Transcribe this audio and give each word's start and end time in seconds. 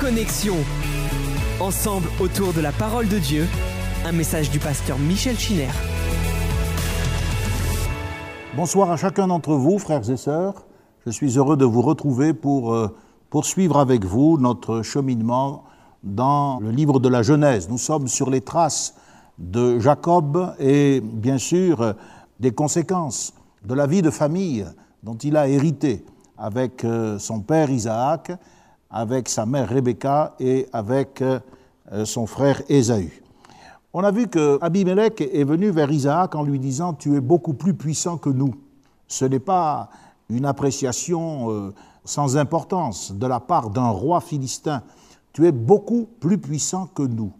Connexion. 0.00 0.56
Ensemble 1.60 2.08
autour 2.20 2.54
de 2.54 2.62
la 2.62 2.72
parole 2.72 3.06
de 3.06 3.18
Dieu, 3.18 3.46
un 4.06 4.12
message 4.12 4.50
du 4.50 4.58
pasteur 4.58 4.98
Michel 4.98 5.36
Chiner. 5.38 5.68
Bonsoir 8.56 8.90
à 8.90 8.96
chacun 8.96 9.26
d'entre 9.28 9.52
vous, 9.52 9.78
frères 9.78 10.08
et 10.08 10.16
sœurs. 10.16 10.64
Je 11.04 11.10
suis 11.10 11.36
heureux 11.36 11.58
de 11.58 11.66
vous 11.66 11.82
retrouver 11.82 12.32
pour 12.32 12.72
euh, 12.72 12.88
poursuivre 13.28 13.78
avec 13.78 14.06
vous 14.06 14.38
notre 14.38 14.80
cheminement 14.80 15.64
dans 16.02 16.60
le 16.60 16.70
livre 16.70 16.98
de 16.98 17.10
la 17.10 17.22
Genèse. 17.22 17.68
Nous 17.68 17.76
sommes 17.76 18.08
sur 18.08 18.30
les 18.30 18.40
traces 18.40 18.94
de 19.36 19.78
Jacob 19.80 20.54
et 20.58 21.02
bien 21.02 21.36
sûr 21.36 21.94
des 22.40 22.52
conséquences 22.52 23.34
de 23.66 23.74
la 23.74 23.86
vie 23.86 24.00
de 24.00 24.10
famille 24.10 24.64
dont 25.02 25.16
il 25.16 25.36
a 25.36 25.46
hérité 25.46 26.06
avec 26.38 26.84
euh, 26.84 27.18
son 27.18 27.40
père 27.40 27.68
Isaac 27.68 28.32
avec 28.90 29.28
sa 29.28 29.46
mère 29.46 29.68
Rebecca 29.68 30.34
et 30.40 30.66
avec 30.72 31.22
euh, 31.22 31.40
son 32.04 32.26
frère 32.26 32.62
Ésaü. 32.68 33.22
On 33.92 34.04
a 34.04 34.10
vu 34.10 34.28
que 34.28 34.58
Abimelech 34.60 35.20
est 35.20 35.44
venu 35.44 35.70
vers 35.70 35.90
Isaac 35.90 36.34
en 36.34 36.42
lui 36.42 36.58
disant 36.58 36.94
Tu 36.94 37.16
es 37.16 37.20
beaucoup 37.20 37.54
plus 37.54 37.74
puissant 37.74 38.18
que 38.18 38.30
nous. 38.30 38.54
Ce 39.08 39.24
n'est 39.24 39.40
pas 39.40 39.90
une 40.28 40.44
appréciation 40.44 41.50
euh, 41.50 41.74
sans 42.04 42.36
importance 42.36 43.12
de 43.12 43.26
la 43.26 43.40
part 43.40 43.70
d'un 43.70 43.88
roi 43.88 44.20
philistin. 44.20 44.82
Tu 45.32 45.46
es 45.46 45.52
beaucoup 45.52 46.08
plus 46.20 46.38
puissant 46.38 46.86
que 46.86 47.02
nous. 47.02 47.32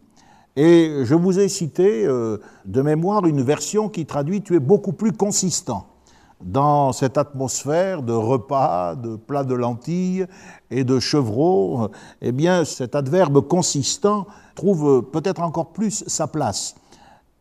Et 0.57 1.05
je 1.05 1.15
vous 1.15 1.39
ai 1.39 1.49
cité 1.49 2.05
euh, 2.07 2.39
de 2.65 2.83
mémoire 2.83 3.27
une 3.27 3.43
version 3.43 3.89
qui 3.89 4.07
traduit 4.07 4.43
Tu 4.43 4.57
es 4.57 4.61
beaucoup 4.61 4.93
plus 4.93 5.13
consistant 5.13 5.90
dans 6.41 6.93
cette 6.93 7.19
atmosphère 7.19 8.03
de 8.03 8.13
repas, 8.13 8.95
de 8.95 9.17
plats 9.17 9.45
de 9.45 9.55
lentilles 9.55 10.27
et 10.71 10.85
de 10.85 10.99
chevreaux, 10.99 11.89
eh 12.23 12.33
bien, 12.33 12.65
cet 12.65 12.95
adverbe 12.95 13.47
consistant 13.47 14.27
trouve 14.55 15.03
peut-être 15.11 15.43
encore 15.43 15.73
plus 15.73 16.05
sa 16.07 16.27
place. 16.27 16.75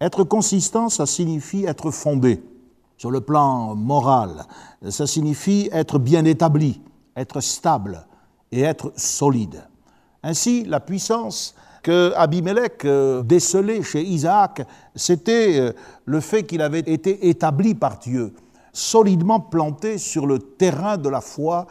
Être 0.02 0.24
consistant, 0.24 0.90
ça 0.90 1.06
signifie 1.06 1.66
être 1.66 1.92
fondé 1.92 2.44
sur 2.98 3.12
le 3.12 3.22
plan 3.22 3.76
moral, 3.76 4.46
ça 4.90 5.08
signifie 5.08 5.70
être 5.72 6.00
bien 6.00 6.26
établi, 6.26 6.82
être 7.16 7.40
stable 7.40 8.06
et 8.52 8.62
être 8.62 8.92
solide. 8.98 9.64
Ainsi, 10.24 10.66
la 10.66 10.82
puissance 10.82 11.56
que 11.82 12.12
Abimelech 12.16 12.84
euh, 12.84 13.24
décelait 13.24 13.84
chez 13.84 14.04
Isaac, 14.04 14.68
c'était 14.96 15.60
euh, 15.60 15.72
le 16.04 16.20
fait 16.20 16.44
qu'il 16.44 16.62
avait 16.62 16.80
été 16.80 17.30
établi 17.30 17.74
par 17.74 18.00
Dieu 18.00 18.34
solidement 18.74 19.40
planté 19.40 19.98
sur 19.98 20.26
le 20.28 20.40
terrain 20.40 20.98
de 20.98 21.10
la 21.10 21.22
foi 21.22 21.68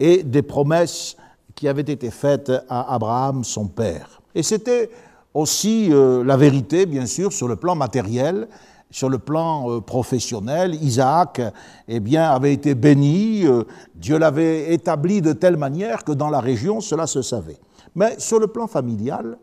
et 0.00 0.22
des 0.22 0.42
promesses 0.42 1.16
qui 1.54 1.68
avaient 1.68 1.82
été 1.82 2.10
faites 2.10 2.52
à 2.68 2.94
Abraham, 2.94 3.42
son 3.42 3.66
père. 3.66 4.20
Et 4.34 4.42
c'était 4.42 4.90
aussi 5.34 5.88
euh, 5.90 6.24
la 6.24 6.36
vérité, 6.36 6.86
bien 6.86 7.06
sûr, 7.06 7.32
sur 7.32 7.48
le 7.48 7.56
plan 7.56 7.74
matériel, 7.74 8.48
sur 8.90 9.08
le 9.08 9.18
plan 9.18 9.70
euh, 9.70 9.80
professionnel. 9.80 10.74
Isaac 10.76 11.40
eh 11.88 12.00
bien, 12.00 12.30
avait 12.30 12.52
été 12.52 12.74
béni, 12.74 13.44
euh, 13.44 13.64
Dieu 13.94 14.18
l'avait 14.18 14.72
établi 14.72 15.20
de 15.20 15.32
telle 15.32 15.56
manière 15.56 16.04
que 16.04 16.12
dans 16.12 16.30
la 16.30 16.40
région, 16.40 16.80
cela 16.80 17.06
se 17.06 17.22
savait. 17.22 17.58
Mais 17.94 18.18
sur 18.18 18.38
le 18.38 18.46
plan 18.46 18.66
familial 18.66 19.36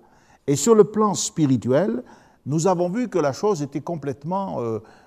et 0.48 0.56
sur 0.56 0.76
le 0.76 0.86
plan 0.86 1.14
spirituel, 1.14 2.04
nous 2.46 2.68
avons 2.68 2.90
vu 2.90 3.10
que 3.10 3.20
la 3.20 3.34
chose 3.34 3.62
était 3.62 3.82
complètement 3.82 4.60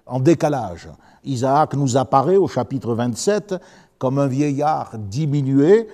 en 0.07 0.19
décalage. 0.19 0.89
Isaac 1.29 1.75
nous 1.75 1.97
apparaît 1.97 2.37
au 2.37 2.49
chapitre 2.49 2.95
27 2.95 3.55
comme 3.99 4.19
un 4.19 4.27
vieillard 4.27 4.93
diminué, 4.97 5.89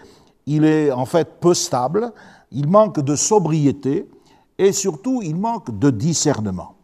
il 0.46 0.64
est 0.64 0.92
en 0.92 1.06
fait 1.06 1.40
peu 1.40 1.54
stable, 1.54 2.12
il 2.52 2.68
manque 2.68 3.00
de 3.00 3.16
sobriété 3.16 4.08
et 4.58 4.72
surtout 4.72 5.22
il 5.22 5.34
manque 5.34 5.76
de 5.78 5.90
discernement. 5.90 6.74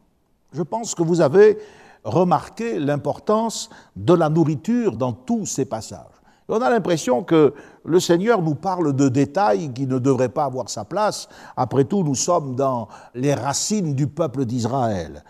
Je 0.53 0.63
pense 0.63 0.95
que 0.95 1.03
vous 1.03 1.21
avez 1.21 1.59
remarqué 2.03 2.79
l'importance 2.79 3.71
de 3.95 4.15
la 4.15 4.29
nourriture 4.29 4.97
dans 4.97 5.13
tous 5.13 5.47
ces 5.47 5.67
passages. 5.67 6.07
on 6.49 6.61
a 6.61 6.71
l'impression 6.71 7.23
que 7.23 7.55
le 7.85 8.01
Seigneur 8.01 8.43
nous 8.43 8.57
parle 8.57 8.97
de 8.97 9.09
détails 9.09 9.73
qui 9.73 9.87
ne 9.87 9.99
devraient 9.99 10.31
pas 10.31 10.47
avoir 10.47 10.69
sa 10.69 10.85
place. 10.85 11.29
Après 11.57 11.85
tout, 11.85 12.03
nous 12.03 12.17
sommes 12.17 12.57
dans 12.57 12.89
les 13.15 13.35
racines 13.35 13.95
du 13.95 14.09
peuple 14.09 14.45
d'Israël. 14.45 15.23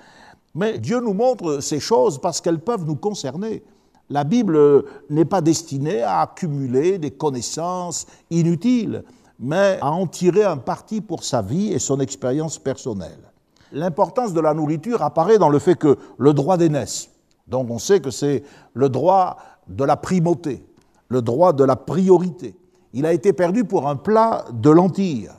Mais 0.54 0.78
Dieu 0.78 1.00
nous 1.00 1.14
montre 1.14 1.60
ces 1.60 1.80
choses 1.80 2.20
parce 2.20 2.40
qu'elles 2.40 2.60
peuvent 2.60 2.84
nous 2.84 2.96
concerner. 2.96 3.62
La 4.08 4.24
Bible 4.24 4.84
n'est 5.08 5.24
pas 5.24 5.40
destinée 5.40 6.02
à 6.02 6.22
accumuler 6.22 6.98
des 6.98 7.12
connaissances 7.12 8.06
inutiles, 8.30 9.04
mais 9.38 9.78
à 9.80 9.90
en 9.90 10.06
tirer 10.06 10.44
un 10.44 10.56
parti 10.56 11.00
pour 11.00 11.22
sa 11.22 11.42
vie 11.42 11.72
et 11.72 11.78
son 11.78 12.00
expérience 12.00 12.58
personnelle. 12.58 13.30
L'importance 13.72 14.34
de 14.34 14.40
la 14.40 14.52
nourriture 14.52 15.02
apparaît 15.02 15.38
dans 15.38 15.48
le 15.48 15.60
fait 15.60 15.76
que 15.76 15.96
le 16.18 16.32
droit 16.32 16.56
d'aînesse, 16.56 17.10
donc 17.46 17.70
on 17.70 17.78
sait 17.78 18.00
que 18.00 18.10
c'est 18.10 18.42
le 18.74 18.88
droit 18.88 19.38
de 19.68 19.84
la 19.84 19.96
primauté, 19.96 20.64
le 21.08 21.22
droit 21.22 21.52
de 21.52 21.62
la 21.62 21.76
priorité, 21.76 22.56
il 22.92 23.06
a 23.06 23.12
été 23.12 23.32
perdu 23.32 23.64
pour 23.64 23.88
un 23.88 23.94
plat 23.94 24.44
de 24.52 24.70
lentilles 24.70 25.30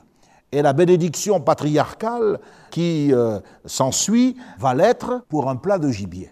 et 0.52 0.62
la 0.62 0.74
bénédiction 0.74 1.40
patriarcale 1.40 2.38
qui 2.70 3.12
euh, 3.12 3.40
s'ensuit 3.64 4.36
va 4.58 4.74
l'être 4.74 5.24
pour 5.28 5.48
un 5.48 5.56
plat 5.56 5.78
de 5.78 5.88
gibier. 5.90 6.30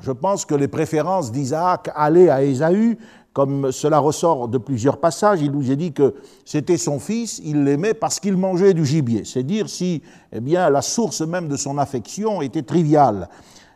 Je 0.00 0.12
pense 0.12 0.44
que 0.44 0.54
les 0.54 0.68
préférences 0.68 1.32
d'Isaac 1.32 1.90
allaient 1.94 2.28
à 2.28 2.42
Ésaü, 2.42 2.98
comme 3.32 3.72
cela 3.72 3.98
ressort 3.98 4.48
de 4.48 4.58
plusieurs 4.58 4.98
passages. 4.98 5.40
Il 5.42 5.52
nous 5.52 5.70
est 5.70 5.76
dit 5.76 5.92
que 5.92 6.14
c'était 6.44 6.76
son 6.76 6.98
fils, 6.98 7.40
il 7.44 7.64
l'aimait 7.64 7.94
parce 7.94 8.20
qu'il 8.20 8.36
mangeait 8.36 8.74
du 8.74 8.84
gibier. 8.84 9.24
C'est 9.24 9.42
dire 9.42 9.68
si 9.68 10.02
eh 10.32 10.40
bien, 10.40 10.70
la 10.70 10.82
source 10.82 11.22
même 11.22 11.48
de 11.48 11.56
son 11.56 11.78
affection 11.78 12.42
était 12.42 12.62
triviale. 12.62 13.28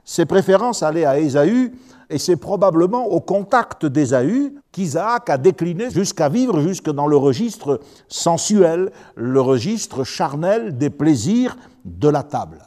Ses 0.04 0.26
préférences 0.26 0.82
allaient 0.82 1.04
à 1.04 1.18
Ésaü, 1.18 1.72
et 2.10 2.18
c'est 2.18 2.36
probablement 2.36 3.06
au 3.06 3.20
contact 3.20 3.86
d'Ésaü 3.86 4.54
qu'Isaac 4.70 5.30
a 5.30 5.38
décliné 5.38 5.90
jusqu'à 5.90 6.28
vivre 6.28 6.60
jusque 6.60 6.90
dans 6.90 7.06
le 7.06 7.16
registre 7.16 7.80
sensuel, 8.08 8.90
le 9.14 9.40
registre 9.40 10.04
charnel 10.04 10.76
des 10.76 10.90
plaisirs 10.90 11.56
de 11.84 12.08
la 12.08 12.22
table. 12.22 12.58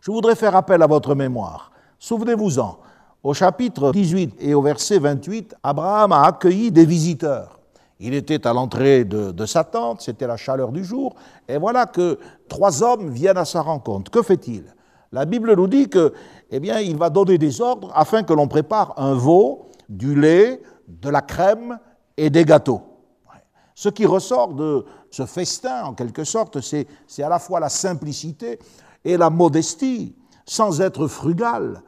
Je 0.00 0.12
voudrais 0.12 0.36
faire 0.36 0.54
appel 0.54 0.82
à 0.82 0.86
votre 0.86 1.14
mémoire. 1.14 1.72
Souvenez-vous-en, 1.98 2.78
au 3.24 3.34
chapitre 3.34 3.90
18 3.90 4.36
et 4.38 4.54
au 4.54 4.62
verset 4.62 4.98
28, 4.98 5.56
Abraham 5.62 6.12
a 6.12 6.22
accueilli 6.22 6.70
des 6.70 6.86
visiteurs. 6.86 7.58
Il 7.98 8.14
était 8.14 8.46
à 8.46 8.52
l'entrée 8.52 9.04
de, 9.04 9.32
de, 9.32 9.46
sa 9.46 9.64
tente, 9.64 10.02
c'était 10.02 10.28
la 10.28 10.36
chaleur 10.36 10.70
du 10.70 10.84
jour, 10.84 11.16
et 11.48 11.58
voilà 11.58 11.86
que 11.86 12.18
trois 12.48 12.84
hommes 12.84 13.08
viennent 13.10 13.38
à 13.38 13.44
sa 13.44 13.60
rencontre. 13.60 14.12
Que 14.12 14.22
fait-il? 14.22 14.62
La 15.10 15.24
Bible 15.24 15.56
nous 15.56 15.66
dit 15.66 15.88
que 15.88 16.12
eh 16.50 16.60
bien, 16.60 16.80
il 16.80 16.96
va 16.96 17.10
donner 17.10 17.38
des 17.38 17.60
ordres 17.60 17.90
afin 17.94 18.22
que 18.22 18.32
l'on 18.32 18.48
prépare 18.48 18.94
un 18.96 19.14
veau, 19.14 19.70
du 19.88 20.18
lait, 20.18 20.62
de 20.86 21.08
la 21.08 21.20
crème 21.20 21.78
et 22.16 22.30
des 22.30 22.44
gâteaux. 22.44 22.82
Ce 23.74 23.88
qui 23.88 24.06
ressort 24.06 24.54
de 24.54 24.84
ce 25.10 25.24
festin, 25.24 25.84
en 25.84 25.94
quelque 25.94 26.24
sorte, 26.24 26.60
c'est 26.60 27.22
à 27.22 27.28
la 27.28 27.38
fois 27.38 27.60
la 27.60 27.68
simplicité 27.68 28.58
et 29.04 29.16
la 29.16 29.30
modestie, 29.30 30.16
sans 30.44 30.80
être 30.80 31.06
frugal, 31.06 31.82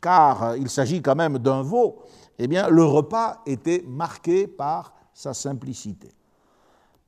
car 0.00 0.56
il 0.56 0.68
s'agit 0.68 1.00
quand 1.00 1.16
même 1.16 1.38
d'un 1.38 1.62
veau. 1.62 2.02
Eh 2.38 2.46
bien, 2.46 2.68
le 2.68 2.84
repas 2.84 3.40
était 3.46 3.84
marqué 3.86 4.46
par 4.46 4.92
sa 5.14 5.32
simplicité. 5.32 6.10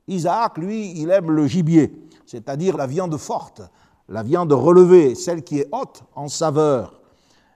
Isaac, 0.07 0.57
lui, 0.57 0.99
il 0.99 1.09
aime 1.11 1.31
le 1.31 1.47
gibier, 1.47 1.93
c'est-à-dire 2.25 2.75
la 2.75 2.87
viande 2.87 3.17
forte, 3.17 3.61
la 4.09 4.23
viande 4.23 4.53
relevée, 4.53 5.15
celle 5.15 5.43
qui 5.43 5.59
est 5.59 5.67
haute 5.71 6.03
en 6.15 6.27
saveur. 6.27 7.01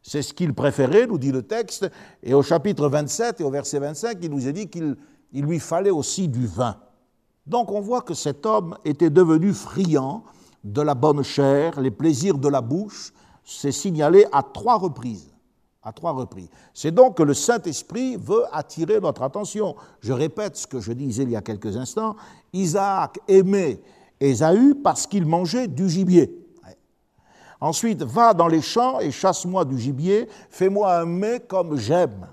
C'est 0.01 0.21
ce 0.21 0.33
qu'il 0.33 0.53
préférait, 0.53 1.05
nous 1.05 1.17
dit 1.17 1.31
le 1.31 1.43
texte, 1.43 1.89
et 2.23 2.33
au 2.33 2.41
chapitre 2.41 2.87
27 2.87 3.41
et 3.41 3.43
au 3.43 3.51
verset 3.51 3.79
25, 3.79 4.17
il 4.21 4.31
nous 4.31 4.47
est 4.47 4.53
dit 4.53 4.69
qu'il 4.69 4.95
lui 5.33 5.59
fallait 5.59 5.89
aussi 5.89 6.27
du 6.27 6.47
vin. 6.47 6.77
Donc 7.45 7.71
on 7.71 7.81
voit 7.81 8.01
que 8.01 8.13
cet 8.13 8.45
homme 8.45 8.77
était 8.85 9.09
devenu 9.09 9.53
friand 9.53 10.23
de 10.63 10.81
la 10.81 10.95
bonne 10.95 11.23
chair, 11.23 11.79
les 11.79 11.91
plaisirs 11.91 12.37
de 12.37 12.47
la 12.47 12.61
bouche, 12.61 13.13
c'est 13.43 13.71
signalé 13.71 14.25
à 14.31 14.43
trois 14.43 14.77
reprises. 14.77 15.33
À 15.81 15.93
trois 15.93 16.11
reprises. 16.11 16.49
C'est 16.73 16.91
donc 16.91 17.15
que 17.15 17.23
le 17.23 17.33
Saint-Esprit 17.33 18.17
veut 18.17 18.43
attirer 18.51 18.99
notre 18.99 19.21
attention. 19.21 19.75
Je 20.01 20.11
répète 20.11 20.57
ce 20.57 20.67
que 20.67 20.81
je 20.81 20.91
disais 20.91 21.23
il 21.23 21.31
y 21.31 21.35
a 21.35 21.41
quelques 21.41 21.77
instants. 21.77 22.17
Isaac 22.51 23.19
aimait 23.29 23.81
Ésaü 24.19 24.75
parce 24.75 25.07
qu'il 25.07 25.25
mangeait 25.25 25.67
du 25.67 25.89
gibier. 25.89 26.46
Ensuite, 27.59 28.03
va 28.03 28.33
dans 28.33 28.47
les 28.47 28.61
champs 28.61 28.99
et 28.99 29.11
chasse-moi 29.11 29.65
du 29.65 29.79
gibier, 29.79 30.29
fais-moi 30.49 30.95
un 30.95 31.05
mets 31.05 31.39
comme 31.39 31.77
j'aime. 31.77 32.27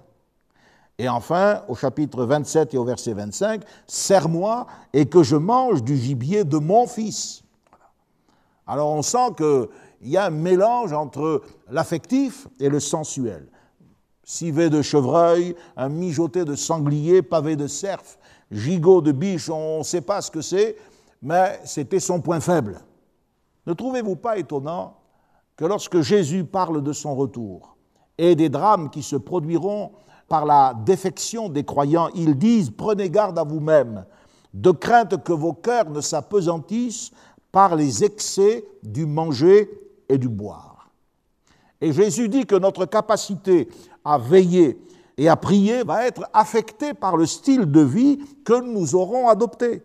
Et 0.99 1.09
enfin, 1.09 1.63
au 1.69 1.75
chapitre 1.75 2.25
27 2.25 2.75
et 2.75 2.79
au 2.79 2.85
verset 2.85 3.15
25, 3.15 3.63
serre-moi 3.87 4.67
et 4.93 5.07
que 5.07 5.23
je 5.23 5.37
mange 5.37 5.83
du 5.83 5.97
gibier 5.97 6.45
de 6.45 6.59
mon 6.59 6.87
fils. 6.87 7.43
Alors 8.67 8.91
on 8.91 9.03
sent 9.03 9.35
qu'il 9.37 9.69
y 10.03 10.17
a 10.17 10.27
un 10.27 10.31
mélange 10.31 10.93
entre 10.93 11.43
l'affectif 11.71 12.47
et 12.61 12.69
le 12.69 12.81
sensuel. 12.81 13.49
Civet 14.23 14.71
de 14.71 14.83
chevreuil, 14.83 15.57
un 15.77 15.89
mijoté 15.89 16.45
de 16.45 16.55
sanglier, 16.55 17.23
pavé 17.23 17.57
de 17.57 17.67
cerf, 17.67 18.19
gigot 18.51 19.03
de 19.03 19.13
biche, 19.13 19.51
on 19.51 19.79
ne 19.79 19.83
sait 19.83 20.01
pas 20.01 20.23
ce 20.23 20.31
que 20.31 20.41
c'est, 20.41 20.77
mais 21.21 21.61
c'était 21.65 22.01
son 22.01 22.21
point 22.21 22.41
faible. 22.41 22.81
Ne 23.67 23.73
trouvez-vous 23.73 24.17
pas 24.17 24.39
étonnant 24.39 24.95
que 25.57 25.65
lorsque 25.65 26.01
Jésus 26.01 26.45
parle 26.45 26.83
de 26.83 26.93
son 26.93 27.15
retour 27.15 27.77
et 28.19 28.35
des 28.35 28.49
drames 28.49 28.91
qui 28.91 29.03
se 29.03 29.17
produiront 29.17 29.93
par 30.29 30.47
la 30.47 30.75
défection 30.85 31.49
des 31.49 31.65
croyants, 31.65 32.09
ils 32.15 32.37
disent 32.37 32.71
Prenez 32.71 33.11
garde 33.11 33.39
à 33.39 33.45
vous-même, 33.45 34.05
de 34.53 34.71
crainte 34.71 35.23
que 35.23 35.33
vos 35.33 35.53
cœurs 35.53 35.91
ne 35.91 36.01
s'apesantissent 36.01 37.11
par 37.53 37.77
les 37.77 38.05
excès 38.05 38.65
du 38.83 39.07
manger 39.07 39.71
et 40.09 40.19
du 40.19 40.29
boire. 40.29 40.91
Et 41.81 41.93
Jésus 41.93 42.29
dit 42.29 42.47
que 42.47 42.57
notre 42.57 42.87
capacité 42.87 43.69
à 44.05 44.19
veiller 44.19 44.81
et 45.17 45.29
à 45.29 45.37
prier 45.37 45.85
va 45.85 46.07
être 46.07 46.29
affectée 46.33 46.95
par 46.95 47.17
le 47.17 47.27
style 47.27 47.71
de 47.71 47.81
vie 47.81 48.19
que 48.45 48.61
nous 48.61 48.95
aurons 48.95 49.29
adopté. 49.29 49.83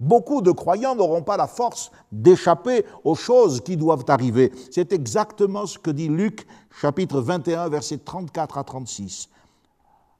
Beaucoup 0.00 0.42
de 0.42 0.50
croyants 0.50 0.96
n'auront 0.96 1.22
pas 1.22 1.36
la 1.36 1.46
force 1.46 1.90
d'échapper 2.10 2.84
aux 3.04 3.14
choses 3.14 3.60
qui 3.60 3.76
doivent 3.76 4.04
arriver. 4.08 4.52
C'est 4.70 4.92
exactement 4.92 5.66
ce 5.66 5.78
que 5.78 5.90
dit 5.90 6.08
Luc 6.08 6.46
chapitre 6.80 7.20
21 7.20 7.68
versets 7.68 7.98
34 7.98 8.58
à 8.58 8.64
36. 8.64 9.28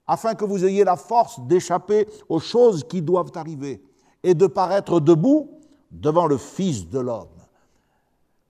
Afin 0.07 0.35
que 0.35 0.45
vous 0.45 0.65
ayez 0.65 0.85
la 0.85 0.97
force 0.97 1.41
d'échapper 1.41 2.07
aux 2.29 2.39
choses 2.39 2.85
qui 2.85 3.03
doivent 3.03 3.33
arriver 3.35 3.83
et 4.23 4.35
de 4.35 4.47
paraître 4.47 5.01
debout 5.01 5.51
devant 5.91 6.27
le 6.27 6.37
Fils 6.37 6.89
de 6.89 6.99
l'homme. 6.99 7.29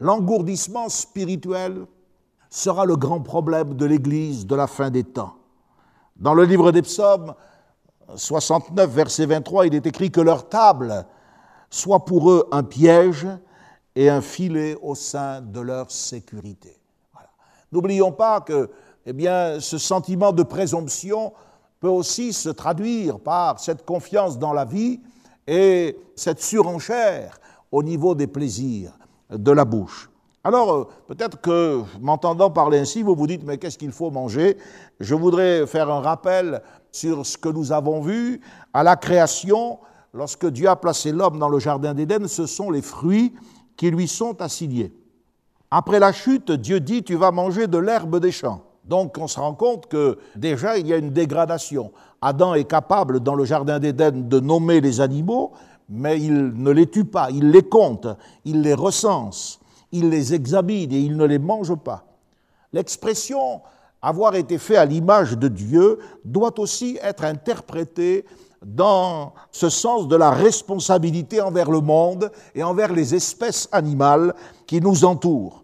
L'engourdissement 0.00 0.88
spirituel 0.88 1.86
sera 2.50 2.84
le 2.84 2.96
grand 2.96 3.20
problème 3.20 3.74
de 3.74 3.86
l'Église 3.86 4.46
de 4.46 4.54
la 4.54 4.66
fin 4.66 4.90
des 4.90 5.04
temps. 5.04 5.34
Dans 6.16 6.34
le 6.34 6.44
livre 6.44 6.70
des 6.70 6.82
psaumes 6.82 7.34
69, 8.14 8.90
verset 8.90 9.26
23, 9.26 9.66
il 9.66 9.74
est 9.74 9.86
écrit 9.86 10.10
que 10.10 10.20
leur 10.20 10.48
table 10.48 11.06
soit 11.70 12.04
pour 12.04 12.30
eux 12.30 12.48
un 12.52 12.62
piège 12.62 13.26
et 13.96 14.08
un 14.08 14.20
filet 14.20 14.76
au 14.82 14.94
sein 14.94 15.40
de 15.40 15.60
leur 15.60 15.90
sécurité. 15.90 16.78
N'oublions 17.72 18.12
pas 18.12 18.40
que 18.40 18.70
eh 19.06 19.60
ce 19.60 19.78
sentiment 19.78 20.32
de 20.32 20.42
présomption 20.42 21.32
peut 21.80 21.88
aussi 21.88 22.32
se 22.32 22.48
traduire 22.48 23.18
par 23.18 23.60
cette 23.60 23.84
confiance 23.84 24.38
dans 24.38 24.52
la 24.52 24.64
vie 24.64 25.00
et 25.46 25.98
cette 26.14 26.40
surenchère 26.40 27.38
au 27.70 27.82
niveau 27.82 28.14
des 28.14 28.26
plaisirs 28.26 28.92
de 29.30 29.50
la 29.50 29.64
bouche. 29.64 30.08
Alors, 30.46 30.74
euh, 30.74 30.84
peut-être 31.06 31.40
que, 31.40 31.82
m'entendant 32.02 32.50
parler 32.50 32.78
ainsi, 32.78 33.02
vous 33.02 33.14
vous 33.14 33.26
dites, 33.26 33.42
mais 33.44 33.56
qu'est-ce 33.56 33.78
qu'il 33.78 33.92
faut 33.92 34.10
manger? 34.10 34.58
Je 35.00 35.14
voudrais 35.14 35.66
faire 35.66 35.90
un 35.90 36.00
rappel 36.00 36.60
sur 36.92 37.24
ce 37.24 37.38
que 37.38 37.48
nous 37.48 37.72
avons 37.72 38.02
vu 38.02 38.42
à 38.74 38.82
la 38.82 38.96
création, 38.96 39.78
lorsque 40.12 40.46
Dieu 40.46 40.68
a 40.68 40.76
placé 40.76 41.12
l'homme 41.12 41.38
dans 41.38 41.48
le 41.48 41.58
Jardin 41.58 41.94
d'Éden, 41.94 42.28
ce 42.28 42.44
sont 42.44 42.70
les 42.70 42.82
fruits 42.82 43.32
qui 43.78 43.90
lui 43.90 44.06
sont 44.06 44.42
assignés. 44.42 44.92
Après 45.70 45.98
la 45.98 46.12
chute, 46.12 46.52
Dieu 46.52 46.78
dit, 46.78 47.02
tu 47.02 47.14
vas 47.14 47.30
manger 47.30 47.66
de 47.66 47.78
l'herbe 47.78 48.20
des 48.20 48.30
champs. 48.30 48.60
Donc 48.84 49.16
on 49.18 49.26
se 49.26 49.40
rend 49.40 49.54
compte 49.54 49.86
que 49.86 50.18
déjà 50.36 50.76
il 50.76 50.86
y 50.86 50.92
a 50.92 50.98
une 50.98 51.10
dégradation. 51.10 51.90
Adam 52.20 52.52
est 52.52 52.68
capable 52.68 53.20
dans 53.20 53.34
le 53.34 53.46
Jardin 53.46 53.78
d'Éden 53.78 54.28
de 54.28 54.40
nommer 54.40 54.82
les 54.82 55.00
animaux, 55.00 55.52
mais 55.88 56.20
il 56.20 56.52
ne 56.54 56.70
les 56.70 56.86
tue 56.86 57.06
pas, 57.06 57.30
il 57.30 57.50
les 57.50 57.62
compte, 57.62 58.06
il 58.44 58.60
les 58.60 58.74
recense 58.74 59.58
il 59.94 60.10
les 60.10 60.34
examine 60.34 60.92
et 60.92 60.98
il 60.98 61.16
ne 61.16 61.24
les 61.24 61.38
mange 61.38 61.74
pas. 61.76 62.04
L'expression 62.72 63.62
avoir 64.02 64.34
été 64.34 64.58
fait 64.58 64.76
à 64.76 64.84
l'image 64.84 65.38
de 65.38 65.48
Dieu 65.48 65.98
doit 66.24 66.58
aussi 66.58 66.98
être 67.00 67.24
interprétée 67.24 68.26
dans 68.62 69.32
ce 69.52 69.68
sens 69.68 70.08
de 70.08 70.16
la 70.16 70.30
responsabilité 70.30 71.40
envers 71.40 71.70
le 71.70 71.80
monde 71.80 72.30
et 72.54 72.62
envers 72.62 72.92
les 72.92 73.14
espèces 73.14 73.68
animales 73.70 74.34
qui 74.66 74.80
nous 74.80 75.04
entourent. 75.04 75.62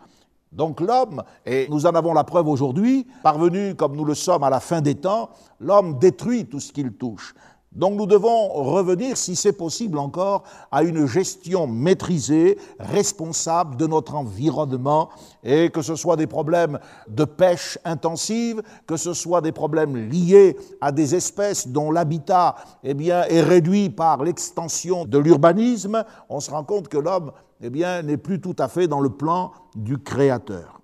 Donc 0.52 0.80
l'homme, 0.80 1.22
et 1.44 1.66
nous 1.68 1.86
en 1.86 1.90
avons 1.90 2.12
la 2.12 2.24
preuve 2.24 2.48
aujourd'hui, 2.48 3.06
parvenu 3.22 3.74
comme 3.74 3.96
nous 3.96 4.04
le 4.04 4.14
sommes 4.14 4.44
à 4.44 4.50
la 4.50 4.60
fin 4.60 4.80
des 4.80 4.94
temps, 4.94 5.30
l'homme 5.58 5.98
détruit 5.98 6.46
tout 6.46 6.60
ce 6.60 6.72
qu'il 6.72 6.92
touche. 6.92 7.34
Donc 7.72 7.94
nous 7.94 8.06
devons 8.06 8.48
revenir, 8.48 9.16
si 9.16 9.36
c'est 9.36 9.52
possible 9.52 9.98
encore, 9.98 10.42
à 10.72 10.82
une 10.82 11.06
gestion 11.06 11.68
maîtrisée, 11.68 12.58
responsable 12.80 13.76
de 13.76 13.86
notre 13.86 14.16
environnement, 14.16 15.08
et 15.44 15.70
que 15.70 15.80
ce 15.80 15.94
soit 15.94 16.16
des 16.16 16.26
problèmes 16.26 16.80
de 17.06 17.24
pêche 17.24 17.78
intensive, 17.84 18.60
que 18.88 18.96
ce 18.96 19.14
soit 19.14 19.40
des 19.40 19.52
problèmes 19.52 19.96
liés 19.96 20.56
à 20.80 20.90
des 20.90 21.14
espèces 21.14 21.68
dont 21.68 21.92
l'habitat 21.92 22.56
eh 22.82 22.94
bien, 22.94 23.22
est 23.22 23.42
réduit 23.42 23.88
par 23.88 24.24
l'extension 24.24 25.04
de 25.04 25.18
l'urbanisme, 25.18 26.04
on 26.28 26.40
se 26.40 26.50
rend 26.50 26.64
compte 26.64 26.88
que 26.88 26.98
l'homme 26.98 27.30
eh 27.60 27.70
bien, 27.70 28.02
n'est 28.02 28.16
plus 28.16 28.40
tout 28.40 28.56
à 28.58 28.66
fait 28.66 28.88
dans 28.88 29.00
le 29.00 29.10
plan 29.10 29.52
du 29.76 29.98
Créateur. 29.98 30.80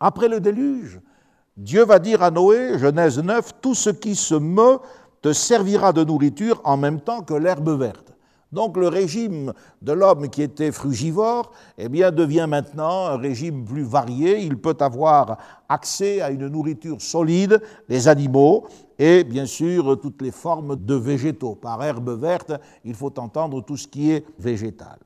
Après 0.00 0.26
le 0.26 0.40
déluge, 0.40 1.00
Dieu 1.56 1.84
va 1.84 2.00
dire 2.00 2.24
à 2.24 2.32
Noé, 2.32 2.76
Genèse 2.78 3.18
9, 3.20 3.60
tout 3.60 3.74
ce 3.74 3.90
qui 3.90 4.16
se 4.16 4.34
meut 4.34 4.78
servira 5.32 5.92
de 5.92 6.04
nourriture 6.04 6.60
en 6.64 6.76
même 6.76 7.00
temps 7.00 7.22
que 7.22 7.34
l'herbe 7.34 7.70
verte. 7.78 8.08
Donc 8.50 8.78
le 8.78 8.88
régime 8.88 9.52
de 9.82 9.92
l'homme 9.92 10.30
qui 10.30 10.42
était 10.42 10.72
frugivore 10.72 11.52
eh 11.76 11.88
devient 11.88 12.46
maintenant 12.48 13.06
un 13.06 13.18
régime 13.18 13.64
plus 13.64 13.82
varié. 13.82 14.40
Il 14.40 14.56
peut 14.58 14.76
avoir 14.80 15.36
accès 15.68 16.22
à 16.22 16.30
une 16.30 16.48
nourriture 16.48 17.00
solide, 17.02 17.60
les 17.88 18.08
animaux, 18.08 18.66
et 18.98 19.22
bien 19.22 19.44
sûr 19.44 20.00
toutes 20.00 20.22
les 20.22 20.30
formes 20.30 20.76
de 20.76 20.94
végétaux. 20.94 21.56
Par 21.56 21.82
herbe 21.84 22.18
verte, 22.18 22.52
il 22.84 22.94
faut 22.94 23.18
entendre 23.18 23.60
tout 23.60 23.76
ce 23.76 23.86
qui 23.86 24.12
est 24.12 24.24
végétal. 24.38 24.98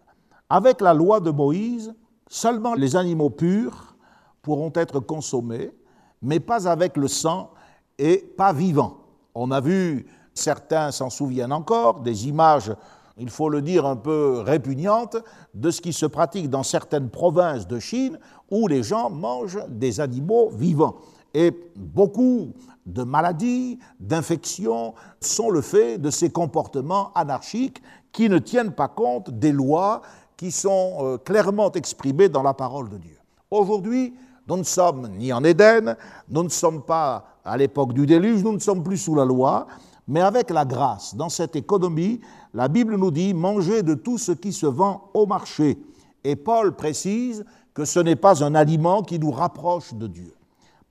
Avec 0.48 0.80
la 0.80 0.94
loi 0.94 1.18
de 1.18 1.30
Moïse, 1.30 1.92
seulement 2.28 2.74
les 2.74 2.94
animaux 2.94 3.30
purs 3.30 3.96
pourront 4.40 4.72
être 4.74 5.00
consommés, 5.00 5.72
mais 6.20 6.38
pas 6.38 6.68
avec 6.68 6.96
le 6.96 7.08
sang 7.08 7.50
et 7.98 8.18
pas 8.36 8.52
vivants. 8.52 9.01
On 9.34 9.50
a 9.50 9.60
vu, 9.60 10.06
certains 10.34 10.90
s'en 10.90 11.10
souviennent 11.10 11.52
encore, 11.52 12.00
des 12.00 12.28
images, 12.28 12.72
il 13.18 13.30
faut 13.30 13.48
le 13.48 13.62
dire, 13.62 13.86
un 13.86 13.96
peu 13.96 14.40
répugnantes 14.40 15.16
de 15.54 15.70
ce 15.70 15.80
qui 15.80 15.92
se 15.92 16.06
pratique 16.06 16.48
dans 16.48 16.62
certaines 16.62 17.10
provinces 17.10 17.66
de 17.66 17.78
Chine 17.78 18.18
où 18.50 18.68
les 18.68 18.82
gens 18.82 19.10
mangent 19.10 19.64
des 19.68 20.00
animaux 20.00 20.50
vivants. 20.50 20.96
Et 21.34 21.52
beaucoup 21.76 22.52
de 22.84 23.02
maladies, 23.02 23.78
d'infections 24.00 24.94
sont 25.20 25.50
le 25.50 25.60
fait 25.60 25.98
de 25.98 26.10
ces 26.10 26.30
comportements 26.30 27.12
anarchiques 27.14 27.82
qui 28.12 28.28
ne 28.28 28.38
tiennent 28.38 28.72
pas 28.72 28.88
compte 28.88 29.30
des 29.30 29.52
lois 29.52 30.02
qui 30.36 30.50
sont 30.50 30.96
euh, 31.00 31.18
clairement 31.18 31.70
exprimées 31.72 32.28
dans 32.28 32.42
la 32.42 32.54
parole 32.54 32.88
de 32.88 32.98
Dieu. 32.98 33.16
Aujourd'hui, 33.50 34.14
nous 34.48 34.56
ne 34.56 34.62
sommes 34.64 35.08
ni 35.16 35.32
en 35.32 35.44
Éden, 35.44 35.96
nous 36.28 36.42
ne 36.42 36.48
sommes 36.48 36.82
pas 36.82 37.24
à 37.44 37.56
l'époque 37.56 37.92
du 37.92 38.06
déluge, 38.06 38.42
nous 38.42 38.52
ne 38.52 38.58
sommes 38.58 38.82
plus 38.82 38.98
sous 38.98 39.14
la 39.14 39.24
loi, 39.24 39.66
mais 40.08 40.20
avec 40.20 40.50
la 40.50 40.64
grâce. 40.64 41.14
Dans 41.14 41.28
cette 41.28 41.56
économie, 41.56 42.20
la 42.54 42.68
Bible 42.68 42.96
nous 42.96 43.10
dit 43.10 43.34
mangez 43.34 43.82
de 43.82 43.94
tout 43.94 44.18
ce 44.18 44.32
qui 44.32 44.52
se 44.52 44.66
vend 44.66 45.10
au 45.14 45.26
marché. 45.26 45.78
Et 46.24 46.36
Paul 46.36 46.74
précise 46.74 47.44
que 47.74 47.84
ce 47.84 48.00
n'est 48.00 48.16
pas 48.16 48.44
un 48.44 48.54
aliment 48.54 49.02
qui 49.02 49.18
nous 49.18 49.30
rapproche 49.30 49.94
de 49.94 50.06
Dieu. 50.06 50.34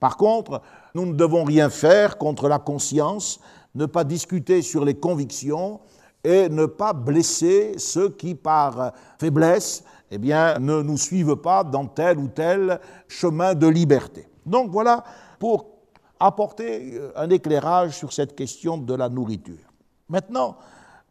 Par 0.00 0.16
contre, 0.16 0.60
nous 0.94 1.06
ne 1.06 1.14
devons 1.14 1.44
rien 1.44 1.70
faire 1.70 2.18
contre 2.18 2.48
la 2.48 2.58
conscience, 2.58 3.40
ne 3.74 3.86
pas 3.86 4.04
discuter 4.04 4.60
sur 4.60 4.84
les 4.84 4.94
convictions 4.94 5.80
et 6.24 6.48
ne 6.48 6.66
pas 6.66 6.92
blesser 6.92 7.74
ceux 7.78 8.10
qui, 8.10 8.34
par 8.34 8.92
faiblesse, 9.18 9.84
eh 10.10 10.18
bien, 10.18 10.58
ne 10.58 10.82
nous 10.82 10.98
suivent 10.98 11.36
pas 11.36 11.64
dans 11.64 11.86
tel 11.86 12.18
ou 12.18 12.28
tel 12.28 12.80
chemin 13.08 13.54
de 13.54 13.66
liberté. 13.66 14.28
Donc 14.44 14.70
voilà 14.70 15.04
pour 15.38 15.71
apporter 16.26 16.94
euh, 16.94 17.12
un 17.16 17.28
éclairage 17.30 17.96
sur 17.96 18.12
cette 18.12 18.34
question 18.34 18.78
de 18.78 18.94
la 18.94 19.08
nourriture. 19.08 19.72
Maintenant, 20.08 20.56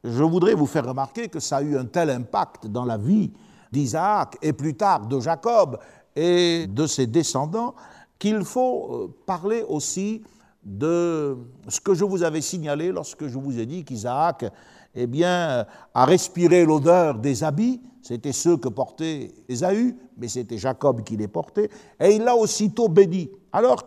je 0.03 0.23
voudrais 0.23 0.53
vous 0.53 0.65
faire 0.65 0.85
remarquer 0.87 1.27
que 1.27 1.39
ça 1.39 1.57
a 1.57 1.61
eu 1.61 1.77
un 1.77 1.85
tel 1.85 2.09
impact 2.09 2.67
dans 2.67 2.85
la 2.85 2.97
vie 2.97 3.31
d'Isaac 3.71 4.37
et 4.41 4.53
plus 4.53 4.75
tard 4.75 5.07
de 5.07 5.19
Jacob 5.19 5.77
et 6.15 6.65
de 6.67 6.87
ses 6.87 7.07
descendants 7.07 7.75
qu'il 8.17 8.43
faut 8.43 8.89
euh, 8.91 9.15
parler 9.25 9.63
aussi 9.67 10.23
de 10.63 11.37
ce 11.67 11.81
que 11.81 11.93
je 11.93 12.03
vous 12.03 12.23
avais 12.23 12.41
signalé 12.41 12.91
lorsque 12.91 13.27
je 13.27 13.37
vous 13.37 13.59
ai 13.59 13.65
dit 13.65 13.83
qu'Isaac 13.83 14.45
eh 14.93 15.07
bien, 15.07 15.65
a 15.93 16.05
respiré 16.05 16.65
l'odeur 16.65 17.15
des 17.15 17.43
habits. 17.43 17.81
C'était 18.01 18.31
ceux 18.31 18.57
que 18.57 18.67
portait 18.67 19.31
Ésaü, 19.47 19.95
mais 20.17 20.27
c'était 20.27 20.57
Jacob 20.57 21.03
qui 21.03 21.17
les 21.17 21.27
portait, 21.27 21.69
et 21.99 22.15
il 22.15 22.23
l'a 22.23 22.35
aussitôt 22.35 22.89
béni, 22.89 23.29
alors 23.51 23.85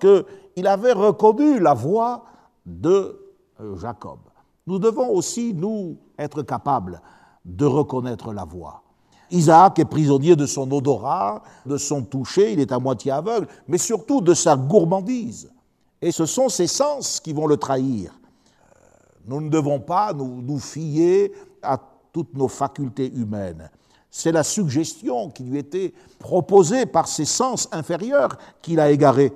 qu'il 0.55 0.67
avait 0.67 0.93
reconnu 0.93 1.59
la 1.59 1.75
voix 1.75 2.25
de 2.65 3.21
euh, 3.61 3.77
Jacob. 3.77 4.19
Nous 4.67 4.79
devons 4.79 5.11
aussi, 5.11 5.53
nous, 5.55 5.97
être 6.19 6.43
capables 6.43 7.01
de 7.45 7.67
reconnaître 7.67 8.33
la 8.33 8.45
voix. 8.45 8.83
Isaac 9.31 9.79
est 9.79 9.85
prisonnier 9.85 10.37
de 10.37 10.47
son 10.47 10.71
odorat, 10.71 11.43
de 11.67 11.77
son 11.77 12.03
toucher, 12.03 12.53
il 12.53 12.61
est 12.61 12.73
à 12.73 12.79
moitié 12.79 13.11
aveugle, 13.11 13.49
mais 13.67 13.79
surtout 13.79 14.21
de 14.21 14.33
sa 14.33 14.57
gourmandise. 14.57 15.51
Et 16.01 16.13
ce 16.13 16.27
sont 16.27 16.49
ses 16.49 16.67
sens 16.67 17.21
qui 17.21 17.33
vont 17.33 17.47
le 17.47 17.57
trahir. 17.57 18.13
Nous 19.27 19.41
ne 19.41 19.49
devons 19.49 19.81
pas 19.81 20.13
nous, 20.13 20.59
fier 20.59 21.33
à 21.63 21.79
toutes 22.13 22.35
nos 22.35 22.49
facultés 22.49 23.11
humaines. 23.13 23.71
C'est 24.11 24.31
la 24.31 24.45
suggestion 24.45 25.31
qui 25.31 25.43
lui 25.45 25.59
était 25.59 25.93
proposée 26.19 26.87
par 26.87 27.09
ses 27.09 27.25
sens 27.25 27.69
inférieurs 27.73 28.37
qu'il 28.63 28.79
a 28.79 28.91
égaré. 28.91 29.33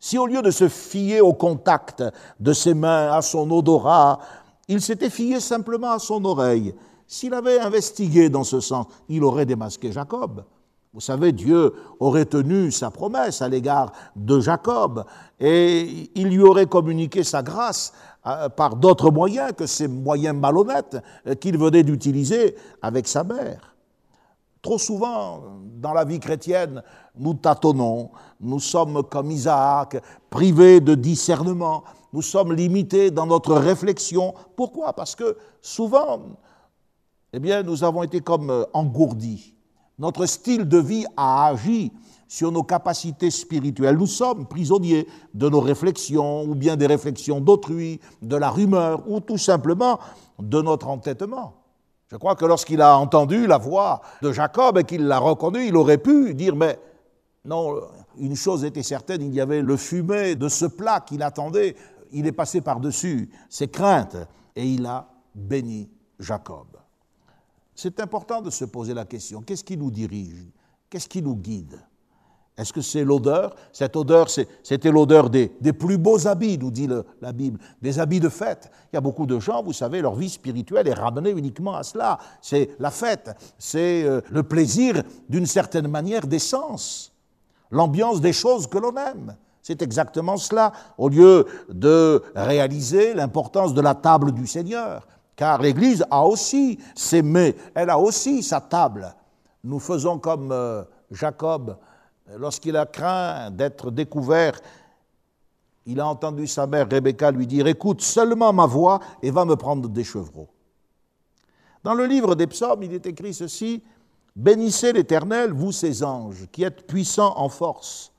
Si 0.00 0.16
au 0.16 0.26
lieu 0.26 0.40
de 0.40 0.50
se 0.50 0.68
fier 0.68 1.20
au 1.20 1.34
contact 1.34 2.02
de 2.40 2.52
ses 2.54 2.72
mains, 2.72 3.12
à 3.12 3.20
son 3.20 3.50
odorat, 3.50 4.18
il 4.66 4.80
s'était 4.80 5.10
fié 5.10 5.40
simplement 5.40 5.90
à 5.90 5.98
son 5.98 6.24
oreille, 6.24 6.74
s'il 7.06 7.34
avait 7.34 7.60
investigué 7.60 8.30
dans 8.30 8.44
ce 8.44 8.60
sens, 8.60 8.86
il 9.08 9.22
aurait 9.24 9.44
démasqué 9.44 9.92
Jacob. 9.92 10.44
Vous 10.92 11.00
savez, 11.00 11.32
Dieu 11.32 11.72
aurait 12.00 12.24
tenu 12.24 12.72
sa 12.72 12.90
promesse 12.90 13.42
à 13.42 13.48
l'égard 13.48 13.92
de 14.16 14.40
Jacob 14.40 15.04
et 15.38 16.10
il 16.14 16.28
lui 16.28 16.42
aurait 16.42 16.66
communiqué 16.66 17.22
sa 17.22 17.42
grâce 17.42 17.92
euh, 18.26 18.48
par 18.48 18.74
d'autres 18.76 19.10
moyens 19.10 19.52
que 19.56 19.66
ces 19.66 19.86
moyens 19.86 20.36
malhonnêtes 20.36 20.96
euh, 21.26 21.34
qu'il 21.34 21.58
venait 21.58 21.84
d'utiliser 21.84 22.56
avec 22.82 23.06
sa 23.06 23.22
mère. 23.22 23.69
Trop 24.62 24.78
souvent, 24.78 25.42
dans 25.80 25.92
la 25.92 26.04
vie 26.04 26.20
chrétienne, 26.20 26.82
nous 27.16 27.34
tâtonnons, 27.34 28.10
nous 28.40 28.60
sommes 28.60 29.02
comme 29.04 29.30
Isaac, 29.30 29.96
privés 30.28 30.80
de 30.80 30.94
discernement, 30.94 31.84
nous 32.12 32.22
sommes 32.22 32.52
limités 32.52 33.10
dans 33.10 33.26
notre 33.26 33.54
réflexion. 33.54 34.34
Pourquoi? 34.56 34.92
Parce 34.92 35.14
que 35.14 35.36
souvent, 35.62 36.20
eh 37.32 37.38
bien, 37.38 37.62
nous 37.62 37.84
avons 37.84 38.02
été 38.02 38.20
comme 38.20 38.50
euh, 38.50 38.64
engourdis 38.74 39.54
notre 40.00 40.24
style 40.24 40.66
de 40.66 40.78
vie 40.78 41.04
a 41.14 41.48
agi 41.48 41.92
sur 42.26 42.50
nos 42.50 42.62
capacités 42.62 43.30
spirituelles. 43.30 43.96
Nous 43.96 44.06
sommes 44.06 44.46
prisonniers 44.46 45.06
de 45.34 45.48
nos 45.48 45.60
réflexions, 45.60 46.44
ou 46.44 46.54
bien 46.54 46.74
des 46.76 46.86
réflexions 46.86 47.38
d'autrui, 47.38 48.00
de 48.22 48.36
la 48.36 48.48
rumeur, 48.50 49.02
ou 49.06 49.20
tout 49.20 49.36
simplement 49.36 49.98
de 50.38 50.62
notre 50.62 50.88
entêtement. 50.88 51.59
Je 52.10 52.16
crois 52.16 52.34
que 52.34 52.44
lorsqu'il 52.44 52.82
a 52.82 52.98
entendu 52.98 53.46
la 53.46 53.58
voix 53.58 54.00
de 54.20 54.32
Jacob 54.32 54.78
et 54.78 54.84
qu'il 54.84 55.06
l'a 55.06 55.18
reconnu, 55.18 55.66
il 55.66 55.76
aurait 55.76 55.98
pu 55.98 56.34
dire, 56.34 56.56
mais 56.56 56.76
non, 57.44 57.80
une 58.18 58.34
chose 58.34 58.64
était 58.64 58.82
certaine, 58.82 59.22
il 59.22 59.32
y 59.32 59.40
avait 59.40 59.62
le 59.62 59.76
fumet 59.76 60.34
de 60.34 60.48
ce 60.48 60.66
plat 60.66 61.00
qu'il 61.00 61.22
attendait. 61.22 61.76
Il 62.10 62.26
est 62.26 62.32
passé 62.32 62.60
par-dessus 62.60 63.30
ses 63.48 63.68
craintes 63.68 64.16
et 64.56 64.66
il 64.66 64.84
a 64.86 65.08
béni 65.34 65.88
Jacob. 66.18 66.66
C'est 67.76 68.00
important 68.00 68.42
de 68.42 68.50
se 68.50 68.64
poser 68.64 68.92
la 68.92 69.04
question, 69.04 69.40
qu'est-ce 69.42 69.64
qui 69.64 69.76
nous 69.76 69.92
dirige? 69.92 70.48
Qu'est-ce 70.90 71.08
qui 71.08 71.22
nous 71.22 71.36
guide? 71.36 71.80
Est-ce 72.56 72.72
que 72.72 72.82
c'est 72.82 73.04
l'odeur? 73.04 73.54
Cette 73.72 73.96
odeur, 73.96 74.28
c'était 74.28 74.90
l'odeur 74.90 75.30
des, 75.30 75.48
plus 75.72 75.96
beaux 75.96 76.26
habits, 76.26 76.58
nous 76.58 76.70
dit 76.70 76.88
la 77.22 77.32
Bible, 77.32 77.58
des 77.80 77.98
habits 77.98 78.20
de 78.20 78.28
fête. 78.28 78.70
Il 78.92 78.96
y 78.96 78.98
a 78.98 79.00
beaucoup 79.00 79.26
de 79.26 79.38
gens, 79.38 79.62
vous 79.62 79.72
savez, 79.72 80.02
leur 80.02 80.14
vie 80.14 80.28
spirituelle 80.28 80.86
est 80.86 80.94
ramenée 80.94 81.30
uniquement 81.30 81.74
à 81.74 81.82
cela. 81.82 82.18
C'est 82.42 82.70
la 82.78 82.90
fête, 82.90 83.30
c'est 83.58 84.02
euh, 84.04 84.20
le 84.30 84.42
plaisir 84.42 85.02
d'une 85.28 85.46
certaine 85.46 85.88
manière 85.88 86.26
d'essence, 86.26 87.12
l'ambiance 87.70 88.20
des 88.20 88.34
choses 88.34 88.66
que 88.66 88.78
l'on 88.78 88.94
aime. 88.96 89.36
C'est 89.62 89.82
exactement 89.82 90.36
cela, 90.36 90.72
au 90.98 91.08
lieu 91.08 91.46
de 91.70 92.22
réaliser 92.34 93.14
l'importance 93.14 93.72
de 93.72 93.80
la 93.80 93.94
table 93.94 94.32
du 94.32 94.46
Seigneur, 94.46 95.06
car 95.36 95.62
l'Église 95.62 96.04
a 96.10 96.26
aussi 96.26 96.78
ses 96.94 97.22
mets, 97.22 97.56
elle 97.74 97.88
a 97.88 97.98
aussi 97.98 98.42
sa 98.42 98.60
table. 98.60 99.14
Nous 99.64 99.78
faisons 99.78 100.18
comme 100.18 100.52
euh, 100.52 100.82
Jacob, 101.10 101.76
lorsqu'il 102.36 102.76
a 102.76 102.86
craint 102.86 103.50
d'être 103.50 103.90
découvert, 103.90 104.60
il 105.86 106.00
a 106.00 106.06
entendu 106.06 106.46
sa 106.46 106.66
mère 106.66 106.88
Rebecca 106.90 107.30
lui 107.30 107.46
dire 107.46 107.66
Écoute 107.66 108.02
seulement 108.02 108.52
ma 108.52 108.66
voix 108.66 109.00
et 109.22 109.30
va 109.30 109.44
me 109.44 109.56
prendre 109.56 109.88
des 109.88 110.04
chevreaux. 110.04 110.48
Dans 111.82 111.94
le 111.94 112.06
livre 112.06 112.34
des 112.34 112.46
psaumes, 112.46 112.82
il 112.82 112.92
est 112.92 113.06
écrit 113.06 113.34
ceci 113.34 113.82
Bénissez 114.36 114.92
l'Éternel, 114.92 115.52
vous 115.52 115.72
ses 115.72 116.04
anges, 116.04 116.46
qui 116.52 116.62
êtes 116.62 116.86
puissants 116.86 117.34
en 117.36 117.48
force, 117.48 118.12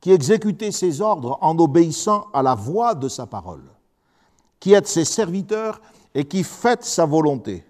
qui 0.00 0.10
exécutez 0.10 0.72
ses 0.72 1.00
ordres 1.00 1.38
en 1.40 1.56
obéissant 1.58 2.26
à 2.32 2.42
la 2.42 2.54
voix 2.54 2.94
de 2.94 3.08
sa 3.08 3.26
parole, 3.26 3.62
qui 4.58 4.72
êtes 4.72 4.88
ses 4.88 5.04
serviteurs 5.04 5.80
et 6.12 6.24
qui 6.24 6.42
fait 6.42 6.82
sa 6.82 7.06
volonté 7.06 7.64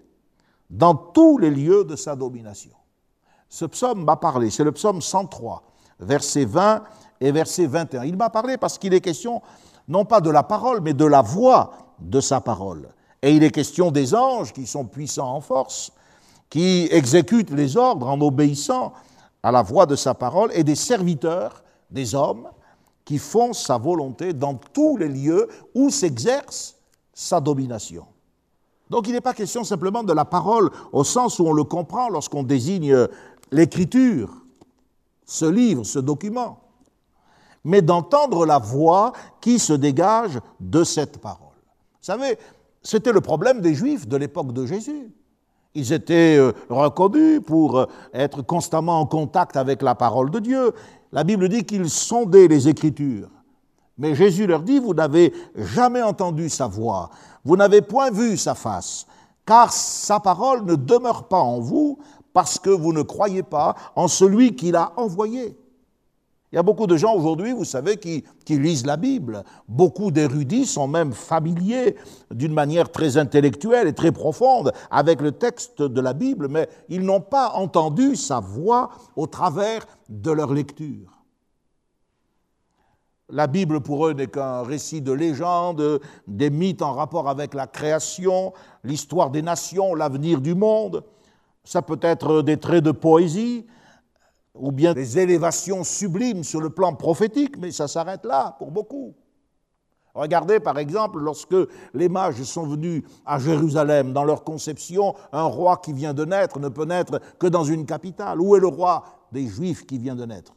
dans 0.69 0.95
tous 0.95 1.37
les 1.37 1.51
lieux 1.51 1.83
de 1.83 1.95
sa 1.95 2.15
domination. 2.15 2.71
Ce 3.49 3.65
psaume 3.65 4.03
m'a 4.03 4.15
parlé, 4.15 4.49
c'est 4.49 4.63
le 4.63 4.71
psaume 4.71 5.01
103, 5.01 5.63
verset 5.99 6.45
20 6.45 6.83
et 7.21 7.31
verset 7.31 7.65
21. 7.65 8.03
Il 8.03 8.17
m'a 8.17 8.29
parlé 8.29 8.57
parce 8.57 8.77
qu'il 8.77 8.93
est 8.93 9.01
question 9.01 9.41
non 9.87 10.05
pas 10.05 10.21
de 10.21 10.29
la 10.29 10.43
parole, 10.43 10.81
mais 10.81 10.93
de 10.93 11.05
la 11.05 11.21
voix 11.21 11.73
de 11.99 12.19
sa 12.19 12.41
parole. 12.41 12.89
Et 13.21 13.31
il 13.31 13.43
est 13.43 13.51
question 13.51 13.91
des 13.91 14.13
anges 14.13 14.53
qui 14.53 14.67
sont 14.67 14.85
puissants 14.85 15.33
en 15.33 15.41
force, 15.41 15.91
qui 16.49 16.87
exécutent 16.91 17.51
les 17.51 17.77
ordres 17.77 18.07
en 18.07 18.19
obéissant 18.21 18.93
à 19.43 19.51
la 19.51 19.61
voix 19.61 19.85
de 19.85 19.95
sa 19.95 20.13
parole, 20.13 20.51
et 20.53 20.63
des 20.63 20.75
serviteurs, 20.75 21.63
des 21.91 22.15
hommes, 22.15 22.47
qui 23.03 23.19
font 23.19 23.53
sa 23.53 23.77
volonté 23.77 24.33
dans 24.33 24.55
tous 24.55 24.97
les 24.97 25.07
lieux 25.07 25.47
où 25.75 25.91
s'exerce 25.91 26.75
sa 27.13 27.39
domination. 27.39 28.05
Donc 28.89 29.07
il 29.07 29.13
n'est 29.13 29.21
pas 29.21 29.33
question 29.33 29.63
simplement 29.63 30.03
de 30.03 30.13
la 30.13 30.25
parole 30.25 30.69
au 30.91 31.03
sens 31.03 31.39
où 31.39 31.45
on 31.45 31.53
le 31.53 31.63
comprend 31.63 32.09
lorsqu'on 32.09 32.43
désigne 32.43 33.07
l'écriture, 33.51 34.44
ce 35.25 35.45
livre, 35.45 35.83
ce 35.83 35.99
document, 35.99 36.59
mais 37.63 37.81
d'entendre 37.81 38.45
la 38.45 38.59
voix 38.59 39.13
qui 39.41 39.59
se 39.59 39.73
dégage 39.73 40.39
de 40.59 40.83
cette 40.83 41.17
parole. 41.17 41.47
Vous 41.49 42.11
savez, 42.11 42.37
c'était 42.83 43.11
le 43.11 43.21
problème 43.21 43.61
des 43.61 43.73
Juifs 43.73 44.07
de 44.07 44.17
l'époque 44.17 44.53
de 44.53 44.65
Jésus. 44.65 45.11
Ils 45.73 45.91
étaient 45.91 46.37
euh, 46.37 46.53
reconnus 46.69 47.41
pour 47.45 47.79
euh, 47.79 47.85
être 48.13 48.41
constamment 48.43 49.01
en 49.01 49.05
contact 49.05 49.57
avec 49.57 49.81
la 49.81 49.95
parole 49.95 50.31
de 50.31 50.39
Dieu. 50.39 50.71
La 51.11 51.23
Bible 51.23 51.49
dit 51.49 51.65
qu'ils 51.65 51.89
sondaient 51.89 52.47
les 52.47 52.69
Écritures. 52.69 53.29
Mais 53.97 54.15
Jésus 54.15 54.45
leur 54.45 54.61
dit, 54.61 54.79
vous 54.79 54.93
n'avez 54.93 55.33
jamais 55.55 56.01
entendu 56.01 56.49
sa 56.49 56.67
voix, 56.67 57.09
vous 57.43 57.55
n'avez 57.55 57.81
point 57.81 58.11
vu 58.11 58.35
sa 58.35 58.53
face, 58.53 59.07
car 59.45 59.71
sa 59.71 60.19
parole 60.19 60.65
ne 60.65 60.75
demeure 60.75 61.27
pas 61.27 61.39
en 61.39 61.59
vous 61.59 61.97
parce 62.35 62.59
que 62.59 62.69
vous 62.69 62.91
ne 62.91 63.01
croyez 63.01 63.43
pas 63.43 63.75
en 63.95 64.09
celui 64.09 64.57
qui 64.57 64.69
l'a 64.69 64.91
envoyé. 64.97 65.57
Il 66.51 66.55
y 66.55 66.59
a 66.59 66.63
beaucoup 66.63 66.85
de 66.85 66.97
gens 66.97 67.15
aujourd'hui, 67.15 67.53
vous 67.53 67.63
savez, 67.63 67.95
qui, 67.95 68.25
lisent 68.49 68.85
la 68.85 68.97
Bible. 68.97 69.45
Beaucoup 69.69 70.11
d'érudits 70.11 70.65
sont 70.65 70.89
même 70.89 71.13
familiers 71.13 71.95
d'une 72.31 72.53
manière 72.53 72.91
très 72.91 73.15
intellectuelle 73.15 73.87
et 73.87 73.93
très 73.93 74.11
profonde 74.11 74.73
avec 74.91 75.21
le 75.21 75.31
texte 75.31 75.81
de 75.81 76.01
la 76.01 76.11
Bible, 76.11 76.49
mais 76.49 76.67
ils 76.89 77.05
n'ont 77.05 77.21
pas 77.21 77.53
entendu 77.55 78.17
sa 78.17 78.41
voix 78.41 78.89
au 79.15 79.27
travers 79.27 79.87
de 80.09 80.31
leur 80.31 80.53
lecture. 80.53 81.23
La 83.29 83.47
Bible 83.47 83.79
pour 83.79 84.07
eux 84.07 84.13
n'est 84.13 84.27
qu'un 84.27 84.61
récit 84.63 85.01
de 85.01 85.13
légende, 85.13 86.01
des 86.27 86.49
mythes 86.49 86.81
en 86.81 86.91
rapport 86.91 87.29
avec 87.29 87.53
la 87.53 87.65
création, 87.65 88.51
l'histoire 88.83 89.29
des 89.29 89.41
nations, 89.41 89.95
l'avenir 89.95 90.41
du 90.41 90.53
monde. 90.53 91.05
Ça 91.65 91.81
peut 91.81 91.99
être 92.01 92.41
des 92.41 92.57
traits 92.57 92.83
de 92.83 92.91
poésie 92.91 93.65
ou 94.53 94.71
bien 94.71 94.93
des 94.93 95.19
élévations 95.19 95.83
sublimes 95.83 96.43
sur 96.43 96.61
le 96.61 96.69
plan 96.69 96.93
prophétique, 96.95 97.57
mais 97.57 97.71
ça 97.71 97.87
s'arrête 97.87 98.23
là 98.23 98.55
pour 98.57 98.71
beaucoup. 98.71 99.15
Regardez 100.13 100.61
par 100.61 100.79
exemple 100.79 101.19
lorsque 101.19 101.55
les 101.93 102.07
mages 102.07 102.41
sont 102.43 102.65
venus 102.65 103.03
à 103.25 103.37
Jérusalem, 103.37 104.13
dans 104.13 104.23
leur 104.23 104.45
conception, 104.45 105.13
un 105.33 105.43
roi 105.43 105.77
qui 105.77 105.91
vient 105.91 106.13
de 106.13 106.23
naître 106.23 106.57
ne 106.59 106.69
peut 106.69 106.85
naître 106.85 107.19
que 107.37 107.47
dans 107.47 107.65
une 107.65 107.85
capitale. 107.85 108.39
Où 108.39 108.55
est 108.55 108.61
le 108.61 108.67
roi 108.67 109.03
des 109.33 109.45
Juifs 109.45 109.85
qui 109.85 109.97
vient 109.97 110.15
de 110.15 110.25
naître? 110.25 110.53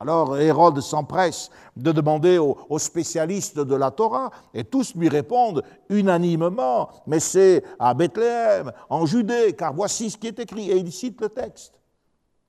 Alors 0.00 0.38
Hérode 0.38 0.80
s'empresse 0.80 1.50
de 1.76 1.92
demander 1.92 2.38
aux, 2.38 2.78
spécialistes 2.78 3.58
de 3.58 3.74
la 3.74 3.90
Torah, 3.90 4.30
et 4.54 4.64
tous 4.64 4.94
lui 4.94 5.10
répondent 5.10 5.62
unanimement, 5.90 6.88
mais 7.06 7.20
c'est 7.20 7.62
à 7.78 7.92
Bethléem, 7.92 8.72
en 8.88 9.04
Judée, 9.04 9.54
car 9.56 9.74
voici 9.74 10.10
ce 10.10 10.16
qui 10.16 10.26
est 10.26 10.38
écrit, 10.38 10.70
et 10.70 10.78
il 10.78 10.90
cite 10.90 11.20
le 11.20 11.28
texte. 11.28 11.78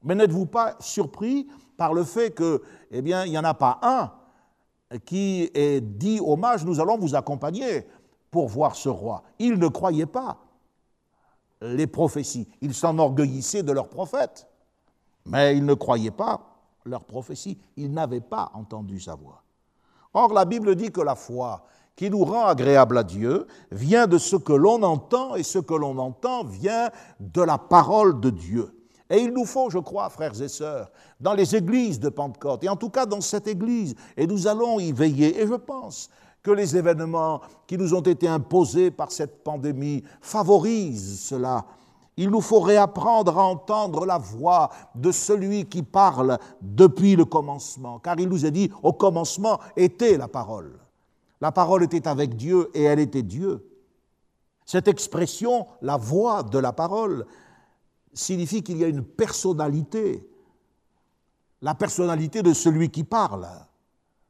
Mais 0.02 0.16
n'êtes-vous 0.16 0.46
pas 0.46 0.78
surpris 0.80 1.48
par 1.76 1.94
le 1.94 2.06
fait 2.06 2.32
que, 2.32 2.62
eh 2.90 3.02
bien, 3.02 3.26
il 3.26 3.32
n'y 3.32 3.38
en 3.38 3.44
a 3.44 3.54
pas 3.54 3.80
un 3.82 4.12
qui 5.06 5.52
ait 5.54 5.82
dit 5.82 6.22
aux 6.22 6.38
mages, 6.38 6.66
nous 6.66 6.80
allons 6.80 6.98
vous 6.98 7.16
accompagner 7.16 7.86
pour 8.30 8.48
voir 8.48 8.76
ce 8.76 8.88
roi. 8.88 9.24
Ils 9.40 9.60
ne 9.60 9.68
croyaient 9.68 10.06
pas 10.06 10.38
les 11.62 11.86
prophéties, 11.86 12.48
ils 12.62 12.74
s'enorgueillissaient 12.74 13.62
de 13.64 13.74
leurs 13.74 13.90
prophètes, 13.90 14.48
mais 15.26 15.58
ils 15.58 15.66
ne 15.66 15.74
croyaient 15.74 16.12
pas 16.12 16.51
leur 16.86 17.06
prophétie. 17.06 17.58
Ils 17.78 17.92
n'avaient 17.92 18.22
pas 18.22 18.52
entendu 18.54 19.00
sa 19.00 19.16
voix. 19.16 19.44
Or, 20.14 20.34
la 20.34 20.46
Bible 20.46 20.76
dit 20.76 20.92
que 20.92 21.02
la 21.02 21.16
foi 21.16 21.64
qui 21.96 22.10
nous 22.10 22.24
rend 22.24 22.46
agréable 22.46 22.98
à 22.98 23.04
Dieu 23.04 23.48
vient 23.72 24.08
de 24.08 24.18
ce 24.18 24.36
que 24.36 24.54
l'on 24.54 24.82
entend, 24.84 25.36
et 25.36 25.44
ce 25.44 25.60
que 25.60 25.74
l'on 25.74 25.98
entend 25.98 26.44
vient 26.44 26.90
de 27.20 27.42
la 27.42 27.58
parole 27.58 28.20
de 28.20 28.30
Dieu. 28.30 28.76
Et 29.10 29.20
il 29.20 29.34
nous 29.34 29.46
faut, 29.46 29.70
je 29.70 29.78
crois, 29.78 30.10
frères 30.10 30.42
et 30.42 30.48
sœurs, 30.48 30.90
dans 31.20 31.34
les 31.34 31.56
églises 31.56 32.00
de 32.00 32.10
Pentecôte, 32.10 32.64
et 32.64 32.70
en 32.70 32.78
tout 32.78 32.90
cas 32.90 33.06
dans 33.06 33.22
cette 33.22 33.48
église, 33.48 33.94
et 34.16 34.26
nous 34.26 34.48
allons 34.48 34.80
y 34.80 34.94
veiller, 34.94 35.42
et 35.42 35.46
je 35.46 35.56
pense 35.56 36.10
que 36.42 36.52
les 36.52 36.76
événements 36.76 37.42
qui 37.68 37.78
nous 37.78 37.94
ont 37.94 38.02
été 38.02 38.28
imposés 38.28 38.90
par 38.90 39.12
cette 39.12 39.44
pandémie 39.44 40.04
favorisent 40.22 41.20
cela. 41.20 41.66
Il 42.18 42.30
nous 42.30 42.42
faut 42.42 42.60
réapprendre 42.60 43.38
à 43.38 43.44
entendre 43.44 44.06
la 44.06 44.18
voix 44.18 44.70
de 44.96 45.12
celui 45.12 45.66
qui 45.66 45.82
parle 45.82 46.38
depuis 46.62 47.16
le 47.16 47.26
commencement, 47.26 48.00
car 48.00 48.20
il 48.20 48.28
nous 48.28 48.46
a 48.46 48.50
dit, 48.50 48.70
au 48.84 48.94
commencement 48.94 49.60
était 49.76 50.18
la 50.18 50.28
parole. 50.28 50.78
La 51.40 51.52
parole 51.52 51.84
était 51.84 52.08
avec 52.08 52.36
Dieu 52.36 52.70
et 52.74 52.84
elle 52.84 53.00
était 53.00 53.24
Dieu. 53.24 53.66
Cette 54.66 54.88
expression, 54.88 55.68
la 55.82 55.98
voix 55.98 56.44
de 56.44 56.60
la 56.60 56.74
parole, 56.74 57.26
signifie 58.14 58.62
qu'il 58.62 58.78
y 58.78 58.84
a 58.84 58.88
une 58.88 59.04
personnalité, 59.04 60.28
la 61.62 61.76
personnalité 61.76 62.44
de 62.44 62.54
celui 62.54 62.90
qui 62.90 63.04
parle. 63.04 63.48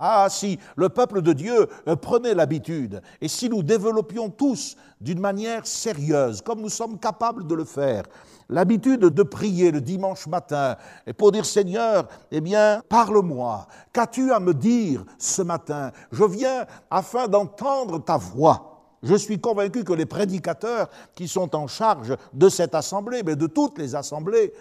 Ah, 0.04 0.30
si 0.32 0.58
le 0.78 0.90
peuple 0.90 1.22
de 1.22 1.32
Dieu 1.32 1.68
euh, 1.88 1.96
prenait 1.96 2.34
l'habitude, 2.34 3.04
et 3.22 3.28
si 3.28 3.50
nous 3.50 3.62
développions 3.62 4.32
tous 4.32 4.76
d'une 5.00 5.20
manière 5.20 5.68
sérieuse, 5.68 6.42
comme 6.42 6.60
nous 6.60 6.70
sommes 6.70 6.98
capables 6.98 7.46
de 7.46 7.54
le 7.54 7.66
faire, 7.66 8.06
l'habitude 8.50 9.02
de 9.02 9.24
prier 9.24 9.70
le 9.70 9.80
dimanche 9.80 10.26
matin, 10.26 10.76
et 11.06 11.14
pour 11.14 11.32
dire 11.32 11.46
Seigneur, 11.46 12.08
eh 12.32 12.42
bien, 12.42 12.82
parle-moi, 12.90 13.68
qu'as-tu 13.94 14.34
à 14.34 14.40
me 14.40 14.56
dire 14.56 15.06
ce 15.20 15.44
matin? 15.44 15.92
Je 16.12 16.24
viens 16.24 16.66
afin 16.90 17.28
d'entendre 17.28 18.04
ta 18.04 18.18
voix. 18.18 18.96
Je 19.04 19.14
suis 19.14 19.40
convaincu 19.40 19.84
que 19.84 19.94
les 19.94 20.08
prédicateurs 20.08 20.90
qui 21.14 21.28
sont 21.28 21.56
en 21.56 21.68
charge 21.68 22.18
de 22.34 22.50
cette 22.50 22.74
assemblée, 22.74 23.22
mais 23.24 23.36
de 23.36 23.46
toutes 23.46 23.78
les 23.78 23.94
assemblées, 23.94 24.52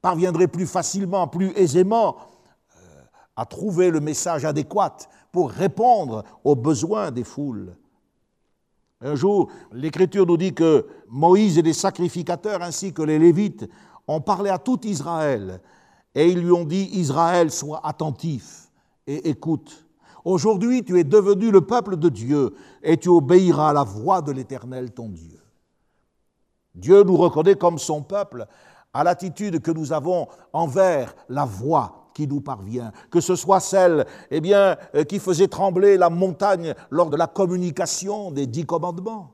parviendraient 0.00 0.48
plus 0.48 0.66
facilement, 0.66 1.28
plus 1.28 1.52
aisément 1.56 2.16
à 3.38 3.46
trouver 3.46 3.92
le 3.92 4.00
message 4.00 4.44
adéquat 4.44 4.96
pour 5.30 5.50
répondre 5.50 6.24
aux 6.42 6.56
besoins 6.56 7.12
des 7.12 7.22
foules. 7.22 7.76
Un 9.00 9.14
jour, 9.14 9.48
l'Écriture 9.72 10.26
nous 10.26 10.36
dit 10.36 10.52
que 10.52 10.84
Moïse 11.08 11.56
et 11.56 11.62
les 11.62 11.72
sacrificateurs 11.72 12.62
ainsi 12.62 12.92
que 12.92 13.02
les 13.02 13.16
Lévites 13.16 13.70
ont 14.08 14.20
parlé 14.20 14.50
à 14.50 14.58
tout 14.58 14.84
Israël 14.84 15.60
et 16.16 16.28
ils 16.28 16.40
lui 16.40 16.50
ont 16.50 16.64
dit, 16.64 16.90
Israël, 16.94 17.52
sois 17.52 17.80
attentif 17.86 18.72
et 19.06 19.28
écoute. 19.28 19.86
Aujourd'hui, 20.24 20.82
tu 20.82 20.98
es 20.98 21.04
devenu 21.04 21.52
le 21.52 21.60
peuple 21.60 21.96
de 21.96 22.08
Dieu 22.08 22.56
et 22.82 22.96
tu 22.96 23.08
obéiras 23.08 23.70
à 23.70 23.72
la 23.72 23.84
voix 23.84 24.20
de 24.20 24.32
l'Éternel, 24.32 24.90
ton 24.90 25.10
Dieu. 25.10 25.38
Dieu 26.74 27.04
nous 27.04 27.16
reconnaît 27.16 27.54
comme 27.54 27.78
son 27.78 28.02
peuple 28.02 28.48
à 28.92 29.04
l'attitude 29.04 29.60
que 29.60 29.70
nous 29.70 29.92
avons 29.92 30.26
envers 30.52 31.14
la 31.28 31.44
voix 31.44 31.97
qui 32.18 32.26
nous 32.26 32.40
parvient, 32.40 32.90
que 33.12 33.20
ce 33.20 33.36
soit 33.36 33.60
celle 33.60 34.04
eh 34.32 34.40
bien, 34.40 34.76
euh, 34.96 35.04
qui 35.04 35.20
faisait 35.20 35.46
trembler 35.46 35.96
la 35.96 36.10
montagne 36.10 36.74
lors 36.90 37.10
de 37.10 37.16
la 37.16 37.28
communication 37.28 38.32
des 38.32 38.48
dix 38.48 38.66
commandements, 38.66 39.30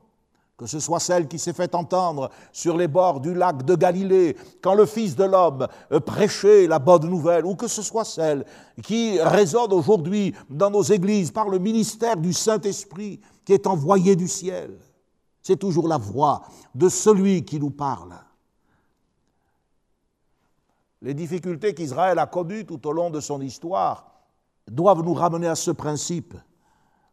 que 0.55 0.67
ce 0.67 0.79
soit 0.79 0.99
celle 0.99 1.27
qui 1.27 1.39
s'est 1.39 1.53
fait 1.53 1.73
entendre 1.73 2.29
sur 2.51 2.77
les 2.77 2.87
bords 2.87 3.21
du 3.21 3.33
lac 3.33 3.65
de 3.65 3.73
Galilée 3.73 4.37
quand 4.61 4.75
le 4.75 4.85
Fils 4.85 5.15
de 5.15 5.23
l'homme 5.23 5.65
euh, 5.91 5.99
prêchait 5.99 6.67
la 6.67 6.77
bonne 6.77 7.09
nouvelle, 7.09 7.47
ou 7.47 7.55
que 7.55 7.67
ce 7.67 7.81
soit 7.81 8.05
celle 8.05 8.45
qui 8.83 9.19
résonne 9.19 9.73
aujourd'hui 9.73 10.35
dans 10.47 10.69
nos 10.69 10.83
églises 10.83 11.31
par 11.31 11.49
le 11.49 11.57
ministère 11.57 12.17
du 12.17 12.33
Saint-Esprit 12.33 13.19
qui 13.43 13.53
est 13.53 13.65
envoyé 13.65 14.15
du 14.15 14.27
ciel. 14.27 14.77
C'est 15.41 15.57
toujours 15.57 15.87
la 15.87 15.97
voix 15.97 16.43
de 16.75 16.87
celui 16.87 17.43
qui 17.45 17.59
nous 17.59 17.71
parle 17.71 18.13
les 21.05 21.13
difficultés 21.13 21.75
qu'Israël 21.75 22.17
a 22.17 22.25
connues 22.25 22.65
tout 22.65 22.85
au 22.87 22.91
long 22.91 23.11
de 23.11 23.19
son 23.19 23.39
histoire 23.39 24.11
doivent 24.67 25.03
nous 25.03 25.13
ramener 25.13 25.47
à 25.47 25.53
ce 25.53 25.69
principe. 25.69 26.33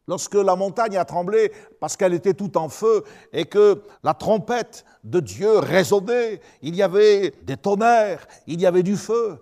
Lorsque 0.09 0.35
la 0.35 0.57
montagne 0.57 0.97
a 0.97 1.05
tremblé 1.05 1.53
parce 1.79 1.99
qu'elle 1.99 2.15
était 2.15 2.33
tout 2.33 2.57
en 2.57 2.71
feu 2.71 3.05
et 3.35 3.45
que 3.45 3.83
la 4.03 4.15
trompette 4.15 4.87
de 5.05 5.21
Dieu 5.21 5.59
résonnait, 5.59 6.41
il 6.63 6.75
y 6.75 6.83
avait 6.83 7.35
des 7.43 7.59
tonnerres, 7.59 8.27
il 8.47 8.63
y 8.63 8.67
avait 8.67 8.83
du 8.83 8.97
feu. 8.97 9.39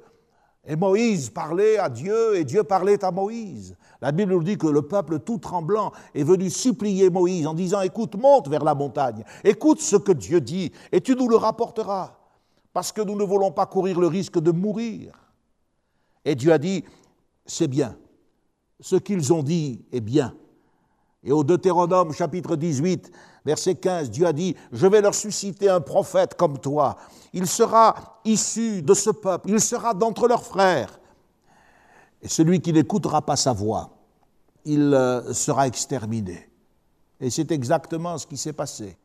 Et 0.67 0.75
Moïse 0.75 1.31
parlait 1.31 1.79
à 1.79 1.89
Dieu 1.89 2.35
et 2.35 2.45
Dieu 2.45 2.65
parlait 2.65 3.05
à 3.05 3.13
Moïse. 3.13 3.77
La 4.03 4.11
Bible 4.11 4.33
nous 4.33 4.43
dit 4.43 4.59
que 4.59 4.67
le 4.67 4.83
peuple 4.83 5.21
tout 5.21 5.39
tremblant 5.39 5.93
est 6.13 6.25
venu 6.25 6.51
supplier 6.51 7.09
Moïse 7.09 7.47
en 7.47 7.55
disant, 7.55 7.83
écoute, 7.83 8.17
monte 8.17 8.49
vers 8.49 8.65
la 8.65 8.75
montagne, 8.75 9.23
écoute 9.45 9.81
ce 9.81 9.95
que 9.95 10.13
Dieu 10.13 10.41
dit 10.41 10.73
et 10.91 11.01
tu 11.01 11.15
nous 11.15 11.29
le 11.29 11.37
rapporteras 11.37 12.20
parce 12.73 12.93
que 12.93 13.01
nous 13.01 13.17
ne 13.17 13.25
voulons 13.25 13.51
pas 13.51 13.67
courir 13.67 13.99
le 13.99 14.07
risque 14.07 14.39
de 14.39 14.51
mourir. 14.51 15.13
Et 16.25 16.35
Dieu 16.35 16.53
a 16.53 16.59
dit, 16.59 16.85
c'est 17.47 17.69
bien, 17.69 17.97
ce 18.81 18.97
qu'ils 18.97 19.33
ont 19.33 19.43
dit 19.43 19.85
est 19.93 20.01
bien. 20.01 20.35
Et 21.23 21.33
au 21.33 21.45
Deutéronome 21.45 22.13
chapitre 22.13 22.57
18, 22.57 23.11
verset 23.45 23.75
15, 23.75 24.11
Dieu 24.11 24.27
a 24.27 24.33
dit, 24.33 24.57
je 24.73 24.87
vais 24.87 25.01
leur 25.01 25.15
susciter 25.15 25.69
un 25.69 25.81
prophète 25.81 26.35
comme 26.35 26.59
toi. 26.59 26.97
Il 27.33 27.47
sera 27.47 28.21
issu 28.25 28.83
de 28.83 28.95
ce 28.95 29.11
peuple, 29.11 29.51
il 29.51 29.61
sera 29.61 29.93
d'entre 29.93 30.29
leurs 30.29 30.45
frères. 30.45 30.99
Et 32.23 32.29
celui 32.29 32.61
qui 32.61 32.73
n'écoutera 32.73 33.23
pas 33.23 33.37
sa 33.37 33.53
voix, 33.53 33.91
il 34.65 34.95
euh, 34.95 35.33
sera 35.33 35.67
exterminé. 35.67 36.51
Et 37.19 37.31
c'est 37.31 37.51
exactement 37.51 38.17
ce 38.17 38.27
qui 38.27 38.37
s'est 38.37 38.53
passé. 38.53 38.97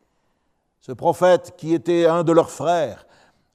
Ce 0.80 0.92
prophète 0.92 1.56
qui 1.58 1.74
était 1.74 2.06
un 2.06 2.24
de 2.24 2.32
leurs 2.32 2.52
frères, 2.52 3.06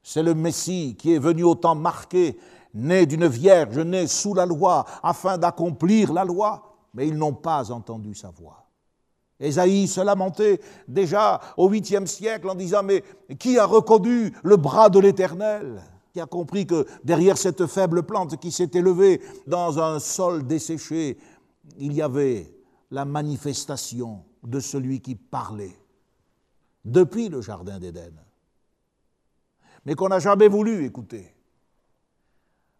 c'est 0.03 0.23
le 0.23 0.35
Messie 0.35 0.97
qui 0.99 1.15
est 1.15 1.19
venu 1.19 1.43
au 1.43 1.55
temps 1.55 1.75
marqué, 1.75 2.39
né 2.75 3.07
d'une 3.07 3.27
vierge, 3.27 3.79
né 3.79 4.07
sous 4.07 4.35
la 4.35 4.47
loi, 4.47 4.85
afin 5.03 5.39
d'accomplir 5.39 6.13
la 6.13 6.25
loi, 6.25 6.63
mais 6.95 7.09
ils 7.09 7.17
n'ont 7.17 7.35
pas 7.35 7.71
entendu 7.71 8.15
sa 8.15 8.31
voix. 8.31 8.67
Ésaïe 9.39 9.89
se 9.89 10.01
lamentait 10.01 10.61
déjà 10.87 11.41
au 11.57 11.69
8 11.69 12.07
siècle 12.07 12.49
en 12.51 12.55
disant 12.55 12.83
Mais 12.83 13.03
qui 13.39 13.59
a 13.59 13.65
reconnu 13.65 14.35
le 14.43 14.57
bras 14.57 14.91
de 14.91 14.99
l'Éternel? 14.99 15.83
Qui 16.13 16.21
a 16.21 16.27
compris 16.27 16.67
que 16.67 16.87
derrière 17.05 17.39
cette 17.39 17.67
faible 17.67 18.03
plante 18.03 18.37
qui 18.39 18.51
s'est 18.51 18.71
élevée 18.75 19.23
dans 19.47 19.79
un 19.79 19.99
sol 19.99 20.47
desséché, 20.47 21.19
il 21.79 21.93
y 21.95 22.03
avait 22.03 22.53
la 22.91 23.05
manifestation 23.05 24.25
de 24.43 24.61
celui 24.61 25.01
qui 25.01 25.15
parlait. 25.15 25.77
Depuis 26.85 27.29
le 27.29 27.41
Jardin 27.41 27.79
d'Éden 27.79 28.13
mais 29.85 29.95
qu'on 29.95 30.09
n'a 30.09 30.19
jamais 30.19 30.49
voulu 30.49 30.85
écouter. 30.85 31.35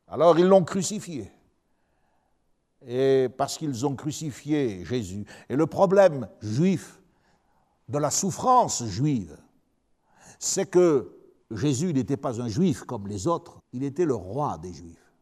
Alors 0.09 0.39
ils 0.39 0.47
l'ont 0.47 0.65
crucifié. 0.65 1.31
Et 2.87 3.29
parce 3.37 3.59
qu'ils 3.59 3.85
ont 3.85 3.95
crucifié 3.95 4.85
Jésus. 4.85 5.25
Et 5.49 5.57
le 5.57 5.67
problème 5.67 6.29
juif 6.41 7.01
de 7.89 7.99
la 7.99 8.11
souffrance 8.11 8.85
juive, 8.85 9.37
c'est 10.39 10.69
que 10.69 11.13
Jésus 11.51 11.93
n'était 11.93 12.17
pas 12.17 12.41
un 12.41 12.49
juif 12.49 12.83
comme 12.83 13.07
les 13.07 13.27
autres, 13.27 13.61
il 13.73 13.85
était 13.85 14.05
le 14.05 14.15
roi 14.15 14.59
des 14.59 14.73
juifs. 14.73 15.13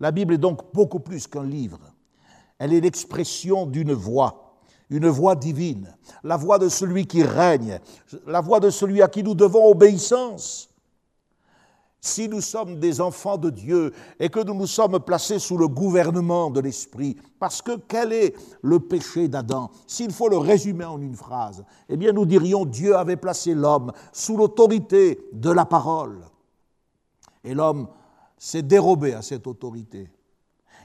La 0.00 0.10
Bible 0.10 0.34
est 0.34 0.38
donc 0.38 0.72
beaucoup 0.72 1.00
plus 1.00 1.26
qu'un 1.26 1.44
livre. 1.44 1.80
Elle 2.58 2.72
est 2.72 2.80
l'expression 2.80 3.66
d'une 3.66 3.92
voix, 3.92 4.58
une 4.90 5.08
voix 5.08 5.36
divine, 5.36 5.94
la 6.24 6.36
voix 6.36 6.58
de 6.58 6.68
celui 6.68 7.06
qui 7.06 7.22
règne, 7.22 7.78
la 8.26 8.40
voix 8.40 8.60
de 8.60 8.70
celui 8.70 9.02
à 9.02 9.08
qui 9.08 9.22
nous 9.22 9.34
devons 9.34 9.66
obéissance 9.66 10.70
si 12.00 12.28
nous 12.28 12.40
sommes 12.40 12.78
des 12.78 13.00
enfants 13.00 13.36
de 13.36 13.50
Dieu 13.50 13.92
et 14.20 14.28
que 14.28 14.40
nous 14.40 14.54
nous 14.54 14.66
sommes 14.66 15.00
placés 15.00 15.38
sous 15.38 15.58
le 15.58 15.66
gouvernement 15.66 16.50
de 16.50 16.60
l'Esprit, 16.60 17.16
parce 17.38 17.60
que 17.60 17.76
quel 17.88 18.12
est 18.12 18.34
le 18.62 18.78
péché 18.78 19.28
d'Adam? 19.28 19.70
S'il 19.86 20.12
faut 20.12 20.28
le 20.28 20.38
résumer 20.38 20.84
en 20.84 21.00
une 21.00 21.16
phrase, 21.16 21.64
eh 21.88 21.96
bien 21.96 22.12
nous 22.12 22.26
dirions 22.26 22.64
Dieu 22.64 22.96
avait 22.96 23.16
placé 23.16 23.54
l'homme 23.54 23.92
sous 24.12 24.36
l'autorité 24.36 25.18
de 25.32 25.50
la 25.50 25.64
parole. 25.64 26.20
Et 27.42 27.54
l'homme 27.54 27.88
s'est 28.36 28.62
dérobé 28.62 29.14
à 29.14 29.22
cette 29.22 29.46
autorité. 29.46 30.08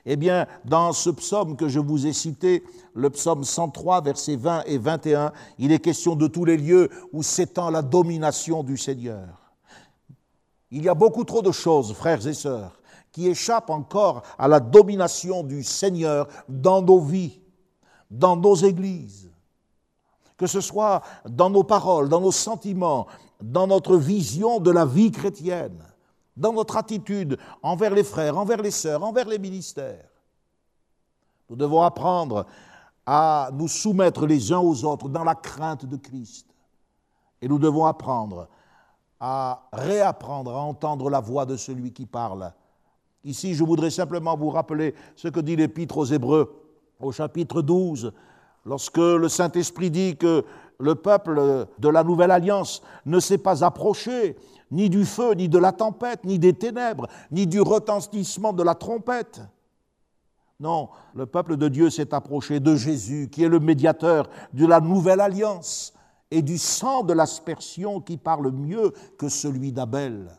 Eh 0.05 0.17
bien, 0.17 0.47
dans 0.65 0.91
ce 0.91 1.09
psaume 1.09 1.55
que 1.55 1.69
je 1.69 1.79
vous 1.79 2.05
ai 2.05 2.11
cité, 2.11 2.63
le 2.93 3.09
psaume 3.09 3.45
103, 3.45 4.01
versets 4.01 4.35
20 4.35 4.63
et 4.65 4.77
21, 4.77 5.31
il 5.59 5.71
est 5.71 5.79
question 5.79 6.15
de 6.15 6.27
tous 6.27 6.43
les 6.43 6.57
lieux 6.57 6.89
où 7.13 7.23
s'étend 7.23 7.69
la 7.69 7.81
domination 7.81 8.63
du 8.63 8.77
Seigneur. 8.77 9.42
Il 10.75 10.83
y 10.83 10.89
a 10.89 10.95
beaucoup 10.95 11.23
trop 11.23 11.43
de 11.43 11.51
choses, 11.51 11.93
frères 11.93 12.25
et 12.25 12.33
sœurs, 12.33 12.81
qui 13.11 13.27
échappent 13.27 13.69
encore 13.69 14.23
à 14.39 14.47
la 14.47 14.59
domination 14.59 15.43
du 15.43 15.63
Seigneur 15.63 16.27
dans 16.49 16.81
nos 16.81 16.99
vies, 16.99 17.39
dans 18.09 18.35
nos 18.35 18.55
églises. 18.55 19.29
Que 20.35 20.47
ce 20.47 20.61
soit 20.61 21.03
dans 21.29 21.51
nos 21.51 21.63
paroles, 21.63 22.09
dans 22.09 22.19
nos 22.19 22.31
sentiments, 22.31 23.05
dans 23.39 23.67
notre 23.67 23.97
vision 23.97 24.59
de 24.59 24.71
la 24.71 24.83
vie 24.83 25.11
chrétienne, 25.11 25.77
dans 26.35 26.53
notre 26.53 26.75
attitude 26.75 27.37
envers 27.61 27.93
les 27.93 28.03
frères, 28.03 28.35
envers 28.35 28.63
les 28.63 28.71
sœurs, 28.71 29.03
envers 29.03 29.27
les 29.27 29.37
ministères. 29.37 30.09
Nous 31.51 31.55
devons 31.55 31.83
apprendre 31.83 32.47
à 33.05 33.51
nous 33.53 33.67
soumettre 33.67 34.25
les 34.25 34.51
uns 34.51 34.59
aux 34.59 34.83
autres 34.85 35.07
dans 35.07 35.23
la 35.23 35.35
crainte 35.35 35.85
de 35.85 35.97
Christ. 35.97 36.47
Et 37.43 37.47
nous 37.47 37.59
devons 37.59 37.85
apprendre 37.85 38.47
à 39.25 39.69
réapprendre 39.71 40.51
à 40.51 40.59
entendre 40.59 41.09
la 41.09 41.21
voix 41.21 41.45
de 41.45 41.55
celui 41.55 41.93
qui 41.93 42.05
parle. 42.05 42.51
Ici, 43.23 43.55
je 43.55 43.63
voudrais 43.63 43.89
simplement 43.89 44.35
vous 44.35 44.49
rappeler 44.49 44.93
ce 45.15 45.29
que 45.29 45.39
dit 45.39 45.55
l'Épître 45.55 45.97
aux 45.97 46.05
Hébreux 46.05 46.53
au 46.99 47.13
chapitre 47.13 47.61
12, 47.61 48.11
Lorsque 48.65 48.97
le 48.97 49.27
Saint-Esprit 49.27 49.91
dit 49.91 50.15
que 50.15 50.45
le 50.79 50.95
peuple 50.95 51.67
de 51.79 51.89
la 51.89 52.03
nouvelle 52.03 52.31
alliance 52.31 52.81
ne 53.05 53.19
s'est 53.19 53.37
pas 53.37 53.63
approché 53.63 54.37
ni 54.71 54.89
du 54.89 55.05
feu, 55.05 55.33
ni 55.33 55.49
de 55.49 55.57
la 55.57 55.71
tempête, 55.71 56.23
ni 56.23 56.39
des 56.39 56.53
ténèbres, 56.53 57.07
ni 57.31 57.45
du 57.45 57.61
retentissement 57.61 58.53
de 58.53 58.63
la 58.63 58.75
trompette. 58.75 59.41
Non, 60.59 60.89
le 61.13 61.25
peuple 61.25 61.57
de 61.57 61.67
Dieu 61.67 61.89
s'est 61.89 62.13
approché 62.13 62.59
de 62.59 62.75
Jésus, 62.75 63.29
qui 63.29 63.43
est 63.43 63.49
le 63.49 63.59
médiateur 63.59 64.29
de 64.53 64.65
la 64.65 64.79
nouvelle 64.79 65.19
alliance, 65.19 65.93
et 66.33 66.41
du 66.41 66.57
sang 66.57 67.03
de 67.03 67.13
l'aspersion 67.13 68.01
qui 68.01 68.17
parle 68.17 68.51
mieux 68.51 68.91
que 69.19 69.29
celui 69.29 69.71
d'Abel. 69.71 70.31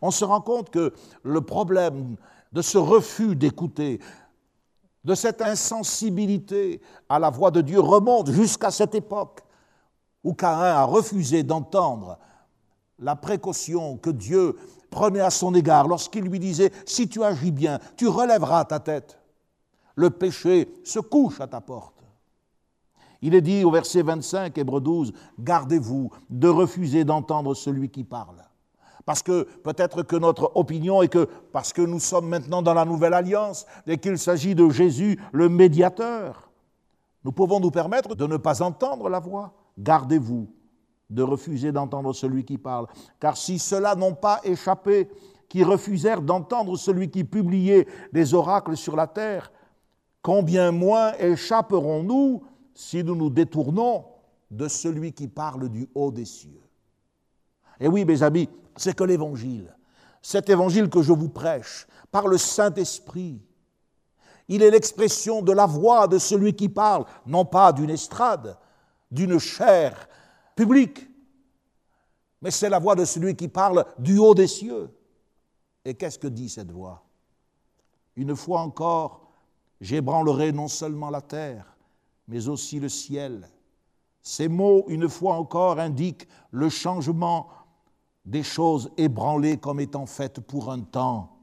On 0.00 0.10
se 0.10 0.24
rend 0.24 0.40
compte 0.40 0.70
que 0.70 0.94
le 1.22 1.42
problème 1.42 2.16
de 2.52 2.62
ce 2.62 2.78
refus 2.78 3.36
d'écouter, 3.36 4.00
de 5.04 5.14
cette 5.14 5.42
insensibilité 5.42 6.80
à 7.10 7.18
la 7.18 7.28
voix 7.28 7.50
de 7.50 7.60
Dieu 7.60 7.80
remonte 7.80 8.30
jusqu'à 8.30 8.70
cette 8.70 8.94
époque 8.94 9.42
où 10.24 10.32
Caïn 10.32 10.72
a 10.74 10.84
refusé 10.84 11.42
d'entendre 11.42 12.18
la 12.98 13.14
précaution 13.14 13.98
que 13.98 14.08
Dieu 14.08 14.56
prenait 14.88 15.20
à 15.20 15.28
son 15.28 15.54
égard 15.54 15.86
lorsqu'il 15.86 16.24
lui 16.24 16.38
disait, 16.38 16.72
si 16.86 17.10
tu 17.10 17.22
agis 17.22 17.50
bien, 17.50 17.78
tu 17.98 18.08
relèveras 18.08 18.64
ta 18.64 18.80
tête. 18.80 19.18
Le 19.96 20.08
péché 20.08 20.72
se 20.82 20.98
couche 20.98 21.42
à 21.42 21.46
ta 21.46 21.60
porte. 21.60 21.93
Il 23.24 23.34
est 23.34 23.40
dit 23.40 23.64
au 23.64 23.70
verset 23.70 24.02
25, 24.02 24.58
Hébreu 24.58 24.82
12, 24.82 25.14
Gardez-vous 25.40 26.10
de 26.28 26.46
refuser 26.46 27.04
d'entendre 27.04 27.54
celui 27.54 27.88
qui 27.88 28.04
parle. 28.04 28.36
Parce 29.06 29.22
que 29.22 29.44
peut-être 29.62 30.02
que 30.02 30.16
notre 30.16 30.52
opinion 30.56 31.00
est 31.00 31.08
que 31.08 31.26
parce 31.50 31.72
que 31.72 31.80
nous 31.80 32.00
sommes 32.00 32.28
maintenant 32.28 32.60
dans 32.60 32.74
la 32.74 32.84
nouvelle 32.84 33.14
alliance 33.14 33.64
et 33.86 33.96
qu'il 33.96 34.18
s'agit 34.18 34.54
de 34.54 34.68
Jésus, 34.68 35.18
le 35.32 35.48
médiateur, 35.48 36.50
nous 37.24 37.32
pouvons 37.32 37.60
nous 37.60 37.70
permettre 37.70 38.14
de 38.14 38.26
ne 38.26 38.36
pas 38.36 38.60
entendre 38.60 39.08
la 39.08 39.20
voix. 39.20 39.54
Gardez-vous 39.78 40.46
de 41.08 41.22
refuser 41.22 41.72
d'entendre 41.72 42.12
celui 42.12 42.44
qui 42.44 42.58
parle. 42.58 42.88
Car 43.20 43.38
si 43.38 43.58
ceux-là 43.58 43.94
n'ont 43.94 44.14
pas 44.14 44.40
échappé, 44.44 45.08
qui 45.48 45.64
refusèrent 45.64 46.20
d'entendre 46.20 46.76
celui 46.76 47.08
qui 47.08 47.24
publiait 47.24 47.88
des 48.12 48.34
oracles 48.34 48.76
sur 48.76 48.96
la 48.96 49.06
terre, 49.06 49.50
combien 50.20 50.72
moins 50.72 51.14
échapperons-nous 51.14 52.42
si 52.74 53.04
nous 53.04 53.14
nous 53.14 53.30
détournons 53.30 54.04
de 54.50 54.68
celui 54.68 55.12
qui 55.12 55.28
parle 55.28 55.68
du 55.68 55.88
haut 55.94 56.10
des 56.10 56.24
cieux 56.24 56.62
Et 57.80 57.88
oui, 57.88 58.04
mes 58.04 58.22
amis, 58.22 58.48
c'est 58.76 58.94
que 58.94 59.04
l'évangile, 59.04 59.74
cet 60.20 60.50
évangile 60.50 60.88
que 60.88 61.02
je 61.02 61.12
vous 61.12 61.28
prêche 61.28 61.86
par 62.10 62.26
le 62.28 62.38
Saint-Esprit, 62.38 63.40
il 64.48 64.62
est 64.62 64.70
l'expression 64.70 65.40
de 65.42 65.52
la 65.52 65.66
voix 65.66 66.06
de 66.06 66.18
celui 66.18 66.54
qui 66.54 66.68
parle, 66.68 67.06
non 67.26 67.44
pas 67.44 67.72
d'une 67.72 67.90
estrade, 67.90 68.58
d'une 69.10 69.38
chair 69.38 70.08
publique, 70.54 71.08
mais 72.42 72.50
c'est 72.50 72.68
la 72.68 72.78
voix 72.78 72.94
de 72.94 73.06
celui 73.06 73.34
qui 73.34 73.48
parle 73.48 73.86
du 73.98 74.18
haut 74.18 74.34
des 74.34 74.48
cieux. 74.48 74.90
Et 75.84 75.94
qu'est-ce 75.94 76.18
que 76.18 76.26
dit 76.26 76.50
cette 76.50 76.70
voix? 76.70 77.02
Une 78.16 78.36
fois 78.36 78.60
encore, 78.60 79.32
j'ébranlerai 79.80 80.52
non 80.52 80.68
seulement 80.68 81.10
la 81.10 81.22
terre, 81.22 81.73
mais 82.28 82.48
aussi 82.48 82.80
le 82.80 82.88
ciel. 82.88 83.48
Ces 84.22 84.48
mots, 84.48 84.84
une 84.88 85.08
fois 85.08 85.34
encore, 85.34 85.78
indiquent 85.78 86.26
le 86.50 86.68
changement 86.68 87.48
des 88.24 88.42
choses 88.42 88.90
ébranlées 88.96 89.58
comme 89.58 89.80
étant 89.80 90.06
faites 90.06 90.40
pour 90.40 90.70
un 90.70 90.80
temps, 90.80 91.36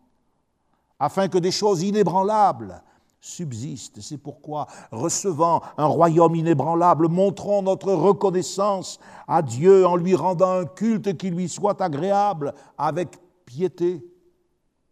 afin 0.99 1.27
que 1.27 1.37
des 1.37 1.51
choses 1.51 1.83
inébranlables 1.83 2.81
subsistent. 3.19 4.01
C'est 4.01 4.17
pourquoi, 4.17 4.65
recevant 4.91 5.61
un 5.77 5.85
royaume 5.85 6.35
inébranlable, 6.35 7.07
montrons 7.07 7.61
notre 7.61 7.93
reconnaissance 7.93 8.99
à 9.27 9.43
Dieu 9.43 9.85
en 9.85 9.95
lui 9.95 10.15
rendant 10.15 10.51
un 10.51 10.65
culte 10.65 11.15
qui 11.17 11.29
lui 11.29 11.47
soit 11.47 11.79
agréable, 11.81 12.53
avec 12.77 13.19
piété 13.45 14.03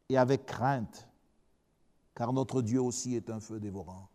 et 0.09 0.17
avec 0.17 0.45
crainte, 0.45 1.07
car 2.13 2.33
notre 2.33 2.61
Dieu 2.61 2.81
aussi 2.81 3.15
est 3.15 3.29
un 3.31 3.39
feu 3.39 3.59
dévorant. 3.59 4.08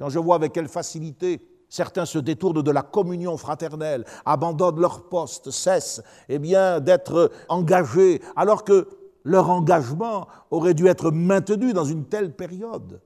Quand 0.00 0.08
je 0.08 0.18
vois 0.18 0.36
avec 0.36 0.54
quelle 0.54 0.68
facilité 0.68 1.46
certains 1.68 2.06
se 2.06 2.18
détournent 2.18 2.62
de 2.62 2.70
la 2.70 2.80
communion 2.80 3.36
fraternelle, 3.36 4.06
abandonnent 4.24 4.80
leur 4.80 5.10
poste, 5.10 5.50
cessent 5.50 6.02
eh 6.30 6.38
bien, 6.38 6.80
d'être 6.80 7.30
engagés, 7.50 8.22
alors 8.34 8.64
que 8.64 8.88
leur 9.24 9.50
engagement 9.50 10.26
aurait 10.50 10.72
dû 10.72 10.86
être 10.86 11.10
maintenu 11.10 11.74
dans 11.74 11.84
une 11.84 12.06
telle 12.06 12.34
période. 12.34 13.02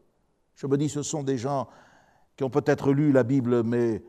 Je 0.55 0.69
me 0.69 0.79
dis, 0.79 0.89
ce 0.89 1.03
sont 1.03 1.25
des 1.25 1.37
gens 1.37 1.67
qui 2.37 2.45
ont 2.45 2.51
peut-être 2.51 2.93
lu 2.93 3.11
la 3.11 3.25
Bible, 3.25 3.65
mais 3.65 4.05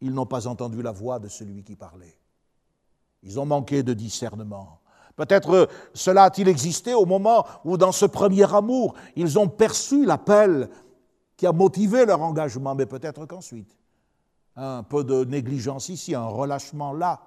ils 0.00 0.12
n'ont 0.12 0.26
pas 0.26 0.48
entendu 0.48 0.82
la 0.82 0.90
voix 0.90 1.20
de 1.20 1.28
celui 1.28 1.62
qui 1.62 1.76
parlait. 1.76 2.18
Ils 3.22 3.38
ont 3.38 3.46
manqué 3.46 3.84
de 3.84 3.94
discernement. 3.94 4.80
Peut-être 5.14 5.68
cela 5.94 6.24
a-t-il 6.24 6.48
existé 6.48 6.92
au 6.92 7.06
moment 7.06 7.46
où, 7.64 7.76
dans 7.76 7.92
ce 7.92 8.06
premier 8.06 8.52
amour, 8.52 8.94
ils 9.14 9.38
ont 9.38 9.46
perçu 9.46 10.04
l'appel 10.04 10.68
qui 11.40 11.46
a 11.46 11.52
motivé 11.52 12.04
leur 12.04 12.20
engagement, 12.20 12.74
mais 12.74 12.84
peut-être 12.84 13.24
qu'ensuite, 13.24 13.74
un 14.56 14.82
peu 14.82 15.02
de 15.02 15.24
négligence 15.24 15.88
ici, 15.88 16.14
un 16.14 16.26
relâchement 16.26 16.92
là. 16.92 17.18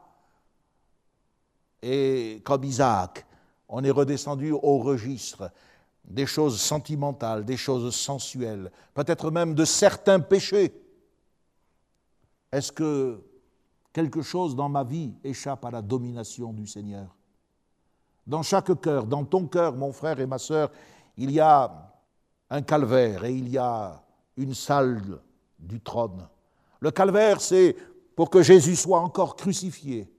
Et 1.82 2.40
comme 2.46 2.64
Isaac, 2.64 3.26
on 3.68 3.84
est 3.84 3.90
redescendu 3.90 4.52
au 4.52 4.78
registre 4.78 5.50
des 6.06 6.28
choses 6.28 6.62
sentimentales, 6.62 7.44
des 7.44 7.58
choses 7.58 7.96
sensuelles, 7.96 8.72
peut-être 8.94 9.32
même 9.32 9.56
de 9.56 9.66
certains 9.66 10.20
péchés. 10.20 10.72
Est-ce 12.52 12.72
que 12.72 13.20
quelque 13.92 14.22
chose 14.22 14.56
dans 14.56 14.70
ma 14.70 14.84
vie 14.84 15.16
échappe 15.24 15.66
à 15.66 15.72
la 15.72 15.82
domination 15.82 16.54
du 16.54 16.68
Seigneur? 16.68 17.16
Dans 18.28 18.44
chaque 18.44 18.80
cœur, 18.80 19.08
dans 19.08 19.26
ton 19.26 19.48
cœur, 19.48 19.76
mon 19.76 19.92
frère 19.92 20.20
et 20.20 20.28
ma 20.28 20.38
sœur, 20.38 20.70
il 21.18 21.32
y 21.32 21.40
a 21.40 21.92
un 22.52 22.62
calvaire 22.62 23.26
et 23.26 23.34
il 23.34 23.50
y 23.50 23.58
a 23.58 24.03
une 24.38 24.54
salle 24.54 25.20
du 25.60 25.80
trône. 25.82 26.28
Le 26.80 26.92
calvaire, 26.92 27.40
c'est 27.42 27.76
pour 28.16 28.30
que 28.30 28.42
Jésus 28.42 28.76
soit 28.76 29.00
encore 29.00 29.36
crucifié. 29.36 30.12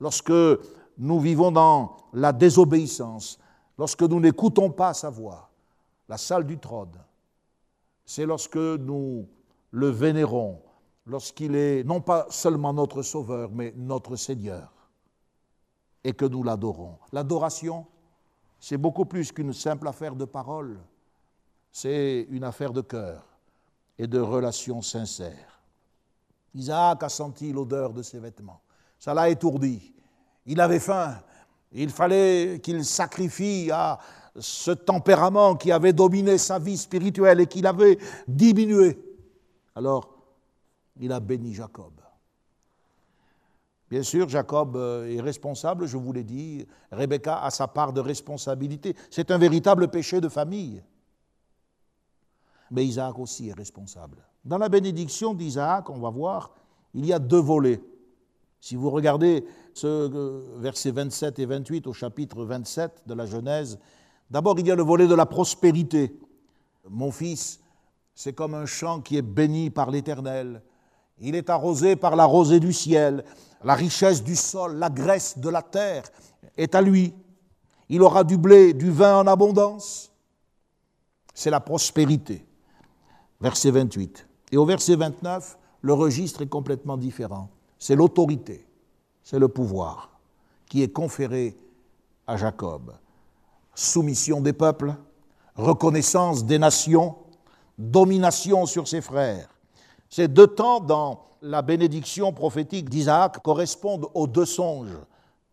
Lorsque 0.00 0.32
nous 0.98 1.20
vivons 1.20 1.52
dans 1.52 1.96
la 2.12 2.32
désobéissance, 2.32 3.38
lorsque 3.78 4.02
nous 4.02 4.20
n'écoutons 4.20 4.70
pas 4.70 4.94
sa 4.94 5.10
voix, 5.10 5.50
la 6.08 6.18
salle 6.18 6.46
du 6.46 6.58
trône, 6.58 6.98
c'est 8.04 8.26
lorsque 8.26 8.56
nous 8.56 9.28
le 9.70 9.88
vénérons, 9.88 10.60
lorsqu'il 11.06 11.54
est 11.54 11.84
non 11.84 12.00
pas 12.00 12.26
seulement 12.30 12.72
notre 12.72 13.02
Sauveur, 13.02 13.50
mais 13.52 13.72
notre 13.76 14.16
Seigneur, 14.16 14.72
et 16.04 16.12
que 16.12 16.24
nous 16.24 16.42
l'adorons. 16.42 16.98
L'adoration, 17.12 17.86
c'est 18.58 18.76
beaucoup 18.76 19.04
plus 19.04 19.32
qu'une 19.32 19.52
simple 19.52 19.88
affaire 19.88 20.14
de 20.14 20.24
parole, 20.24 20.78
c'est 21.72 22.26
une 22.30 22.44
affaire 22.44 22.72
de 22.72 22.82
cœur 22.82 23.26
et 23.98 24.06
de 24.06 24.20
relations 24.20 24.82
sincères. 24.82 25.60
Isaac 26.54 27.02
a 27.02 27.08
senti 27.08 27.50
l'odeur 27.50 27.94
de 27.94 28.02
ses 28.02 28.18
vêtements. 28.18 28.60
Ça 28.98 29.14
l'a 29.14 29.30
étourdi. 29.30 29.94
Il 30.44 30.60
avait 30.60 30.78
faim. 30.78 31.16
Il 31.72 31.88
fallait 31.88 32.60
qu'il 32.62 32.84
sacrifie 32.84 33.70
à 33.72 33.98
ce 34.38 34.70
tempérament 34.70 35.56
qui 35.56 35.72
avait 35.72 35.94
dominé 35.94 36.36
sa 36.36 36.58
vie 36.58 36.76
spirituelle 36.76 37.40
et 37.40 37.46
qu'il 37.46 37.66
avait 37.66 37.98
diminué. 38.28 38.98
Alors, 39.74 40.10
il 41.00 41.10
a 41.10 41.20
béni 41.20 41.54
Jacob. 41.54 41.92
Bien 43.88 44.02
sûr, 44.02 44.28
Jacob 44.28 44.76
euh, 44.76 45.06
est 45.14 45.20
responsable, 45.20 45.86
je 45.86 45.98
vous 45.98 46.12
l'ai 46.12 46.24
dit. 46.24 46.66
Rebecca 46.90 47.42
a 47.42 47.50
sa 47.50 47.68
part 47.68 47.92
de 47.92 48.00
responsabilité. 48.00 48.96
C'est 49.10 49.30
un 49.30 49.38
véritable 49.38 49.88
péché 49.88 50.20
de 50.20 50.28
famille. 50.28 50.82
Mais 52.72 52.86
Isaac 52.86 53.18
aussi 53.18 53.50
est 53.50 53.52
responsable. 53.52 54.16
Dans 54.46 54.56
la 54.56 54.70
bénédiction 54.70 55.34
d'Isaac, 55.34 55.90
on 55.90 55.98
va 55.98 56.08
voir, 56.08 56.52
il 56.94 57.04
y 57.04 57.12
a 57.12 57.18
deux 57.18 57.40
volets. 57.40 57.82
Si 58.60 58.76
vous 58.76 58.88
regardez 58.88 59.44
ce 59.74 59.86
euh, 59.86 60.40
versets 60.56 60.90
27 60.90 61.38
et 61.38 61.46
28 61.46 61.86
au 61.86 61.92
chapitre 61.92 62.44
27 62.44 63.02
de 63.06 63.12
la 63.12 63.26
Genèse, 63.26 63.78
d'abord 64.30 64.58
il 64.58 64.66
y 64.66 64.70
a 64.70 64.74
le 64.74 64.82
volet 64.82 65.06
de 65.06 65.14
la 65.14 65.26
prospérité. 65.26 66.18
Mon 66.88 67.10
fils, 67.10 67.60
c'est 68.14 68.32
comme 68.32 68.54
un 68.54 68.66
champ 68.66 69.02
qui 69.02 69.18
est 69.18 69.22
béni 69.22 69.68
par 69.68 69.90
l'Éternel. 69.90 70.62
Il 71.18 71.34
est 71.34 71.50
arrosé 71.50 71.94
par 71.94 72.16
la 72.16 72.24
rosée 72.24 72.58
du 72.58 72.72
ciel. 72.72 73.22
La 73.62 73.74
richesse 73.74 74.24
du 74.24 74.34
sol, 74.34 74.76
la 74.76 74.88
graisse 74.88 75.38
de 75.38 75.50
la 75.50 75.60
terre 75.60 76.04
est 76.56 76.74
à 76.74 76.80
lui. 76.80 77.12
Il 77.90 78.00
aura 78.02 78.24
du 78.24 78.38
blé, 78.38 78.72
du 78.72 78.90
vin 78.90 79.18
en 79.18 79.26
abondance. 79.26 80.10
C'est 81.34 81.50
la 81.50 81.60
prospérité. 81.60 82.46
Verset 83.42 83.72
28. 83.72 84.26
Et 84.52 84.56
au 84.56 84.64
verset 84.64 84.96
29, 84.96 85.58
le 85.82 85.92
registre 85.92 86.42
est 86.42 86.48
complètement 86.48 86.96
différent 86.96 87.50
c'est 87.82 87.96
l'autorité, 87.96 88.64
c'est 89.24 89.40
le 89.40 89.48
pouvoir 89.48 90.10
qui 90.68 90.84
est 90.84 90.92
conféré 90.92 91.56
à 92.28 92.36
Jacob. 92.36 92.92
Soumission 93.74 94.40
des 94.40 94.52
peuples, 94.52 94.94
reconnaissance 95.56 96.44
des 96.44 96.60
nations, 96.60 97.16
domination 97.76 98.66
sur 98.66 98.86
ses 98.86 99.00
frères. 99.00 99.48
Ces 100.08 100.28
deux 100.28 100.46
temps 100.46 100.78
dans 100.78 101.24
la 101.42 101.60
bénédiction 101.60 102.32
prophétique 102.32 102.88
d'Isaac 102.88 103.42
correspondent 103.42 104.06
aux 104.14 104.28
deux 104.28 104.46
songes 104.46 104.96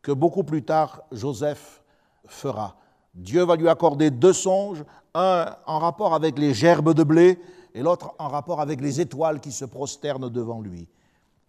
que 0.04 0.12
beaucoup 0.12 0.44
plus 0.44 0.62
tard 0.62 1.02
Joseph 1.12 1.82
fera. 2.28 2.76
Dieu 3.16 3.42
va 3.42 3.56
lui 3.56 3.70
accorder 3.70 4.12
deux 4.12 4.34
songes, 4.34 4.84
un 5.16 5.56
en 5.66 5.80
rapport 5.80 6.14
avec 6.14 6.38
les 6.38 6.54
gerbes 6.54 6.94
de 6.94 7.04
blé 7.04 7.40
et 7.74 7.82
l'autre 7.82 8.14
en 8.20 8.28
rapport 8.28 8.62
avec 8.62 8.82
les 8.82 9.02
étoiles 9.02 9.40
qui 9.40 9.52
se 9.52 9.66
prosternent 9.66 10.30
devant 10.30 10.62
lui. 10.62 10.88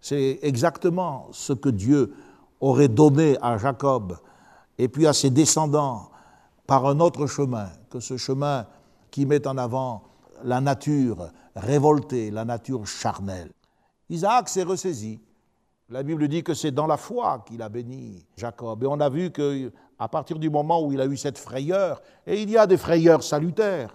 C'est 0.01 0.39
exactement 0.43 1.29
ce 1.33 1.53
que 1.53 1.69
Dieu 1.69 2.15
aurait 2.61 2.89
donné 2.89 3.37
à 3.43 3.59
Jacob 3.59 4.17
et 4.79 4.89
puis 4.89 5.07
à 5.07 5.13
ses 5.13 5.31
descendants 5.31 6.11
par 6.67 6.87
un 6.87 7.01
autre 7.01 7.27
chemin 7.27 7.69
que 7.91 8.01
ce 8.01 8.17
chemin 8.17 8.67
qui 9.11 9.27
met 9.27 9.47
en 9.47 9.59
avant 9.59 10.03
la 10.45 10.61
nature 10.61 11.31
révoltée, 11.57 12.31
la 12.31 12.45
nature 12.45 12.87
charnelle. 12.87 13.51
Isaac 14.09 14.49
s'est 14.49 14.63
ressaisi. 14.63 15.21
La 15.89 16.03
Bible 16.03 16.29
dit 16.29 16.45
que 16.45 16.55
c'est 16.55 16.71
dans 16.71 16.87
la 16.87 16.97
foi 16.97 17.45
qu'il 17.47 17.61
a 17.63 17.69
béni 17.69 18.25
Jacob. 18.37 18.85
Et 18.85 18.87
on 18.87 19.01
a 19.01 19.09
vu 19.09 19.31
qu'à 19.31 20.09
partir 20.09 20.39
du 20.39 20.49
moment 20.49 20.83
où 20.85 20.93
il 20.93 21.01
a 21.01 21.07
eu 21.07 21.17
cette 21.17 21.39
frayeur, 21.39 22.01
et 22.27 22.41
il 22.41 22.49
y 22.49 22.57
a 22.57 22.67
des 22.67 22.77
frayeurs 22.77 23.25
salutaires, 23.25 23.95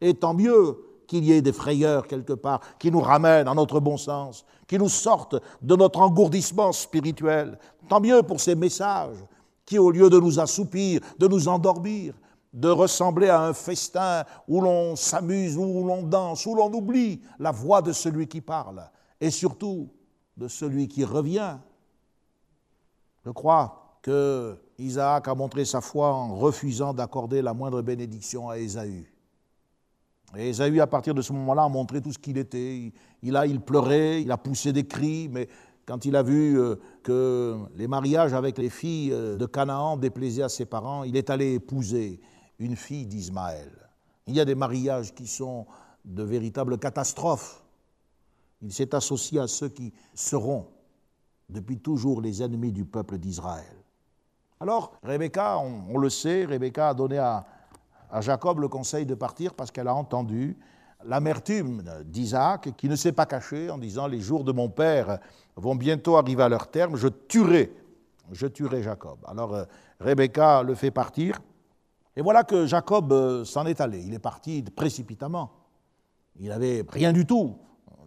et 0.00 0.14
tant 0.14 0.34
mieux 0.34 0.78
qu'il 1.06 1.24
y 1.24 1.32
ait 1.32 1.42
des 1.42 1.52
frayeurs 1.52 2.06
quelque 2.06 2.32
part 2.32 2.60
qui 2.78 2.90
nous 2.90 3.00
ramènent 3.00 3.48
à 3.48 3.54
notre 3.54 3.80
bon 3.80 3.96
sens, 3.96 4.44
qui 4.66 4.78
nous 4.78 4.88
sortent 4.88 5.36
de 5.62 5.76
notre 5.76 6.00
engourdissement 6.00 6.72
spirituel. 6.72 7.58
Tant 7.88 8.00
mieux 8.00 8.22
pour 8.22 8.40
ces 8.40 8.54
messages 8.54 9.24
qui, 9.66 9.78
au 9.78 9.90
lieu 9.90 10.10
de 10.10 10.18
nous 10.18 10.38
assoupir, 10.40 11.00
de 11.18 11.26
nous 11.26 11.48
endormir, 11.48 12.14
de 12.52 12.68
ressembler 12.68 13.28
à 13.28 13.40
un 13.40 13.52
festin 13.52 14.24
où 14.46 14.60
l'on 14.60 14.94
s'amuse, 14.94 15.56
où 15.56 15.86
l'on 15.86 16.02
danse, 16.02 16.46
où 16.46 16.54
l'on 16.54 16.72
oublie 16.72 17.20
la 17.38 17.50
voix 17.50 17.82
de 17.82 17.92
celui 17.92 18.28
qui 18.28 18.40
parle, 18.40 18.88
et 19.20 19.30
surtout 19.30 19.88
de 20.36 20.48
celui 20.48 20.86
qui 20.86 21.04
revient. 21.04 21.58
Je 23.24 23.30
crois 23.30 23.98
que 24.02 24.56
Isaac 24.78 25.28
a 25.28 25.34
montré 25.34 25.64
sa 25.64 25.80
foi 25.80 26.12
en 26.12 26.34
refusant 26.36 26.92
d'accorder 26.92 27.42
la 27.42 27.54
moindre 27.54 27.82
bénédiction 27.82 28.48
à 28.48 28.58
Ésaü. 28.58 29.13
Et 30.36 30.48
Ésaü, 30.48 30.80
à 30.80 30.86
partir 30.86 31.14
de 31.14 31.22
ce 31.22 31.32
moment-là, 31.32 31.64
a 31.64 31.68
montré 31.68 32.00
tout 32.00 32.12
ce 32.12 32.18
qu'il 32.18 32.38
était. 32.38 32.92
Il 33.22 33.36
a, 33.36 33.46
il 33.46 33.60
pleurait, 33.60 34.22
il 34.22 34.30
a 34.30 34.36
poussé 34.36 34.72
des 34.72 34.86
cris, 34.86 35.28
mais 35.30 35.48
quand 35.86 36.04
il 36.04 36.16
a 36.16 36.22
vu 36.22 36.58
euh, 36.58 36.76
que 37.02 37.56
les 37.76 37.86
mariages 37.86 38.32
avec 38.32 38.58
les 38.58 38.70
filles 38.70 39.12
euh, 39.12 39.36
de 39.36 39.46
Canaan 39.46 39.96
déplaisaient 39.96 40.42
à 40.42 40.48
ses 40.48 40.64
parents, 40.64 41.04
il 41.04 41.16
est 41.16 41.30
allé 41.30 41.54
épouser 41.54 42.20
une 42.58 42.76
fille 42.76 43.06
d'Ismaël. 43.06 43.70
Il 44.26 44.34
y 44.34 44.40
a 44.40 44.44
des 44.44 44.54
mariages 44.54 45.14
qui 45.14 45.26
sont 45.26 45.66
de 46.04 46.22
véritables 46.22 46.78
catastrophes. 46.78 47.62
Il 48.62 48.72
s'est 48.72 48.94
associé 48.94 49.40
à 49.40 49.46
ceux 49.46 49.68
qui 49.68 49.92
seront 50.14 50.66
depuis 51.48 51.78
toujours 51.78 52.20
les 52.20 52.42
ennemis 52.42 52.72
du 52.72 52.84
peuple 52.84 53.18
d'Israël. 53.18 53.76
Alors, 54.60 54.94
Rebecca, 55.02 55.58
on, 55.58 55.98
le 55.98 56.08
sait, 56.08 56.46
Rebecca 56.46 56.90
a 56.90 56.94
donné 56.94 57.18
à, 57.18 57.44
à 58.14 58.20
Jacob 58.20 58.60
le 58.60 58.68
conseil 58.68 59.04
de 59.06 59.16
partir 59.16 59.54
parce 59.54 59.72
qu'elle 59.72 59.88
a 59.88 59.94
entendu 59.94 60.56
l'amertume 61.04 61.82
d'Isaac 62.04 62.70
qui 62.76 62.88
ne 62.88 62.94
s'est 62.94 63.12
pas 63.12 63.26
caché 63.26 63.70
en 63.70 63.76
disant 63.76 64.06
les 64.06 64.20
jours 64.20 64.44
de 64.44 64.52
mon 64.52 64.68
père 64.68 65.18
vont 65.56 65.74
bientôt 65.74 66.16
arriver 66.16 66.44
à 66.44 66.48
leur 66.48 66.70
terme, 66.70 66.94
je 66.94 67.08
tuerai, 67.08 67.74
je 68.30 68.46
tuerai 68.46 68.84
Jacob. 68.84 69.18
Alors 69.26 69.52
euh, 69.52 69.64
Rebecca 69.98 70.62
le 70.62 70.76
fait 70.76 70.92
partir, 70.92 71.40
et 72.14 72.22
voilà 72.22 72.44
que 72.44 72.66
Jacob 72.66 73.12
euh, 73.12 73.44
s'en 73.44 73.66
est 73.66 73.80
allé. 73.80 74.00
Il 74.06 74.14
est 74.14 74.20
parti 74.20 74.62
précipitamment. 74.62 75.50
Il 76.38 76.50
n'avait 76.50 76.84
rien 76.88 77.12
du 77.12 77.26
tout. 77.26 77.58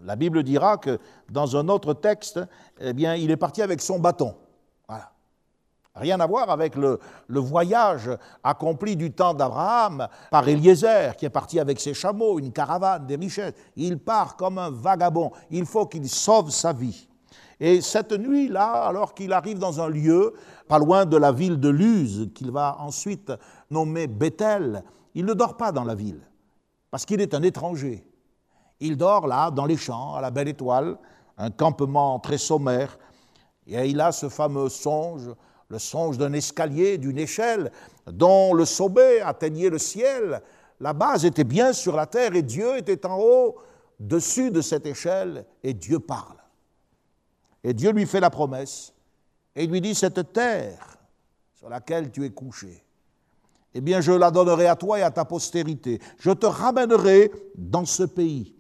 La 0.03 0.15
Bible 0.15 0.41
dira 0.43 0.77
que 0.77 0.99
dans 1.29 1.57
un 1.57 1.67
autre 1.67 1.93
texte, 1.93 2.39
eh 2.79 2.91
il 2.91 3.29
est 3.29 3.37
parti 3.37 3.61
avec 3.61 3.81
son 3.81 3.99
bâton. 3.99 4.35
Rien 5.99 6.19
à 6.19 6.27
voir 6.27 6.49
avec 6.49 6.75
le, 6.75 6.99
le 7.27 7.39
voyage 7.39 8.09
accompli 8.43 8.95
du 8.95 9.11
temps 9.11 9.33
d'Abraham 9.33 10.07
par 10.31 10.47
Eliezer, 10.47 11.15
qui 11.15 11.25
est 11.25 11.29
parti 11.29 11.59
avec 11.59 11.79
ses 11.79 11.93
chameaux, 11.93 12.39
une 12.39 12.51
caravane, 12.51 13.05
des 13.05 13.15
richesses. 13.15 13.53
Il 13.75 13.97
part 13.97 14.35
comme 14.35 14.57
un 14.57 14.69
vagabond. 14.69 15.31
Il 15.49 15.65
faut 15.65 15.85
qu'il 15.85 16.07
sauve 16.07 16.49
sa 16.51 16.73
vie. 16.73 17.07
Et 17.59 17.81
cette 17.81 18.11
nuit-là, 18.11 18.85
alors 18.87 19.13
qu'il 19.13 19.33
arrive 19.33 19.57
dans 19.57 19.81
un 19.81 19.89
lieu 19.89 20.33
pas 20.67 20.77
loin 20.77 21.05
de 21.05 21.17
la 21.17 21.31
ville 21.31 21.59
de 21.59 21.69
Luz, 21.69 22.29
qu'il 22.35 22.51
va 22.51 22.77
ensuite 22.79 23.31
nommer 23.71 24.05
Bethel, 24.07 24.83
il 25.15 25.25
ne 25.25 25.33
dort 25.33 25.57
pas 25.57 25.71
dans 25.71 25.83
la 25.83 25.95
ville, 25.95 26.21
parce 26.91 27.05
qu'il 27.05 27.19
est 27.21 27.33
un 27.33 27.41
étranger. 27.41 28.05
Il 28.79 28.95
dort 28.95 29.25
là, 29.25 29.49
dans 29.49 29.65
les 29.65 29.77
champs, 29.77 30.13
à 30.13 30.21
la 30.21 30.29
belle 30.29 30.49
étoile, 30.49 30.97
un 31.37 31.49
campement 31.49 32.19
très 32.19 32.37
sommaire, 32.37 32.99
et 33.65 33.87
il 33.87 33.99
a 33.99 34.11
ce 34.11 34.29
fameux 34.29 34.69
songe, 34.69 35.29
le 35.69 35.79
songe 35.79 36.17
d'un 36.17 36.33
escalier, 36.33 36.97
d'une 36.97 37.17
échelle, 37.17 37.71
dont 38.05 38.53
le 38.53 38.65
sommet 38.65 39.19
atteignait 39.19 39.69
le 39.69 39.77
ciel. 39.77 40.41
La 40.79 40.93
base 40.93 41.25
était 41.25 41.43
bien 41.43 41.73
sur 41.73 41.95
la 41.95 42.05
terre 42.05 42.35
et 42.35 42.41
Dieu 42.41 42.77
était 42.77 43.05
en 43.05 43.19
haut, 43.19 43.57
dessus 43.99 44.51
de 44.51 44.61
cette 44.61 44.85
échelle, 44.85 45.45
et 45.63 45.73
Dieu 45.73 45.99
parle. 45.99 46.37
Et 47.63 47.73
Dieu 47.73 47.91
lui 47.91 48.05
fait 48.05 48.19
la 48.19 48.29
promesse 48.29 48.93
et 49.55 49.65
lui 49.65 49.81
dit, 49.81 49.95
cette 49.95 50.31
terre 50.31 50.97
sur 51.55 51.67
laquelle 51.67 52.11
tu 52.11 52.23
es 52.23 52.29
couché, 52.29 52.85
eh 53.73 53.81
bien 53.81 53.99
je 53.99 54.11
la 54.11 54.31
donnerai 54.31 54.67
à 54.67 54.75
toi 54.75 54.99
et 54.99 55.01
à 55.01 55.11
ta 55.11 55.25
postérité. 55.25 55.99
Je 56.19 56.31
te 56.31 56.45
ramènerai 56.45 57.31
dans 57.55 57.85
ce 57.85 58.03
pays. 58.03 58.55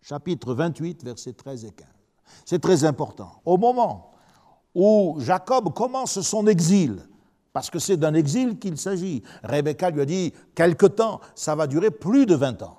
Chapitre 0.00 0.54
28, 0.54 1.04
versets 1.04 1.32
13 1.32 1.64
et 1.64 1.72
15. 1.72 1.86
C'est 2.44 2.60
très 2.60 2.84
important. 2.84 3.40
Au 3.44 3.56
moment 3.56 4.11
où 4.74 5.16
Jacob 5.18 5.72
commence 5.74 6.20
son 6.20 6.46
exil, 6.46 7.02
parce 7.52 7.70
que 7.70 7.78
c'est 7.78 7.96
d'un 7.96 8.14
exil 8.14 8.58
qu'il 8.58 8.78
s'agit, 8.78 9.22
Rebecca 9.42 9.90
lui 9.90 10.00
a 10.00 10.04
dit, 10.06 10.32
quelque 10.54 10.86
temps, 10.86 11.20
ça 11.34 11.54
va 11.54 11.66
durer 11.66 11.90
plus 11.90 12.26
de 12.26 12.34
20 12.34 12.62
ans. 12.62 12.78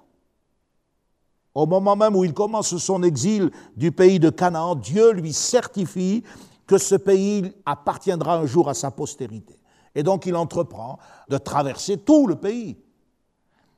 Au 1.53 1.67
moment 1.67 1.95
même 1.95 2.15
où 2.15 2.23
il 2.23 2.33
commence 2.33 2.75
son 2.77 3.03
exil 3.03 3.51
du 3.75 3.91
pays 3.91 4.19
de 4.19 4.31
Canaan, 4.31 4.75
Dieu 4.75 5.11
lui 5.11 5.33
certifie 5.33 6.23
que 6.65 6.79
ce 6.79 6.95
pays 6.95 7.53
appartiendra 7.65 8.37
un 8.37 8.45
jour 8.45 8.69
à 8.69 8.73
sa 8.73 8.89
postérité. 8.89 9.59
Et 9.93 10.01
donc 10.01 10.25
il 10.25 10.35
entreprend 10.35 10.97
de 11.29 11.37
traverser 11.37 11.97
tout 11.97 12.25
le 12.25 12.35
pays. 12.35 12.77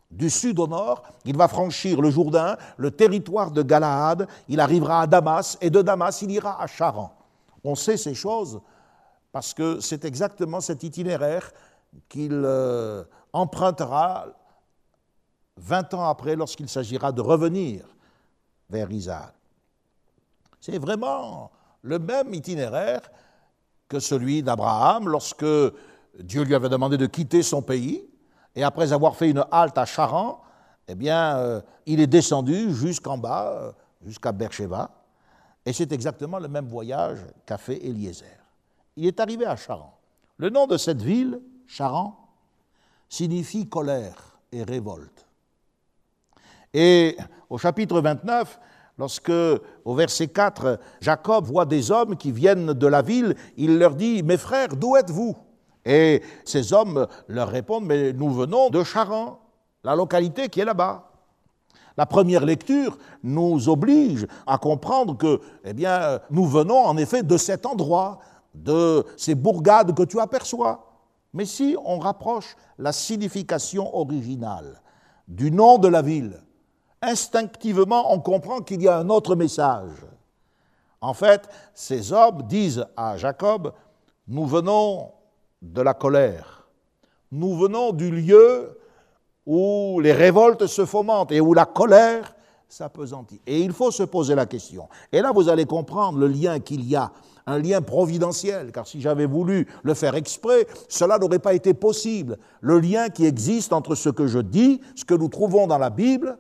Du 0.09 0.29
sud 0.29 0.59
au 0.59 0.67
nord, 0.67 1.03
il 1.25 1.35
va 1.35 1.49
franchir 1.49 1.99
le 1.99 2.09
Jourdain, 2.09 2.55
le 2.77 2.91
territoire 2.91 3.51
de 3.51 3.61
Galaad, 3.61 4.27
il 4.47 4.61
arrivera 4.61 5.01
à 5.01 5.07
Damas, 5.07 5.57
et 5.59 5.69
de 5.69 5.81
Damas, 5.81 6.21
il 6.21 6.31
ira 6.31 6.61
à 6.61 6.67
Charan. 6.67 7.14
On 7.65 7.75
sait 7.75 7.97
ces 7.97 8.13
choses 8.13 8.61
parce 9.31 9.53
que 9.53 9.79
c'est 9.79 10.05
exactement 10.05 10.61
cet 10.61 10.83
itinéraire 10.83 11.51
qu'il 12.07 12.31
euh, 12.33 13.03
empruntera 13.33 14.27
20 15.57 15.93
ans 15.95 16.07
après 16.07 16.35
lorsqu'il 16.35 16.69
s'agira 16.69 17.11
de 17.11 17.21
revenir 17.21 17.85
vers 18.69 18.91
Isaac. 18.91 19.33
C'est 20.61 20.77
vraiment 20.77 21.51
le 21.81 21.99
même 21.99 22.33
itinéraire 22.33 23.01
que 23.87 23.99
celui 23.99 24.43
d'Abraham 24.43 25.09
lorsque 25.09 25.45
Dieu 26.19 26.43
lui 26.43 26.55
avait 26.55 26.69
demandé 26.69 26.97
de 26.97 27.05
quitter 27.05 27.43
son 27.43 27.61
pays 27.61 28.07
et 28.55 28.63
après 28.63 28.93
avoir 28.93 29.15
fait 29.15 29.29
une 29.29 29.43
halte 29.51 29.77
à 29.77 29.85
Charan, 29.85 30.41
eh 30.87 30.95
bien, 30.95 31.37
euh, 31.37 31.61
il 31.85 31.99
est 31.99 32.07
descendu 32.07 32.73
jusqu'en 32.73 33.17
bas, 33.17 33.51
euh, 33.53 33.71
jusqu'à 34.05 34.31
Beersheba, 34.31 34.91
et 35.65 35.73
c'est 35.73 35.91
exactement 35.91 36.39
le 36.39 36.47
même 36.47 36.67
voyage 36.67 37.19
qu'a 37.45 37.57
fait 37.57 37.83
Eliezer. 37.85 38.25
Il 38.95 39.07
est 39.07 39.19
arrivé 39.19 39.45
à 39.45 39.55
Charan. 39.55 39.97
Le 40.37 40.49
nom 40.49 40.67
de 40.67 40.77
cette 40.77 41.01
ville, 41.01 41.41
Charan, 41.67 42.15
signifie 43.09 43.67
colère 43.67 44.37
et 44.51 44.63
révolte. 44.63 45.25
Et 46.73 47.17
au 47.49 47.57
chapitre 47.57 47.99
29, 48.01 48.59
lorsque, 48.97 49.31
au 49.85 49.95
verset 49.95 50.27
4, 50.27 50.79
Jacob 51.01 51.45
voit 51.45 51.65
des 51.65 51.89
hommes 51.89 52.15
qui 52.15 52.31
viennent 52.31 52.73
de 52.73 52.87
la 52.87 53.01
ville, 53.01 53.35
il 53.57 53.79
leur 53.79 53.95
dit, 53.95 54.21
Mes 54.23 54.37
frères, 54.37 54.75
d'où 54.75 54.95
êtes-vous? 54.95 55.35
Et 55.85 56.21
ces 56.43 56.73
hommes 56.73 57.07
leur 57.27 57.49
répondent, 57.49 57.85
Mais 57.85 58.13
nous 58.13 58.31
venons 58.31 58.69
de 58.69 58.83
Charan, 58.83 59.39
la 59.83 59.95
localité 59.95 60.49
qui 60.49 60.59
est 60.59 60.65
là-bas. 60.65 61.11
La 61.97 62.05
première 62.05 62.45
lecture 62.45 62.97
nous 63.23 63.69
oblige 63.69 64.27
à 64.45 64.57
comprendre 64.57 65.17
que, 65.17 65.39
eh 65.63 65.73
bien, 65.73 66.19
nous 66.29 66.45
venons 66.45 66.77
en 66.79 66.97
effet 66.97 67.23
de 67.23 67.37
cet 67.37 67.65
endroit, 67.65 68.19
de 68.53 69.05
ces 69.17 69.35
bourgades 69.35 69.95
que 69.95 70.03
tu 70.03 70.19
aperçois. 70.19 70.91
Mais 71.33 71.45
si 71.45 71.75
on 71.83 71.99
rapproche 71.99 72.55
la 72.77 72.91
signification 72.91 73.95
originale 73.95 74.81
du 75.27 75.51
nom 75.51 75.77
de 75.77 75.87
la 75.87 76.01
ville, 76.01 76.41
instinctivement, 77.01 78.13
on 78.13 78.19
comprend 78.19 78.59
qu'il 78.59 78.81
y 78.81 78.87
a 78.87 78.97
un 78.97 79.09
autre 79.09 79.35
message. 79.35 80.05
En 81.01 81.13
fait, 81.13 81.47
ces 81.73 82.11
hommes 82.13 82.41
disent 82.43 82.85
à 82.97 83.17
Jacob, 83.17 83.73
nous 84.27 84.45
venons 84.45 85.11
de 85.61 85.81
la 85.81 85.93
colère, 85.93 86.67
nous 87.31 87.55
venons 87.55 87.91
du 87.91 88.11
lieu 88.11 88.77
où 89.45 89.99
les 89.99 90.13
révoltes 90.13 90.67
se 90.67 90.85
fomentent 90.85 91.31
et 91.31 91.41
où 91.41 91.53
la 91.53 91.65
colère 91.65 92.35
s'apesantit. 92.67 93.41
Et 93.45 93.61
il 93.61 93.73
faut 93.73 93.91
se 93.91 94.03
poser 94.03 94.35
la 94.35 94.45
question. 94.45 94.89
Et 95.11 95.21
là, 95.21 95.31
vous 95.31 95.49
allez 95.49 95.65
comprendre 95.65 96.17
le 96.17 96.27
lien 96.27 96.59
qu'il 96.59 96.83
y 96.83 96.95
a, 96.95 97.11
un 97.47 97.59
lien 97.59 97.81
providentiel, 97.81 98.71
car 98.71 98.87
si 98.87 98.99
j'avais 99.01 99.27
voulu 99.27 99.67
le 99.83 99.93
faire 99.93 100.15
exprès, 100.15 100.65
cela 100.89 101.19
n'aurait 101.19 101.39
pas 101.39 101.53
été 101.53 101.73
possible. 101.73 102.37
Le 102.61 102.79
lien 102.79 103.09
qui 103.09 103.25
existe 103.25 103.71
entre 103.71 103.93
ce 103.93 104.09
que 104.09 104.25
je 104.25 104.39
dis, 104.39 104.81
ce 104.95 105.05
que 105.05 105.13
nous 105.13 105.29
trouvons 105.29 105.67
dans 105.67 105.77
la 105.77 105.91
Bible, 105.91 106.39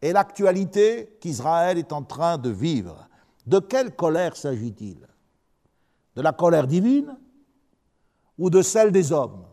et 0.00 0.12
l'actualité 0.12 1.16
qu'Israël 1.20 1.76
est 1.76 1.92
en 1.92 2.02
train 2.02 2.38
de 2.38 2.50
vivre. 2.50 3.08
De 3.46 3.58
quelle 3.58 3.96
colère 3.96 4.36
s'agit-il? 4.36 4.98
De 6.14 6.22
la 6.22 6.32
colère 6.32 6.68
divine 6.68 7.16
ou 8.38 8.48
de 8.48 8.62
celle 8.62 8.92
des 8.92 9.10
hommes? 9.10 9.47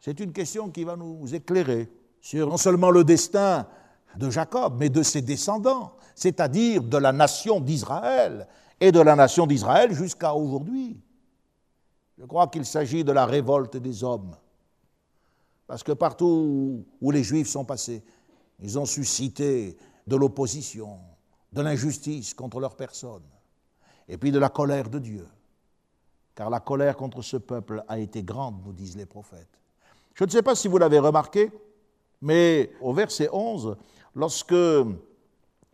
C'est 0.00 0.18
une 0.18 0.32
question 0.32 0.70
qui 0.70 0.84
va 0.84 0.96
nous 0.96 1.34
éclairer 1.34 1.88
sur 2.20 2.48
non 2.48 2.56
seulement 2.56 2.90
le 2.90 3.04
destin 3.04 3.66
de 4.16 4.30
Jacob, 4.30 4.76
mais 4.78 4.88
de 4.88 5.02
ses 5.02 5.22
descendants, 5.22 5.94
c'est-à-dire 6.14 6.82
de 6.82 6.96
la 6.96 7.12
nation 7.12 7.60
d'Israël, 7.60 8.48
et 8.80 8.90
de 8.90 9.00
la 9.00 9.14
nation 9.14 9.46
d'Israël 9.46 9.92
jusqu'à 9.92 10.34
aujourd'hui. 10.34 10.98
Je 12.18 12.24
crois 12.24 12.48
qu'il 12.48 12.64
s'agit 12.64 13.04
de 13.04 13.12
la 13.12 13.26
révolte 13.26 13.76
des 13.76 14.02
hommes, 14.02 14.34
parce 15.66 15.82
que 15.82 15.92
partout 15.92 16.84
où 17.00 17.10
les 17.10 17.22
Juifs 17.22 17.48
sont 17.48 17.64
passés, 17.64 18.02
ils 18.58 18.78
ont 18.78 18.86
suscité 18.86 19.76
de 20.06 20.16
l'opposition, 20.16 20.98
de 21.52 21.60
l'injustice 21.60 22.32
contre 22.34 22.58
leur 22.58 22.74
personne, 22.74 23.22
et 24.08 24.16
puis 24.16 24.32
de 24.32 24.38
la 24.38 24.48
colère 24.48 24.88
de 24.88 24.98
Dieu, 24.98 25.28
car 26.34 26.48
la 26.48 26.60
colère 26.60 26.96
contre 26.96 27.20
ce 27.20 27.36
peuple 27.36 27.84
a 27.86 27.98
été 27.98 28.22
grande, 28.22 28.64
nous 28.64 28.72
disent 28.72 28.96
les 28.96 29.06
prophètes. 29.06 29.60
Je 30.14 30.24
ne 30.24 30.30
sais 30.30 30.42
pas 30.42 30.54
si 30.54 30.68
vous 30.68 30.78
l'avez 30.78 30.98
remarqué, 30.98 31.50
mais 32.20 32.72
au 32.80 32.92
verset 32.92 33.28
11, 33.32 33.76
lorsque 34.14 34.54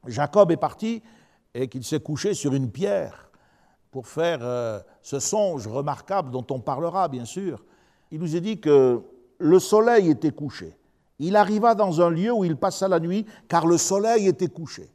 Jacob 0.07 0.51
est 0.51 0.57
parti 0.57 1.03
et 1.55 1.69
qu'il 1.69 1.85
s'est 1.85 2.01
couché 2.01 2.35
sur 2.35 2.55
une 2.55 2.71
pierre 2.71 3.31
pour 3.91 4.07
faire 4.07 4.41
euh, 4.43 4.81
ce 5.03 5.19
songe 5.19 5.67
remarquable 5.67 6.31
dont 6.31 6.47
on 6.51 6.61
parlera 6.61 7.09
bien 7.09 7.25
sûr, 7.25 7.65
il 8.11 8.21
nous 8.21 8.37
est 8.37 8.41
dit 8.41 8.61
que 8.61 9.03
le 9.39 9.59
soleil 9.59 10.11
était 10.11 10.31
couché. 10.31 10.77
Il 11.19 11.35
arriva 11.35 11.75
dans 11.75 12.01
un 12.01 12.11
lieu 12.11 12.33
où 12.33 12.45
il 12.45 12.57
passa 12.57 12.89
la 12.89 13.01
nuit 13.01 13.27
car 13.49 13.67
le 13.67 13.79
soleil 13.79 14.29
était 14.29 14.49
couché. 14.49 14.91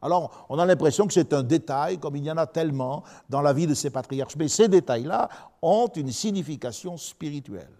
Alors, 0.00 0.46
on 0.50 0.58
a 0.58 0.66
l'impression 0.66 1.06
que 1.06 1.14
c'est 1.14 1.32
un 1.32 1.42
détail, 1.42 1.98
comme 1.98 2.16
il 2.16 2.24
y 2.24 2.30
en 2.30 2.36
a 2.36 2.46
tellement 2.46 3.04
dans 3.30 3.40
la 3.40 3.54
vie 3.54 3.66
de 3.66 3.72
ces 3.72 3.88
patriarches, 3.88 4.36
mais 4.36 4.48
ces 4.48 4.68
détails-là 4.68 5.30
ont 5.62 5.86
une 5.96 6.12
signification 6.12 6.98
spirituelle. 6.98 7.72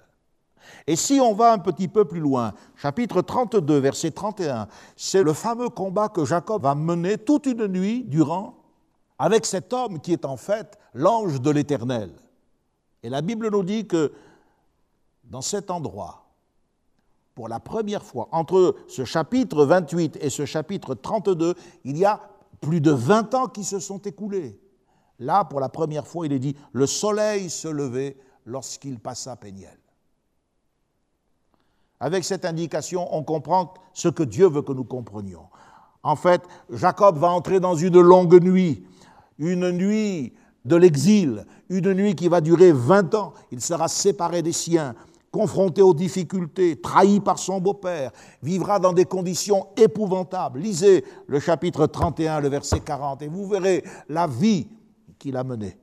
Et 0.87 0.97
si 0.97 1.21
on 1.21 1.35
va 1.35 1.53
un 1.53 1.59
petit 1.59 1.89
peu 1.89 2.05
plus 2.05 2.21
loin, 2.21 2.53
chapitre 2.77 3.23
32, 3.23 3.79
verset 3.79 4.11
31, 4.11 4.69
c'est 4.97 5.23
le 5.23 5.33
fameux 5.33 5.69
combat 5.69 6.09
que 6.09 6.25
Jacob 6.25 6.63
va 6.63 6.75
mener 6.75 7.19
toute 7.19 7.47
une 7.47 7.67
nuit 7.67 8.05
durant 8.05 8.57
avec 9.19 9.47
cet 9.47 9.73
homme 9.73 10.01
qui 10.01 10.13
est 10.13 10.25
en 10.25 10.37
fait 10.37 10.79
l'ange 10.93 11.41
de 11.41 11.51
l'Éternel. 11.51 12.11
Et 13.03 13.09
la 13.09 13.23
Bible 13.23 13.51
nous 13.51 13.63
dit 13.63 13.87
que 13.87 14.13
dans 15.25 15.43
cet 15.43 15.71
endroit, 15.71 16.25
pour 17.35 17.49
la 17.49 17.61
première 17.61 18.05
fois, 18.05 18.29
entre 18.33 18.77
ce 18.87 19.05
chapitre 19.05 19.65
28 19.65 20.19
et 20.21 20.31
ce 20.31 20.45
chapitre 20.45 20.95
32, 20.95 21.55
il 21.85 21.99
y 21.99 22.05
a 22.05 22.21
plus 22.61 22.81
de 22.81 22.93
20 22.93 23.35
ans 23.35 23.47
qui 23.47 23.65
se 23.65 23.79
sont 23.79 23.99
écoulés. 23.99 24.59
Là, 25.19 25.45
pour 25.45 25.61
la 25.61 25.69
première 25.69 26.07
fois, 26.07 26.27
il 26.27 26.33
est 26.33 26.39
dit, 26.39 26.57
le 26.73 26.87
soleil 26.87 27.51
se 27.51 27.69
levait 27.69 28.17
lorsqu'il 28.47 28.99
passa 29.01 29.37
Péniel. 29.37 29.79
Avec 32.05 32.23
cette 32.25 32.45
indication, 32.45 33.09
on 33.17 33.23
comprend 33.23 33.73
ce 33.95 34.09
que 34.09 34.23
Dieu 34.23 34.47
veut 34.47 34.61
que 34.61 34.75
nous 34.75 34.85
comprenions. 34.85 35.47
En 36.03 36.17
fait, 36.17 36.43
Jacob 36.69 37.17
va 37.17 37.31
entrer 37.31 37.61
dans 37.61 37.77
une 37.77 37.99
longue 37.99 38.43
nuit, 38.43 38.85
une 39.39 39.71
nuit 39.71 40.35
de 40.67 40.77
l'exil, 40.77 41.47
une 41.71 41.95
nuit 41.95 42.15
qui 42.15 42.29
va 42.29 42.43
durer 42.43 42.73
20 42.73 43.15
ans. 43.15 43.33
Il 43.51 43.63
sera 43.63 43.89
séparé 43.89 44.43
des 44.43 44.53
siens, 44.53 44.95
confronté 45.33 45.81
aux 45.81 45.95
difficultés, 45.95 46.79
trahi 46.79 47.21
par 47.21 47.39
son 47.39 47.59
beau-père, 47.59 48.11
vivra 48.43 48.79
dans 48.79 48.93
des 48.93 49.07
conditions 49.07 49.69
épouvantables. 49.75 50.59
Lisez 50.59 51.07
le 51.27 51.41
chapitre 51.41 51.87
31, 51.87 52.41
le 52.41 52.51
verset 52.51 52.81
40, 52.81 53.23
et 53.23 53.29
vous 53.29 53.49
verrez 53.49 53.83
la 54.11 54.27
vie 54.27 54.69
qu'il 55.19 55.39
a 55.39 55.43
menée. 55.43 55.79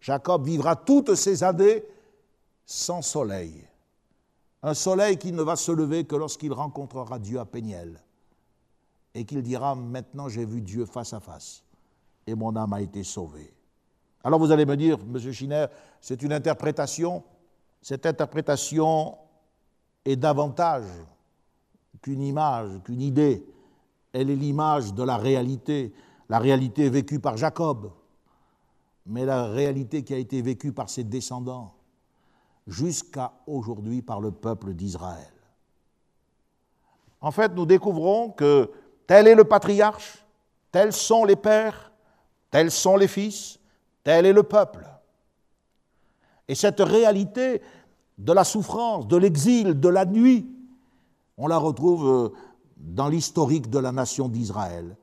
Jacob 0.00 0.46
vivra 0.46 0.76
toutes 0.76 1.14
ces 1.14 1.44
années 1.44 1.84
sans 2.64 3.02
soleil 3.02 3.66
un 4.64 4.72
soleil 4.72 5.18
qui 5.18 5.30
ne 5.30 5.42
va 5.42 5.56
se 5.56 5.70
lever 5.70 6.04
que 6.04 6.16
lorsqu'il 6.16 6.52
rencontrera 6.52 7.18
Dieu 7.18 7.38
à 7.38 7.44
Péniel 7.44 8.00
et 9.14 9.26
qu'il 9.26 9.42
dira 9.42 9.74
Maintenant 9.74 10.26
j'ai 10.28 10.46
vu 10.46 10.62
Dieu 10.62 10.86
face 10.86 11.12
à 11.12 11.20
face 11.20 11.62
et 12.26 12.34
mon 12.34 12.56
âme 12.56 12.72
a 12.72 12.80
été 12.80 13.04
sauvée. 13.04 13.52
Alors 14.24 14.40
vous 14.40 14.50
allez 14.50 14.64
me 14.64 14.74
dire, 14.74 14.96
Monsieur 15.06 15.32
Schiner, 15.32 15.66
c'est 16.00 16.22
une 16.22 16.32
interprétation. 16.32 17.22
Cette 17.82 18.06
interprétation 18.06 19.18
est 20.02 20.16
davantage 20.16 20.86
qu'une 22.00 22.22
image, 22.22 22.82
qu'une 22.84 23.02
idée. 23.02 23.46
Elle 24.14 24.30
est 24.30 24.36
l'image 24.36 24.94
de 24.94 25.02
la 25.02 25.18
réalité, 25.18 25.92
la 26.30 26.38
réalité 26.38 26.88
vécue 26.88 27.20
par 27.20 27.36
Jacob, 27.36 27.92
mais 29.04 29.26
la 29.26 29.46
réalité 29.48 30.02
qui 30.04 30.14
a 30.14 30.18
été 30.18 30.40
vécue 30.40 30.72
par 30.72 30.88
ses 30.88 31.04
descendants 31.04 31.74
jusqu'à 32.66 33.32
aujourd'hui 33.46 34.02
par 34.02 34.20
le 34.20 34.30
peuple 34.30 34.74
d'Israël. 34.74 35.32
En 37.20 37.30
fait, 37.30 37.52
nous 37.54 37.66
découvrons 37.66 38.30
que 38.30 38.70
tel 39.06 39.26
est 39.26 39.34
le 39.34 39.44
patriarche, 39.44 40.24
tels 40.70 40.92
sont 40.92 41.24
les 41.24 41.36
pères, 41.36 41.92
tels 42.50 42.70
sont 42.70 42.96
les 42.96 43.08
fils, 43.08 43.58
tel 44.02 44.26
est 44.26 44.32
le 44.32 44.42
peuple. 44.42 44.86
Et 46.48 46.54
cette 46.54 46.80
réalité 46.80 47.62
de 48.18 48.32
la 48.32 48.44
souffrance, 48.44 49.08
de 49.08 49.16
l'exil, 49.16 49.78
de 49.80 49.88
la 49.88 50.04
nuit, 50.04 50.46
on 51.36 51.46
la 51.46 51.58
retrouve 51.58 52.06
euh, 52.06 52.28
dans 52.76 53.08
l'historique 53.08 53.70
de 53.70 53.78
la 53.78 53.92
nation 53.92 54.28
d'Israël. 54.28 54.96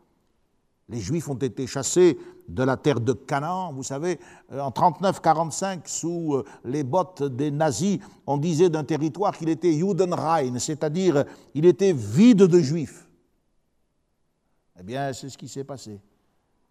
Les 0.88 1.00
Juifs 1.00 1.28
ont 1.30 1.36
été 1.36 1.68
chassés 1.68 2.18
de 2.54 2.64
la 2.64 2.78
terre 2.78 3.00
de 3.00 3.14
Canaan. 3.14 3.74
Vous 3.74 3.84
savez, 3.84 4.20
euh, 4.52 4.60
en 4.60 4.70
39-45, 4.70 5.82
sous 5.86 6.36
euh, 6.36 6.46
les 6.66 6.84
bottes 6.84 7.24
des 7.24 7.52
nazis, 7.52 8.00
on 8.28 8.38
disait 8.38 8.70
d'un 8.70 8.84
territoire 8.84 9.38
qu'il 9.38 9.50
était 9.50 9.74
Judenrein, 9.74 10.58
c'est-à-dire 10.60 11.26
il 11.54 11.66
était 11.66 11.94
vide 11.94 12.44
de 12.44 12.60
Juifs. 12.60 13.08
Eh 14.80 14.84
bien, 14.84 15.14
c'est 15.14 15.30
ce 15.30 15.38
qui 15.38 15.48
s'est 15.48 15.64
passé. 15.64 16.00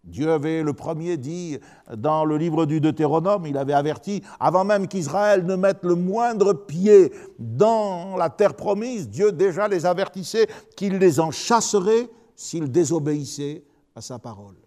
Dieu 0.03 0.31
avait 0.31 0.63
le 0.63 0.73
premier 0.73 1.15
dit 1.15 1.59
dans 1.95 2.25
le 2.25 2.35
livre 2.37 2.65
du 2.65 2.81
Deutéronome, 2.81 3.45
il 3.45 3.57
avait 3.57 3.73
averti, 3.73 4.23
avant 4.39 4.63
même 4.63 4.87
qu'Israël 4.87 5.45
ne 5.45 5.55
mette 5.55 5.83
le 5.83 5.93
moindre 5.93 6.53
pied 6.53 7.13
dans 7.37 8.17
la 8.17 8.29
terre 8.29 8.55
promise, 8.55 9.09
Dieu 9.09 9.31
déjà 9.31 9.67
les 9.67 9.85
avertissait 9.85 10.47
qu'il 10.75 10.97
les 10.97 11.19
en 11.19 11.29
chasserait 11.29 12.09
s'ils 12.35 12.71
désobéissaient 12.71 13.63
à 13.95 14.01
sa 14.01 14.17
parole. 14.17 14.60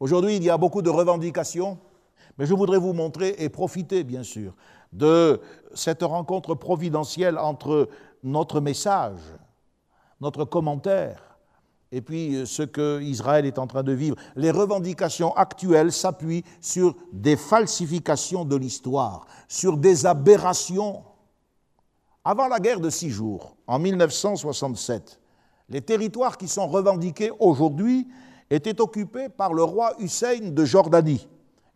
Aujourd'hui, 0.00 0.36
il 0.36 0.42
y 0.42 0.48
a 0.48 0.56
beaucoup 0.56 0.80
de 0.80 0.88
revendications, 0.88 1.78
mais 2.38 2.46
je 2.46 2.54
voudrais 2.54 2.78
vous 2.78 2.94
montrer 2.94 3.34
et 3.36 3.50
profiter, 3.50 4.02
bien 4.02 4.22
sûr, 4.22 4.54
de 4.92 5.42
cette 5.74 6.02
rencontre 6.02 6.54
providentielle 6.54 7.38
entre 7.38 7.86
notre 8.22 8.62
message, 8.62 9.20
notre 10.22 10.46
commentaire, 10.46 11.38
et 11.92 12.00
puis 12.00 12.46
ce 12.46 12.62
que 12.62 13.02
Israël 13.02 13.44
est 13.44 13.58
en 13.58 13.66
train 13.66 13.82
de 13.82 13.92
vivre. 13.92 14.16
Les 14.36 14.50
revendications 14.50 15.34
actuelles 15.36 15.92
s'appuient 15.92 16.44
sur 16.62 16.96
des 17.12 17.36
falsifications 17.36 18.46
de 18.46 18.56
l'histoire, 18.56 19.26
sur 19.48 19.76
des 19.76 20.06
aberrations. 20.06 21.02
Avant 22.24 22.48
la 22.48 22.58
guerre 22.58 22.80
de 22.80 22.88
six 22.88 23.10
jours, 23.10 23.54
en 23.66 23.78
1967, 23.78 25.20
les 25.68 25.82
territoires 25.82 26.38
qui 26.38 26.48
sont 26.48 26.68
revendiqués 26.68 27.32
aujourd'hui 27.38 28.08
étaient 28.50 28.80
occupés 28.80 29.28
par 29.28 29.54
le 29.54 29.62
roi 29.62 29.94
Hussein 30.00 30.50
de 30.50 30.64
Jordanie, 30.64 31.28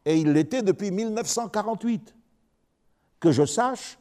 et 0.04 0.18
il 0.18 0.32
l'était 0.32 0.62
depuis 0.62 0.90
1948. 0.90 2.14
Que 3.20 3.32
je 3.32 3.46
sache, 3.46 3.98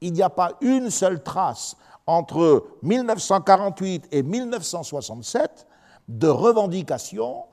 il 0.00 0.12
n'y 0.12 0.22
a 0.22 0.28
pas 0.28 0.52
une 0.60 0.90
seule 0.90 1.22
trace 1.22 1.76
entre 2.06 2.66
1948 2.82 4.08
et 4.12 4.22
1967 4.22 5.66
de 6.08 6.28
revendication. 6.28 7.44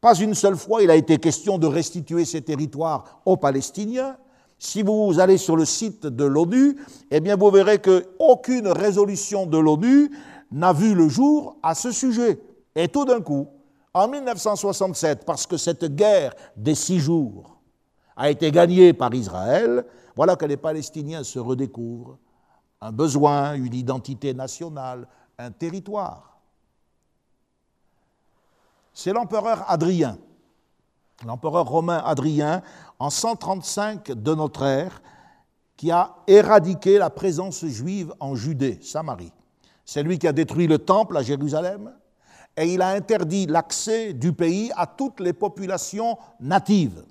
Pas 0.00 0.14
une 0.14 0.34
seule 0.34 0.56
fois 0.56 0.82
il 0.82 0.90
a 0.90 0.96
été 0.96 1.18
question 1.18 1.58
de 1.58 1.66
restituer 1.66 2.24
ces 2.24 2.42
territoires 2.42 3.20
aux 3.26 3.36
Palestiniens. 3.36 4.16
Si 4.58 4.82
vous 4.82 5.20
allez 5.20 5.38
sur 5.38 5.56
le 5.56 5.64
site 5.64 6.06
de 6.06 6.24
l'ONU, 6.24 6.76
eh 7.10 7.20
bien 7.20 7.36
vous 7.36 7.50
verrez 7.50 7.80
qu'aucune 7.80 8.68
résolution 8.68 9.46
de 9.46 9.58
l'ONU 9.58 10.10
n'a 10.50 10.72
vu 10.72 10.94
le 10.94 11.08
jour 11.08 11.56
à 11.62 11.74
ce 11.74 11.92
sujet. 11.92 12.40
Et 12.74 12.88
tout 12.88 13.04
d'un 13.04 13.20
coup, 13.20 13.48
en 13.92 14.08
1967, 14.08 15.24
parce 15.24 15.46
que 15.46 15.56
cette 15.56 15.84
guerre 15.94 16.34
des 16.56 16.74
six 16.74 17.00
jours 17.00 17.58
a 18.16 18.30
été 18.30 18.50
gagnée 18.50 18.92
par 18.92 19.12
Israël, 19.14 19.84
voilà 20.14 20.36
que 20.36 20.44
les 20.44 20.56
Palestiniens 20.56 21.24
se 21.24 21.38
redécouvrent 21.38 22.18
un 22.80 22.92
besoin, 22.92 23.54
une 23.54 23.74
identité 23.74 24.32
nationale, 24.32 25.06
un 25.38 25.50
territoire. 25.50 26.38
C'est 28.92 29.12
l'empereur 29.12 29.64
Adrien, 29.68 30.18
l'empereur 31.24 31.66
romain 31.66 32.02
Adrien, 32.04 32.62
en 32.98 33.10
135 33.10 34.12
de 34.12 34.34
notre 34.34 34.62
ère, 34.62 35.02
qui 35.76 35.90
a 35.90 36.16
éradiqué 36.26 36.98
la 36.98 37.08
présence 37.08 37.64
juive 37.64 38.12
en 38.20 38.34
Judée, 38.34 38.78
Samarie. 38.82 39.32
C'est 39.84 40.02
lui 40.02 40.18
qui 40.18 40.28
a 40.28 40.32
détruit 40.32 40.66
le 40.66 40.78
temple 40.78 41.16
à 41.16 41.22
Jérusalem 41.22 41.92
et 42.56 42.74
il 42.74 42.82
a 42.82 42.90
interdit 42.90 43.46
l'accès 43.46 44.12
du 44.12 44.32
pays 44.32 44.70
à 44.76 44.86
toutes 44.86 45.20
les 45.20 45.32
populations 45.32 46.18
natives. 46.40 47.04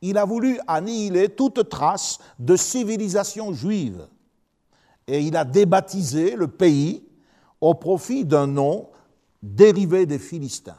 Il 0.00 0.18
a 0.18 0.24
voulu 0.24 0.58
annihiler 0.66 1.28
toute 1.28 1.68
trace 1.68 2.18
de 2.38 2.56
civilisation 2.56 3.52
juive 3.52 4.06
et 5.06 5.20
il 5.20 5.36
a 5.36 5.44
débaptisé 5.44 6.34
le 6.34 6.48
pays 6.48 7.04
au 7.60 7.74
profit 7.74 8.24
d'un 8.24 8.46
nom 8.46 8.88
dérivé 9.42 10.06
des 10.06 10.18
Philistins. 10.18 10.78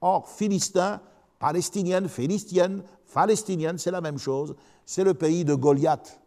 Or, 0.00 0.28
Philistins, 0.28 1.00
Palestinienne, 1.38 2.08
Philistienne, 2.08 2.82
Palestinienne, 3.12 3.78
c'est 3.78 3.90
la 3.90 4.00
même 4.00 4.18
chose, 4.18 4.54
c'est 4.84 5.04
le 5.04 5.14
pays 5.14 5.44
de 5.44 5.54
Goliath. 5.54 6.20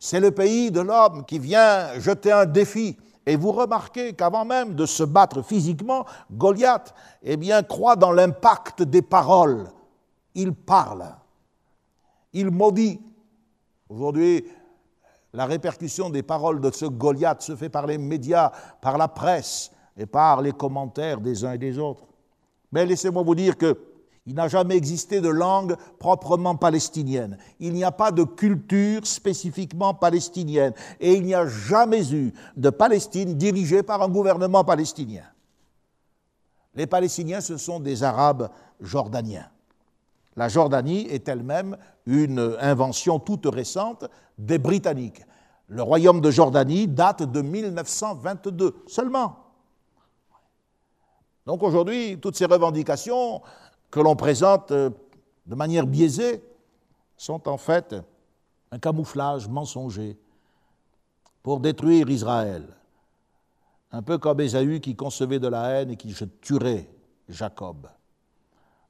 C'est 0.00 0.20
le 0.20 0.30
pays 0.30 0.70
de 0.70 0.80
l'homme 0.80 1.24
qui 1.24 1.38
vient 1.38 1.98
jeter 1.98 2.32
un 2.32 2.46
défi. 2.46 2.96
Et 3.26 3.34
vous 3.34 3.50
remarquez 3.50 4.12
qu'avant 4.12 4.44
même 4.44 4.74
de 4.74 4.86
se 4.86 5.02
battre 5.02 5.42
physiquement, 5.42 6.06
Goliath 6.30 6.94
eh 7.22 7.36
bien, 7.36 7.62
croit 7.64 7.96
dans 7.96 8.12
l'impact 8.12 8.82
des 8.82 9.02
paroles. 9.02 9.68
Il 10.34 10.54
parle. 10.54 11.04
Il 12.32 12.50
maudit. 12.52 13.00
Aujourd'hui, 13.88 14.44
la 15.32 15.44
répercussion 15.44 16.08
des 16.08 16.22
paroles 16.22 16.60
de 16.60 16.70
ce 16.70 16.86
Goliath 16.86 17.42
se 17.42 17.56
fait 17.56 17.68
par 17.68 17.86
les 17.86 17.98
médias, 17.98 18.52
par 18.80 18.96
la 18.96 19.08
presse 19.08 19.72
et 19.96 20.06
par 20.06 20.40
les 20.40 20.52
commentaires 20.52 21.20
des 21.20 21.44
uns 21.44 21.52
et 21.52 21.58
des 21.58 21.78
autres. 21.78 22.06
Mais 22.70 22.86
laissez-moi 22.86 23.22
vous 23.22 23.34
dire 23.34 23.56
que 23.56 23.76
il 24.26 24.34
n'a 24.34 24.48
jamais 24.48 24.76
existé 24.76 25.20
de 25.20 25.28
langue 25.28 25.76
proprement 25.98 26.56
palestinienne. 26.56 27.38
Il 27.60 27.72
n'y 27.72 27.84
a 27.84 27.92
pas 27.92 28.10
de 28.10 28.24
culture 28.24 29.06
spécifiquement 29.06 29.94
palestinienne. 29.94 30.72
Et 30.98 31.14
il 31.14 31.22
n'y 31.22 31.34
a 31.34 31.46
jamais 31.46 32.12
eu 32.12 32.32
de 32.56 32.70
Palestine 32.70 33.36
dirigée 33.36 33.84
par 33.84 34.02
un 34.02 34.08
gouvernement 34.08 34.64
palestinien. 34.64 35.22
Les 36.74 36.88
Palestiniens, 36.88 37.40
ce 37.40 37.56
sont 37.56 37.78
des 37.78 38.02
Arabes 38.02 38.50
jordaniens. 38.80 39.48
La 40.34 40.48
Jordanie 40.48 41.06
est 41.08 41.28
elle-même 41.28 41.76
une 42.04 42.56
invention 42.60 43.20
toute 43.20 43.46
récente 43.46 44.04
des 44.36 44.58
Britanniques. 44.58 45.22
Le 45.68 45.82
royaume 45.82 46.20
de 46.20 46.30
Jordanie 46.30 46.88
date 46.88 47.22
de 47.22 47.40
1922 47.40 48.74
seulement. 48.86 49.36
Donc 51.46 51.62
aujourd'hui, 51.62 52.18
toutes 52.20 52.36
ces 52.36 52.44
revendications 52.44 53.40
que 53.90 54.00
l'on 54.00 54.16
présente 54.16 54.72
euh, 54.72 54.90
de 55.46 55.54
manière 55.54 55.86
biaisée 55.86 56.42
sont 57.16 57.48
en 57.48 57.56
fait 57.56 57.94
un 58.70 58.78
camouflage 58.78 59.48
mensonger 59.48 60.18
pour 61.42 61.60
détruire 61.60 62.10
Israël. 62.10 62.66
Un 63.92 64.02
peu 64.02 64.18
comme 64.18 64.40
Ésaü 64.40 64.80
qui 64.80 64.96
concevait 64.96 65.38
de 65.38 65.48
la 65.48 65.68
haine 65.68 65.92
et 65.92 65.96
qui 65.96 66.14
tuerait 66.40 66.88
Jacob. 67.28 67.88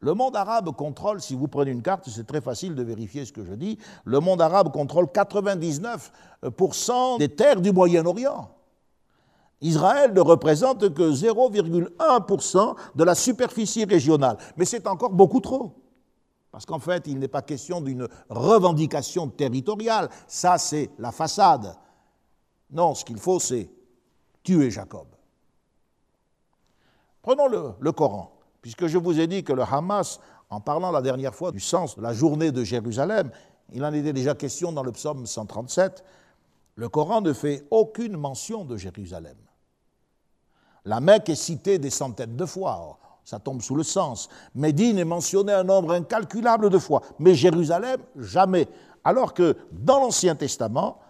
Le 0.01 0.14
monde 0.14 0.36
arabe 0.36 0.74
contrôle, 0.74 1.20
si 1.20 1.34
vous 1.34 1.49
prenez 1.49 1.70
une 1.70 1.82
carte, 1.82 2.09
c'est 2.09 2.26
très 2.26 2.40
facile 2.40 2.74
de 2.74 2.82
vérifier 2.82 3.24
ce 3.24 3.32
que 3.32 3.44
je 3.44 3.55
dis, 3.55 3.78
le 4.05 4.20
monde 4.20 4.40
arabe 4.40 4.70
contrôle 4.70 5.07
99% 5.07 7.18
des 7.18 7.28
terres 7.28 7.61
du 7.61 7.72
Moyen-Orient. 7.72 8.51
Israël 9.61 10.12
ne 10.12 10.20
représente 10.20 10.92
que 10.92 11.11
0,1% 11.12 12.76
de 12.94 13.04
la 13.04 13.14
superficie 13.14 13.84
régionale. 13.84 14.36
Mais 14.57 14.64
c'est 14.64 14.86
encore 14.86 15.11
beaucoup 15.11 15.40
trop. 15.40 15.72
Parce 16.50 16.66
qu'en 16.66 16.78
fait, 16.78 17.07
il 17.07 17.18
n'est 17.18 17.28
pas 17.28 17.42
question 17.42 17.80
d'une 17.80 18.09
revendication 18.28 19.28
territoriale. 19.28 20.09
Ça, 20.26 20.59
c'est 20.59 20.90
la 20.98 21.12
façade. 21.12 21.76
Non, 22.70 22.94
ce 22.94 23.04
qu'il 23.04 23.18
faut, 23.18 23.38
c'est 23.40 23.70
tuer 24.42 24.70
Jacob. 24.70 25.07
Prenons 27.22 27.48
le, 27.48 27.92
Coran, 27.92 28.32
puisque 28.62 28.86
je 28.86 28.98
vous 28.98 29.18
ai 29.18 29.26
dit 29.26 29.42
que 29.42 29.52
le 29.52 29.62
Hamas, 29.62 30.20
en 30.48 30.61
parlant 30.61 30.92
la 30.92 31.02
dernière 31.02 31.34
fois 31.34 31.50
du 31.50 31.61
sens 31.61 31.96
de 31.96 32.02
la 32.02 32.12
journée 32.12 32.52
de 32.52 32.62
Jérusalem, 32.62 33.30
il 33.72 33.84
en 33.84 33.92
était 33.92 34.12
déjà 34.12 34.34
question 34.34 34.70
dans 34.70 34.84
le 34.84 34.92
psaume 34.92 35.26
137, 35.26 36.04
le 36.76 36.88
Coran 36.88 37.20
ne 37.20 37.32
fait 37.32 37.66
aucune 37.70 38.16
mention 38.16 38.64
de 38.64 38.76
Jérusalem. 38.76 39.36
La 40.87 41.01
Mecque 41.01 41.28
est 41.28 41.34
citée 41.34 41.78
des 41.78 41.91
centaines 41.91 42.37
de 42.37 42.47
fois, 42.47 42.99
ça 43.24 43.41
tombe 43.41 43.61
sous 43.61 43.74
le 43.74 43.82
sens. 43.82 44.28
Médine 44.55 44.99
est 44.99 45.05
mentionnée 45.05 45.53
un 45.53 45.64
nombre 45.64 45.93
incalculable 45.93 46.70
de 46.70 46.78
fois, 46.78 47.03
mais 47.18 47.34
Jérusalem, 47.34 48.01
jamais. 48.16 48.68
Alors 49.03 49.34
que 49.34 49.57
dans 49.72 49.99
l'Ancien 49.99 50.37
Testament, 50.37 51.01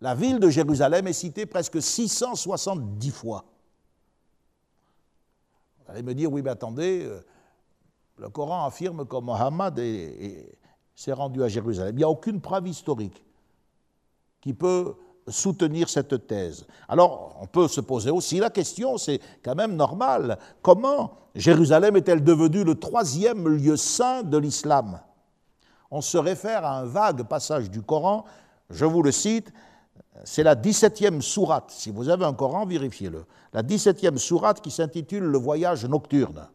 la 0.00 0.14
ville 0.14 0.40
de 0.40 0.48
Jérusalem 0.48 1.06
est 1.06 1.12
citée 1.12 1.44
presque 1.44 1.82
670 1.82 3.10
fois. 3.10 3.44
Vous 5.84 5.92
allez 5.92 6.02
me 6.02 6.14
dire, 6.14 6.32
oui, 6.32 6.40
mais 6.40 6.50
attendez, 6.50 7.04
euh, 7.04 7.20
le 8.16 8.30
Coran 8.30 8.64
affirme 8.64 9.06
que 9.06 9.16
Mohammed 9.16 9.78
s'est 10.94 11.12
rendu 11.12 11.42
à 11.42 11.48
Jérusalem. 11.48 11.94
Il 11.96 11.98
n'y 11.98 12.04
a 12.04 12.08
aucune 12.08 12.40
preuve 12.40 12.66
historique 12.66 13.22
qui 14.40 14.54
peut 14.54 14.94
soutenir 15.30 15.88
cette 15.88 16.26
thèse. 16.26 16.66
Alors, 16.88 17.36
on 17.40 17.46
peut 17.46 17.68
se 17.68 17.80
poser 17.80 18.10
aussi 18.10 18.38
la 18.38 18.50
question, 18.50 18.98
c'est 18.98 19.20
quand 19.42 19.54
même 19.54 19.76
normal, 19.76 20.38
comment 20.62 21.12
Jérusalem 21.34 21.96
est-elle 21.96 22.24
devenue 22.24 22.64
le 22.64 22.74
troisième 22.74 23.48
lieu 23.48 23.76
saint 23.76 24.22
de 24.22 24.38
l'islam? 24.38 25.00
On 25.90 26.00
se 26.00 26.18
réfère 26.18 26.64
à 26.64 26.78
un 26.80 26.84
vague 26.84 27.22
passage 27.24 27.70
du 27.70 27.82
Coran, 27.82 28.24
je 28.70 28.84
vous 28.84 29.02
le 29.02 29.12
cite, 29.12 29.52
c'est 30.24 30.42
la 30.42 30.56
17e 30.56 31.20
sourate. 31.20 31.70
Si 31.70 31.90
vous 31.90 32.08
avez 32.08 32.24
un 32.24 32.34
Coran, 32.34 32.66
vérifiez-le. 32.66 33.24
La 33.52 33.62
17e 33.62 34.18
sourate 34.18 34.60
qui 34.60 34.70
s'intitule 34.70 35.24
Le 35.24 35.38
voyage 35.38 35.84
nocturne 35.84 36.48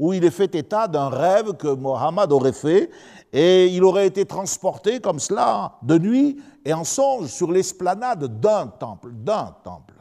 où 0.00 0.14
il 0.14 0.24
est 0.24 0.30
fait 0.30 0.54
état 0.54 0.88
d'un 0.88 1.10
rêve 1.10 1.52
que 1.52 1.68
Mohammed 1.68 2.32
aurait 2.32 2.54
fait, 2.54 2.90
et 3.34 3.66
il 3.66 3.84
aurait 3.84 4.06
été 4.06 4.24
transporté 4.24 4.98
comme 4.98 5.20
cela 5.20 5.74
de 5.82 5.98
nuit 5.98 6.38
et 6.64 6.72
en 6.72 6.84
songe 6.84 7.28
sur 7.28 7.50
l'esplanade 7.50 8.40
d'un 8.40 8.66
temple, 8.66 9.10
d'un 9.12 9.54
temple. 9.64 9.94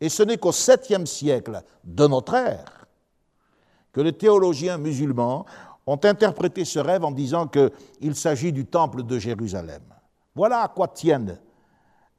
Et 0.00 0.08
ce 0.08 0.22
n'est 0.22 0.38
qu'au 0.38 0.52
7e 0.52 1.06
siècle 1.06 1.62
de 1.84 2.06
notre 2.06 2.34
ère 2.34 2.86
que 3.92 4.00
les 4.00 4.12
théologiens 4.12 4.78
musulmans 4.78 5.44
ont 5.86 5.98
interprété 6.04 6.64
ce 6.64 6.78
rêve 6.78 7.04
en 7.04 7.10
disant 7.10 7.48
qu'il 7.48 8.14
s'agit 8.14 8.52
du 8.52 8.66
temple 8.66 9.02
de 9.02 9.18
Jérusalem. 9.18 9.82
Voilà 10.34 10.62
à 10.62 10.68
quoi 10.68 10.88
tiennent 10.88 11.40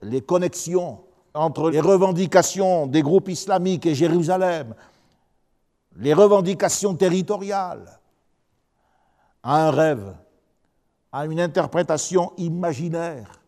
les 0.01 0.21
connexions 0.21 1.01
entre 1.33 1.69
les 1.69 1.79
revendications 1.79 2.87
des 2.87 3.01
groupes 3.01 3.29
islamiques 3.29 3.85
et 3.85 3.95
Jérusalem, 3.95 4.73
les 5.95 6.13
revendications 6.13 6.95
territoriales, 6.95 7.99
à 9.43 9.67
un 9.67 9.71
rêve, 9.71 10.15
à 11.11 11.25
une 11.25 11.39
interprétation 11.39 12.33
imaginaire. 12.37 13.38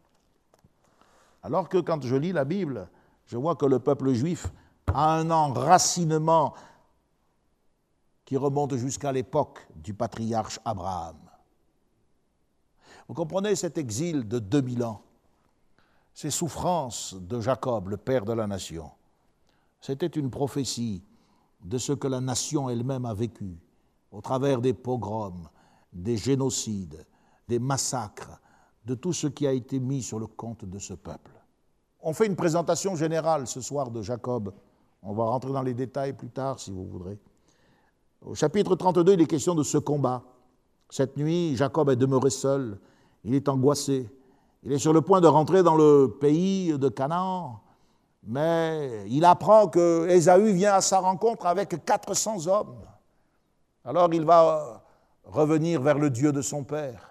Alors 1.44 1.70
que 1.70 1.78
quand 1.78 2.02
je 2.04 2.16
lis 2.16 2.32
la 2.32 2.46
Bible, 2.46 2.90
je 3.26 3.38
vois 3.38 3.56
que 3.56 3.66
le 3.66 3.80
peuple 3.80 4.14
juif 4.14 4.48
a 4.88 5.16
un 5.16 5.32
enracinement 5.32 6.54
qui 8.26 8.38
remonte 8.38 8.76
jusqu'à 8.76 9.12
l'époque 9.12 9.68
du 9.76 9.94
patriarche 9.94 10.60
Abraham. 10.64 11.18
Vous 13.08 13.14
comprenez 13.14 13.56
cet 13.56 13.78
exil 13.78 14.28
de 14.28 14.40
2000 14.40 14.84
ans, 14.84 15.02
ces 16.14 16.30
souffrances 16.30 17.16
de 17.16 17.42
Jacob, 17.42 17.90
le 17.90 17.98
père 17.98 18.24
de 18.24 18.34
la 18.34 18.48
nation. 18.48 18.92
C'était 19.82 20.08
une 20.08 20.30
prophétie 20.30 21.04
de 21.64 21.78
ce 21.78 21.94
que 21.94 22.08
la 22.08 22.22
nation 22.22 22.70
elle-même 22.70 23.06
a 23.06 23.14
vécu 23.14 23.58
au 24.12 24.22
travers 24.22 24.62
des 24.62 24.74
pogroms, 24.74 25.50
des 25.92 26.18
génocides, 26.18 27.06
des 27.48 27.60
massacres, 27.60 28.40
de 28.86 28.96
tout 28.96 29.14
ce 29.14 29.28
qui 29.28 29.48
a 29.48 29.52
été 29.52 29.80
mis 29.80 30.02
sur 30.02 30.20
le 30.20 30.28
compte 30.28 30.66
de 30.66 30.80
ce 30.80 30.94
peuple. 30.94 31.32
On 32.02 32.14
fait 32.14 32.26
une 32.26 32.36
présentation 32.36 32.96
générale 32.96 33.48
ce 33.48 33.62
soir 33.62 33.92
de 33.92 34.02
Jacob. 34.02 34.54
On 35.04 35.14
va 35.14 35.26
rentrer 35.26 35.52
dans 35.52 35.62
les 35.62 35.74
détails 35.74 36.14
plus 36.14 36.30
tard 36.30 36.60
si 36.60 36.72
vous 36.72 36.86
voudrez. 36.86 37.20
Au 38.26 38.36
chapitre 38.36 38.76
32, 38.76 39.14
il 39.14 39.22
est 39.22 39.26
question 39.26 39.56
de 39.56 39.64
ce 39.64 39.78
combat. 39.78 40.24
Cette 40.90 41.18
nuit, 41.18 41.56
Jacob 41.56 41.90
est 41.90 41.96
demeuré 41.96 42.30
seul, 42.30 42.80
il 43.24 43.34
est 43.34 43.48
angoissé, 43.48 44.10
il 44.64 44.72
est 44.72 44.78
sur 44.78 44.94
le 44.94 45.02
point 45.02 45.22
de 45.22 45.28
rentrer 45.28 45.64
dans 45.64 45.76
le 45.76 46.18
pays 46.20 46.78
de 46.78 46.90
Canaan, 46.90 47.62
mais 48.24 49.06
il 49.10 49.26
apprend 49.26 49.68
que 49.68 50.08
Ésaü 50.10 50.54
vient 50.54 50.74
à 50.74 50.82
sa 50.82 51.00
rencontre 51.00 51.46
avec 51.46 51.86
400 51.86 52.48
hommes. 52.48 52.76
Alors 53.84 54.14
il 54.14 54.26
va 54.26 54.84
revenir 55.24 55.82
vers 55.82 55.98
le 55.98 56.10
Dieu 56.10 56.32
de 56.32 56.42
son 56.42 56.64
père. 56.64 57.11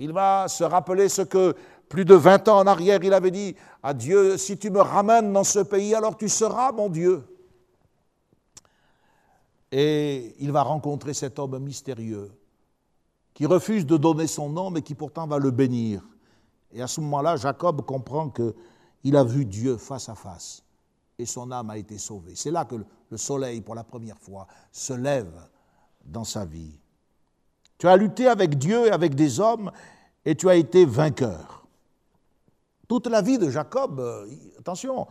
Il 0.00 0.14
va 0.14 0.48
se 0.48 0.64
rappeler 0.64 1.10
ce 1.10 1.20
que 1.20 1.54
plus 1.90 2.06
de 2.06 2.14
20 2.14 2.48
ans 2.48 2.60
en 2.60 2.66
arrière, 2.66 3.00
il 3.04 3.12
avait 3.12 3.30
dit 3.30 3.54
à 3.82 3.92
Dieu, 3.92 4.38
si 4.38 4.56
tu 4.56 4.70
me 4.70 4.80
ramènes 4.80 5.30
dans 5.30 5.44
ce 5.44 5.58
pays, 5.58 5.94
alors 5.94 6.16
tu 6.16 6.30
seras 6.30 6.72
mon 6.72 6.88
Dieu. 6.88 7.22
Et 9.70 10.34
il 10.38 10.52
va 10.52 10.62
rencontrer 10.62 11.12
cet 11.12 11.38
homme 11.38 11.58
mystérieux 11.58 12.32
qui 13.34 13.44
refuse 13.44 13.84
de 13.84 13.98
donner 13.98 14.26
son 14.26 14.48
nom, 14.48 14.70
mais 14.70 14.80
qui 14.80 14.94
pourtant 14.94 15.26
va 15.26 15.38
le 15.38 15.50
bénir. 15.50 16.02
Et 16.72 16.80
à 16.80 16.86
ce 16.86 17.02
moment-là, 17.02 17.36
Jacob 17.36 17.84
comprend 17.84 18.30
qu'il 18.30 19.16
a 19.16 19.22
vu 19.24 19.44
Dieu 19.44 19.76
face 19.76 20.08
à 20.08 20.14
face 20.14 20.64
et 21.18 21.26
son 21.26 21.52
âme 21.52 21.68
a 21.68 21.76
été 21.76 21.98
sauvée. 21.98 22.32
C'est 22.36 22.50
là 22.50 22.64
que 22.64 22.76
le 23.10 23.16
soleil, 23.18 23.60
pour 23.60 23.74
la 23.74 23.84
première 23.84 24.18
fois, 24.18 24.46
se 24.72 24.94
lève 24.94 25.46
dans 26.06 26.24
sa 26.24 26.46
vie. 26.46 26.79
Tu 27.80 27.88
as 27.88 27.96
lutté 27.96 28.28
avec 28.28 28.58
Dieu 28.58 28.88
et 28.88 28.90
avec 28.90 29.14
des 29.14 29.40
hommes 29.40 29.72
et 30.26 30.34
tu 30.34 30.50
as 30.50 30.54
été 30.54 30.84
vainqueur. 30.84 31.64
Toute 32.86 33.06
la 33.06 33.22
vie 33.22 33.38
de 33.38 33.48
Jacob, 33.48 33.98
euh, 34.00 34.26
attention, 34.58 35.06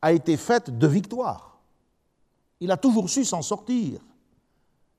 a 0.00 0.12
été 0.12 0.36
faite 0.36 0.78
de 0.78 0.86
victoires. 0.86 1.58
Il 2.60 2.70
a 2.70 2.76
toujours 2.76 3.10
su 3.10 3.24
s'en 3.24 3.42
sortir. 3.42 3.98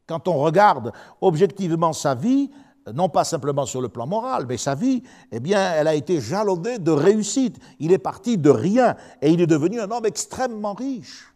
Quand 0.06 0.28
on 0.28 0.38
regarde 0.40 0.92
objectivement 1.22 1.94
sa 1.94 2.14
vie, 2.14 2.52
non 2.94 3.08
pas 3.08 3.24
simplement 3.24 3.66
sur 3.66 3.80
le 3.80 3.88
plan 3.88 4.06
moral, 4.06 4.46
mais 4.46 4.58
sa 4.58 4.76
vie, 4.76 5.02
eh 5.32 5.40
bien, 5.40 5.72
elle 5.76 5.88
a 5.88 5.96
été 5.96 6.20
jalonnée 6.20 6.78
de 6.78 6.92
réussite. 6.92 7.58
Il 7.80 7.94
est 7.94 8.00
parti 8.00 8.38
de 8.38 8.50
rien 8.50 8.98
et 9.22 9.32
il 9.32 9.40
est 9.40 9.48
devenu 9.48 9.80
un 9.80 9.90
homme 9.90 10.06
extrêmement 10.06 10.74
riche. 10.74 11.34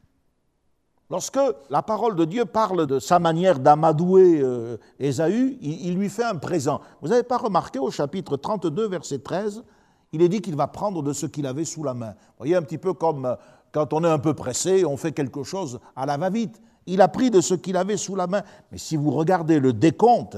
Lorsque 1.10 1.40
la 1.72 1.82
parole 1.82 2.16
de 2.16 2.24
Dieu 2.26 2.46
parle 2.46 2.86
de 2.86 3.00
sa 3.00 3.18
manière 3.18 3.60
d'amadouer 3.60 4.42
euh, 4.42 4.78
Ésaü, 5.00 5.58
il, 5.62 5.96
lui 5.96 6.08
fait 6.08 6.24
un 6.24 6.36
présent. 6.36 6.82
Vous 7.02 7.08
n'avez 7.08 7.24
pas 7.24 7.38
remarqué 7.38 7.80
au 7.80 7.90
chapitre 7.90 8.38
32, 8.38 8.88
verset 8.88 9.20
13, 9.20 9.64
il 10.12 10.22
est 10.22 10.30
dit 10.30 10.42
qu'il 10.42 10.56
va 10.56 10.68
prendre 10.68 11.02
de 11.02 11.12
ce 11.14 11.26
qu'il 11.26 11.48
avait 11.48 11.66
sous 11.66 11.84
la 11.84 11.96
main. 11.96 12.12
Vous 12.12 12.38
voyez, 12.40 12.56
un 12.56 12.62
petit 12.62 12.78
peu 12.78 12.94
comme 12.94 13.26
euh, 13.26 13.36
quand 13.72 13.92
on 13.94 14.04
est 14.04 14.10
un 14.10 14.20
peu 14.20 14.36
pressé, 14.36 14.86
on 14.86 14.98
fait 14.98 15.12
quelque 15.12 15.44
chose 15.44 15.80
à 15.96 16.06
la 16.06 16.18
va-vite. 16.18 16.62
Il 16.86 17.02
a 17.02 17.08
pris 17.08 17.32
de 17.32 17.42
ce 17.42 17.56
qu'il 17.56 17.78
avait 17.78 17.98
sous 17.98 18.16
la 18.16 18.28
main. 18.28 18.44
Mais 18.72 18.78
si 18.78 18.96
vous 18.96 19.12
regardez 19.12 19.60
le 19.60 19.74
décompte 19.74 20.38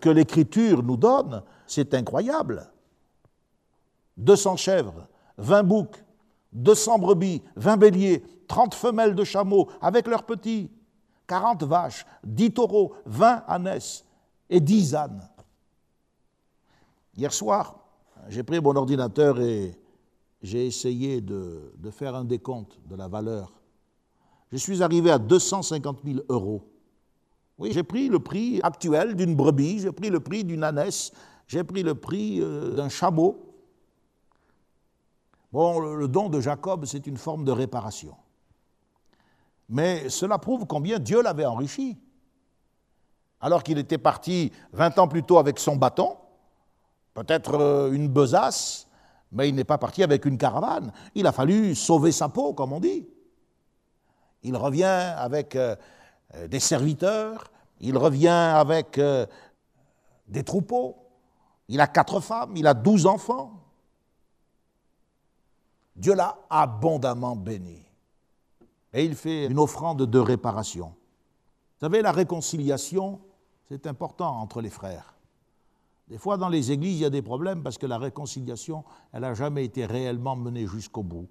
que 0.00 0.08
l'Écriture 0.08 0.82
nous 0.82 0.96
donne, 0.96 1.42
c'est 1.66 1.94
incroyable. 1.94 2.70
200 4.18 4.56
chèvres, 4.56 5.06
20 5.38 5.62
boucs, 5.62 6.04
200 6.52 6.98
brebis, 6.98 7.42
20 7.56 7.76
béliers, 7.76 8.22
30 8.46 8.74
femelles 8.74 9.14
de 9.14 9.24
chameaux 9.24 9.68
avec 9.80 10.06
leurs 10.06 10.24
petits, 10.24 10.70
40 11.26 11.62
vaches, 11.64 12.06
10 12.24 12.52
taureaux, 12.52 12.94
20 13.06 13.44
ânesses 13.48 14.04
et 14.48 14.60
10 14.60 14.94
ânes. 14.94 15.28
Hier 17.16 17.32
soir, 17.32 17.78
j'ai 18.28 18.42
pris 18.42 18.60
mon 18.60 18.74
ordinateur 18.76 19.40
et 19.40 19.76
j'ai 20.42 20.66
essayé 20.66 21.20
de, 21.20 21.72
faire 21.90 22.14
un 22.14 22.24
décompte 22.24 22.78
de 22.88 22.96
la 22.96 23.08
valeur. 23.08 23.52
Je 24.52 24.56
suis 24.56 24.82
arrivé 24.82 25.10
à 25.10 25.18
250 25.18 26.00
000 26.04 26.20
euros. 26.28 26.62
Oui, 27.58 27.72
j'ai 27.72 27.82
pris 27.82 28.08
le 28.08 28.20
prix 28.20 28.60
actuel 28.62 29.16
d'une 29.16 29.34
brebis, 29.34 29.80
j'ai 29.80 29.92
pris 29.92 30.10
le 30.10 30.20
prix 30.20 30.44
d'une 30.44 30.62
ânesse, 30.62 31.12
j'ai 31.48 31.64
pris 31.64 31.82
le 31.82 31.94
prix 31.94 32.40
euh, 32.40 32.70
d'un 32.70 32.88
chameau. 32.88 33.47
Bon, 35.52 35.80
le 35.80 36.08
don 36.08 36.28
de 36.28 36.40
Jacob, 36.40 36.84
c'est 36.84 37.06
une 37.06 37.16
forme 37.16 37.44
de 37.44 37.52
réparation. 37.52 38.14
Mais 39.68 40.08
cela 40.08 40.38
prouve 40.38 40.66
combien 40.66 40.98
Dieu 40.98 41.22
l'avait 41.22 41.46
enrichi. 41.46 41.98
Alors 43.40 43.62
qu'il 43.62 43.78
était 43.78 43.98
parti 43.98 44.52
20 44.72 44.98
ans 44.98 45.08
plus 45.08 45.22
tôt 45.22 45.38
avec 45.38 45.58
son 45.58 45.76
bâton, 45.76 46.16
peut-être 47.14 47.54
euh, 47.54 47.92
une 47.92 48.08
besace, 48.08 48.88
mais 49.30 49.48
il 49.48 49.54
n'est 49.54 49.64
pas 49.64 49.78
parti 49.78 50.02
avec 50.02 50.24
une 50.24 50.38
caravane. 50.38 50.92
Il 51.14 51.26
a 51.26 51.32
fallu 51.32 51.74
sauver 51.74 52.12
sa 52.12 52.28
peau, 52.28 52.52
comme 52.54 52.72
on 52.72 52.80
dit. 52.80 53.06
Il 54.42 54.56
revient 54.56 54.84
avec 54.84 55.54
euh, 55.54 55.76
des 56.48 56.60
serviteurs, 56.60 57.50
il 57.80 57.96
revient 57.96 58.28
avec 58.28 58.98
euh, 58.98 59.26
des 60.26 60.42
troupeaux, 60.42 60.96
il 61.68 61.80
a 61.80 61.86
quatre 61.86 62.20
femmes, 62.20 62.56
il 62.56 62.66
a 62.66 62.74
douze 62.74 63.06
enfants. 63.06 63.52
Dieu 65.98 66.14
l'a 66.14 66.38
abondamment 66.48 67.36
béni. 67.36 67.84
Et 68.92 69.04
il 69.04 69.14
fait 69.14 69.46
une 69.46 69.58
offrande 69.58 70.06
de 70.06 70.18
réparation. 70.18 70.86
Vous 70.86 71.86
savez, 71.86 72.00
la 72.00 72.12
réconciliation, 72.12 73.20
c'est 73.68 73.86
important 73.86 74.40
entre 74.40 74.60
les 74.60 74.70
frères. 74.70 75.14
Des 76.06 76.16
fois, 76.16 76.38
dans 76.38 76.48
les 76.48 76.72
églises, 76.72 76.98
il 76.98 77.02
y 77.02 77.04
a 77.04 77.10
des 77.10 77.20
problèmes 77.20 77.62
parce 77.62 77.76
que 77.76 77.86
la 77.86 77.98
réconciliation, 77.98 78.84
elle 79.12 79.22
n'a 79.22 79.34
jamais 79.34 79.64
été 79.64 79.84
réellement 79.84 80.36
menée 80.36 80.66
jusqu'au 80.66 81.02
bout. 81.02 81.28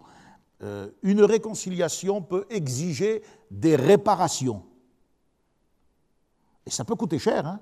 Euh, 0.61 0.91
une 1.01 1.23
réconciliation 1.23 2.21
peut 2.21 2.45
exiger 2.49 3.23
des 3.49 3.75
réparations. 3.75 4.63
Et 6.65 6.69
ça 6.69 6.83
peut 6.83 6.95
coûter 6.95 7.17
cher, 7.17 7.47
hein 7.47 7.59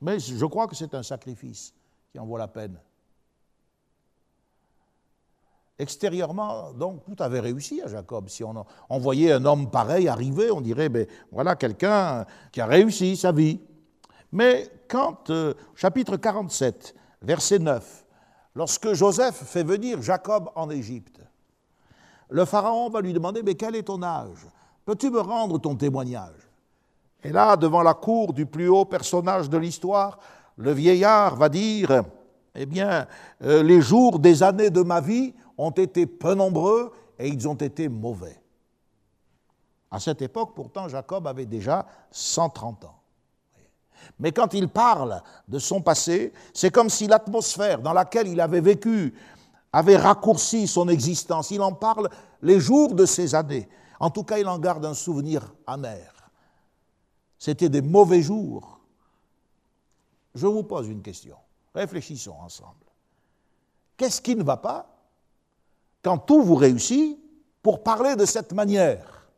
mais 0.00 0.18
je 0.18 0.46
crois 0.46 0.66
que 0.66 0.74
c'est 0.74 0.94
un 0.94 1.02
sacrifice 1.02 1.74
qui 2.10 2.18
en 2.18 2.24
vaut 2.24 2.38
la 2.38 2.48
peine. 2.48 2.80
Extérieurement, 5.80 6.72
donc, 6.74 7.04
tout 7.04 7.16
avait 7.22 7.40
réussi 7.40 7.80
à 7.80 7.88
Jacob. 7.88 8.28
Si 8.28 8.44
on, 8.44 8.98
voyait 8.98 9.32
un 9.32 9.42
homme 9.46 9.70
pareil 9.70 10.08
arriver, 10.08 10.50
on 10.50 10.60
dirait, 10.60 10.90
ben, 10.90 11.06
voilà 11.32 11.56
quelqu'un 11.56 12.26
qui 12.52 12.60
a 12.60 12.66
réussi 12.66 13.16
sa 13.16 13.32
vie. 13.32 13.58
Mais 14.30 14.68
quand, 14.88 15.30
euh, 15.30 15.54
chapitre 15.74 16.18
47, 16.18 16.94
verset 17.22 17.60
9, 17.60 18.04
lorsque 18.56 18.92
Joseph 18.92 19.36
fait 19.36 19.62
venir 19.62 20.02
Jacob 20.02 20.50
en 20.54 20.68
Égypte, 20.68 21.18
le 22.28 22.44
Pharaon 22.44 22.90
va 22.90 23.00
lui 23.00 23.14
demander, 23.14 23.42
mais 23.42 23.54
quel 23.54 23.74
est 23.74 23.84
ton 23.84 24.02
âge? 24.02 24.46
Peux-tu 24.84 25.08
me 25.08 25.20
rendre 25.20 25.58
ton 25.58 25.76
témoignage? 25.76 26.46
Et 27.24 27.30
là, 27.30 27.56
devant 27.56 27.82
la 27.82 27.94
cour 27.94 28.34
du 28.34 28.44
plus 28.44 28.68
haut 28.68 28.84
personnage 28.84 29.48
de 29.48 29.56
l'histoire, 29.56 30.18
le 30.58 30.72
vieillard 30.72 31.36
va 31.36 31.48
dire, 31.48 32.02
eh 32.54 32.66
bien, 32.66 33.06
euh, 33.44 33.62
les 33.62 33.80
jours 33.80 34.18
des 34.18 34.42
années 34.42 34.68
de 34.68 34.82
ma 34.82 35.00
vie 35.00 35.32
ont 35.60 35.70
été 35.70 36.06
peu 36.06 36.34
nombreux 36.34 36.92
et 37.18 37.28
ils 37.28 37.46
ont 37.46 37.54
été 37.54 37.88
mauvais. 37.88 38.40
À 39.90 40.00
cette 40.00 40.22
époque, 40.22 40.52
pourtant, 40.54 40.88
Jacob 40.88 41.26
avait 41.26 41.46
déjà 41.46 41.86
130 42.10 42.84
ans. 42.86 42.98
Mais 44.18 44.32
quand 44.32 44.54
il 44.54 44.68
parle 44.68 45.22
de 45.46 45.58
son 45.58 45.82
passé, 45.82 46.32
c'est 46.54 46.70
comme 46.70 46.88
si 46.88 47.06
l'atmosphère 47.06 47.82
dans 47.82 47.92
laquelle 47.92 48.28
il 48.28 48.40
avait 48.40 48.62
vécu 48.62 49.14
avait 49.72 49.98
raccourci 49.98 50.66
son 50.66 50.88
existence. 50.88 51.50
Il 51.50 51.60
en 51.60 51.72
parle 51.72 52.08
les 52.40 52.58
jours 52.58 52.94
de 52.94 53.04
ces 53.04 53.34
années. 53.34 53.68
En 53.98 54.08
tout 54.08 54.24
cas, 54.24 54.38
il 54.38 54.48
en 54.48 54.58
garde 54.58 54.84
un 54.86 54.94
souvenir 54.94 55.52
amer. 55.66 56.30
C'était 57.38 57.68
des 57.68 57.82
mauvais 57.82 58.22
jours. 58.22 58.80
Je 60.34 60.46
vous 60.46 60.62
pose 60.62 60.88
une 60.88 61.02
question. 61.02 61.36
Réfléchissons 61.74 62.36
ensemble. 62.40 62.86
Qu'est-ce 63.98 64.22
qui 64.22 64.34
ne 64.34 64.42
va 64.42 64.56
pas 64.56 64.99
quand 66.02 66.18
tout 66.18 66.42
vous 66.42 66.54
réussit, 66.54 67.18
pour 67.62 67.82
parler 67.82 68.16
de 68.16 68.24
cette 68.24 68.52
manière. 68.52 69.28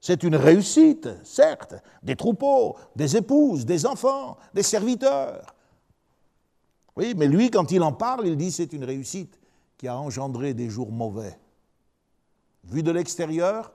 C'est 0.00 0.22
une 0.22 0.36
réussite, 0.36 1.08
certes, 1.24 1.74
des 2.02 2.16
troupeaux, 2.16 2.76
des 2.94 3.16
épouses, 3.16 3.66
des 3.66 3.86
enfants, 3.86 4.38
des 4.54 4.62
serviteurs. 4.62 5.54
Oui, 6.96 7.14
mais 7.16 7.26
lui, 7.26 7.50
quand 7.50 7.70
il 7.72 7.82
en 7.82 7.92
parle, 7.92 8.26
il 8.26 8.36
dit 8.36 8.52
c'est 8.52 8.72
une 8.72 8.84
réussite 8.84 9.38
qui 9.76 9.88
a 9.88 9.98
engendré 9.98 10.54
des 10.54 10.70
jours 10.70 10.92
mauvais. 10.92 11.38
Vu 12.64 12.82
de 12.82 12.90
l'extérieur, 12.90 13.72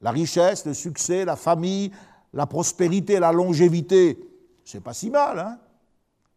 la 0.00 0.10
richesse, 0.10 0.66
le 0.66 0.74
succès, 0.74 1.24
la 1.24 1.36
famille, 1.36 1.92
la 2.32 2.46
prospérité, 2.46 3.20
la 3.20 3.32
longévité, 3.32 4.18
c'est 4.64 4.82
pas 4.82 4.94
si 4.94 5.10
mal, 5.10 5.38
hein? 5.38 5.58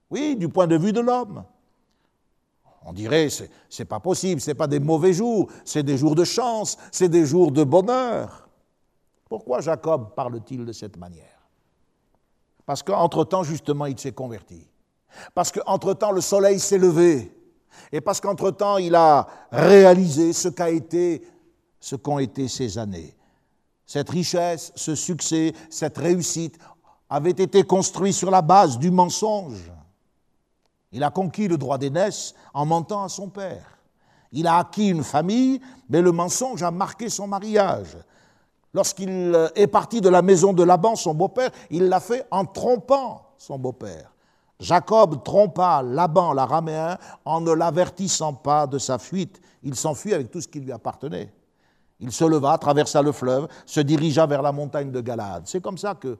Oui, 0.09 0.35
du 0.35 0.47
point 0.47 0.67
de 0.67 0.77
vue 0.77 0.93
de 0.93 1.01
l'homme. 1.01 1.43
On 2.89 2.93
dirait, 2.93 3.29
c'est, 3.29 3.51
c'est 3.69 3.83
pas 3.83 3.99
possible, 3.99 4.39
c'est 4.39 4.53
pas 4.55 4.65
des 4.65 4.79
mauvais 4.79 5.11
jours, 5.11 5.49
c'est 5.65 5.83
des 5.83 5.97
jours 5.97 6.15
de 6.15 6.23
chance, 6.23 6.77
c'est 6.89 7.09
des 7.09 7.25
jours 7.25 7.51
de 7.51 7.65
bonheur. 7.65 8.47
Pourquoi 9.27 9.59
Jacob 9.59 10.15
parle-t-il 10.15 10.63
de 10.63 10.71
cette 10.71 10.95
manière? 10.95 11.49
Parce 12.65 12.83
qu'entre-temps, 12.83 13.43
justement, 13.43 13.87
il 13.87 13.99
s'est 13.99 14.13
converti. 14.13 14.65
Parce 15.35 15.51
qu'entre-temps, 15.51 16.13
le 16.13 16.21
soleil 16.21 16.61
s'est 16.61 16.77
levé. 16.77 17.29
Et 17.91 17.99
parce 17.99 18.21
qu'entre-temps, 18.21 18.77
il 18.77 18.95
a 18.95 19.27
réalisé 19.51 20.31
ce 20.31 20.47
qu'a 20.47 20.69
été, 20.69 21.27
ce 21.81 21.97
qu'ont 21.97 22.19
été 22.19 22.47
ces 22.47 22.77
années. 22.77 23.17
Cette 23.85 24.09
richesse, 24.09 24.71
ce 24.75 24.95
succès, 24.95 25.51
cette 25.69 25.97
réussite 25.97 26.57
avait 27.09 27.31
été 27.31 27.63
construit 27.63 28.13
sur 28.13 28.31
la 28.31 28.41
base 28.41 28.79
du 28.79 28.91
mensonge. 28.91 29.73
Il 30.91 31.03
a 31.03 31.09
conquis 31.09 31.47
le 31.47 31.57
droit 31.57 31.77
d'aînesse 31.77 32.33
en 32.53 32.65
mentant 32.65 33.03
à 33.03 33.09
son 33.09 33.29
père. 33.29 33.77
Il 34.31 34.47
a 34.47 34.57
acquis 34.57 34.89
une 34.89 35.03
famille, 35.03 35.61
mais 35.89 36.01
le 36.01 36.11
mensonge 36.11 36.63
a 36.63 36.71
marqué 36.71 37.09
son 37.09 37.27
mariage. 37.27 37.97
Lorsqu'il 38.73 39.35
est 39.55 39.67
parti 39.67 40.01
de 40.01 40.09
la 40.09 40.21
maison 40.21 40.53
de 40.53 40.63
Laban, 40.63 40.95
son 40.95 41.13
beau-père, 41.13 41.51
il 41.69 41.87
l'a 41.87 41.99
fait 41.99 42.25
en 42.31 42.45
trompant 42.45 43.33
son 43.37 43.57
beau-père. 43.57 44.13
Jacob 44.59 45.23
trompa 45.23 45.81
Laban 45.83 46.33
l'araméen 46.33 46.97
en 47.25 47.41
ne 47.41 47.51
l'avertissant 47.51 48.33
pas 48.33 48.67
de 48.67 48.77
sa 48.77 48.97
fuite. 48.97 49.39
Il 49.63 49.75
s'enfuit 49.75 50.13
avec 50.13 50.31
tout 50.31 50.41
ce 50.41 50.47
qui 50.47 50.59
lui 50.59 50.71
appartenait. 50.71 51.31
Il 51.99 52.11
se 52.11 52.23
leva, 52.23 52.57
traversa 52.57 53.01
le 53.01 53.11
fleuve, 53.11 53.47
se 53.65 53.79
dirigea 53.79 54.25
vers 54.25 54.41
la 54.41 54.51
montagne 54.51 54.91
de 54.91 55.01
Galade. 55.01 55.43
C'est 55.45 55.61
comme 55.61 55.77
ça 55.77 55.95
que 55.95 56.17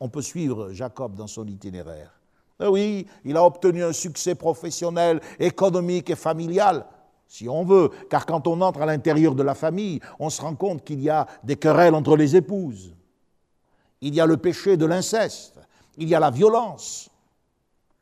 on 0.00 0.08
peut 0.08 0.22
suivre 0.22 0.72
Jacob 0.72 1.14
dans 1.14 1.26
son 1.26 1.46
itinéraire. 1.46 2.17
Eh 2.60 2.66
oui, 2.66 3.06
il 3.24 3.36
a 3.36 3.44
obtenu 3.44 3.84
un 3.84 3.92
succès 3.92 4.34
professionnel, 4.34 5.20
économique 5.38 6.10
et 6.10 6.16
familial, 6.16 6.86
si 7.28 7.48
on 7.48 7.64
veut, 7.64 7.90
car 8.10 8.26
quand 8.26 8.46
on 8.46 8.60
entre 8.60 8.80
à 8.80 8.86
l'intérieur 8.86 9.34
de 9.34 9.42
la 9.42 9.54
famille, 9.54 10.00
on 10.18 10.30
se 10.30 10.40
rend 10.42 10.54
compte 10.54 10.82
qu'il 10.82 11.00
y 11.00 11.10
a 11.10 11.26
des 11.44 11.56
querelles 11.56 11.94
entre 11.94 12.16
les 12.16 12.34
épouses. 12.34 12.94
Il 14.00 14.14
y 14.14 14.20
a 14.20 14.26
le 14.26 14.38
péché 14.38 14.76
de 14.76 14.86
l'inceste, 14.86 15.58
il 15.96 16.08
y 16.08 16.14
a 16.14 16.20
la 16.20 16.30
violence, 16.30 17.10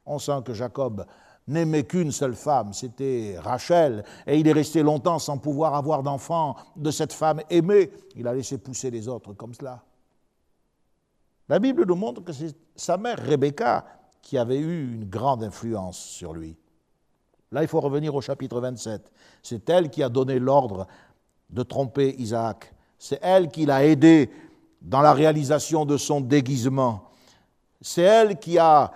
on 0.07 0.19
sent 0.19 0.41
que 0.45 0.55
Jacob 0.55 1.05
n'aimait 1.49 1.85
qu'une 1.85 2.13
seule 2.13 2.35
femme, 2.35 2.73
c'était 2.73 3.37
Rachel, 3.39 4.05
et 4.27 4.39
il 4.39 4.49
est 4.49 4.53
resté 4.53 4.83
longtemps 4.83 5.19
sans 5.19 5.39
pouvoir 5.39 5.75
avoir 5.75 6.03
d'enfant 6.03 6.57
de 6.77 6.91
cette 6.91 7.13
femme 7.13 7.43
aimée. 7.51 7.91
Il 8.17 8.27
a 8.27 8.35
laissé 8.35 8.59
pousser 8.59 8.91
les 8.91 9.07
autres 9.07 9.33
comme 9.35 9.55
cela. 9.55 9.83
La 11.49 11.59
Bible 11.59 11.85
nous 11.87 11.95
montre 11.95 12.25
que 12.25 12.33
c'est 12.33 12.57
sa 12.75 12.97
mère 12.97 13.19
Rebecca 13.19 13.85
qui 14.27 14.39
avait 14.39 14.59
eu 14.59 14.93
une 14.95 15.05
grande 15.05 15.45
influence 15.45 15.99
sur 15.99 16.33
lui. 16.33 16.57
Là, 17.53 17.63
il 17.63 17.69
faut 17.69 17.79
revenir 17.79 18.13
au 18.13 18.21
chapitre 18.21 18.61
27. 18.61 19.13
C'est 19.41 19.71
elle 19.71 19.89
qui 19.89 20.03
a 20.03 20.09
donné 20.09 20.41
l'ordre 20.41 20.89
de 21.49 21.63
tromper 21.63 22.13
Isaac. 22.19 22.75
C'est 22.99 23.21
elle 23.23 23.49
qui 23.49 23.67
l'a 23.67 23.87
aidé 23.87 24.29
dans 24.83 25.01
la 25.01 25.13
réalisation 25.13 25.85
de 25.85 25.97
son 25.97 26.21
déguisement. 26.21 27.05
C'est 27.81 28.03
elle 28.03 28.37
qui 28.41 28.59
a 28.59 28.91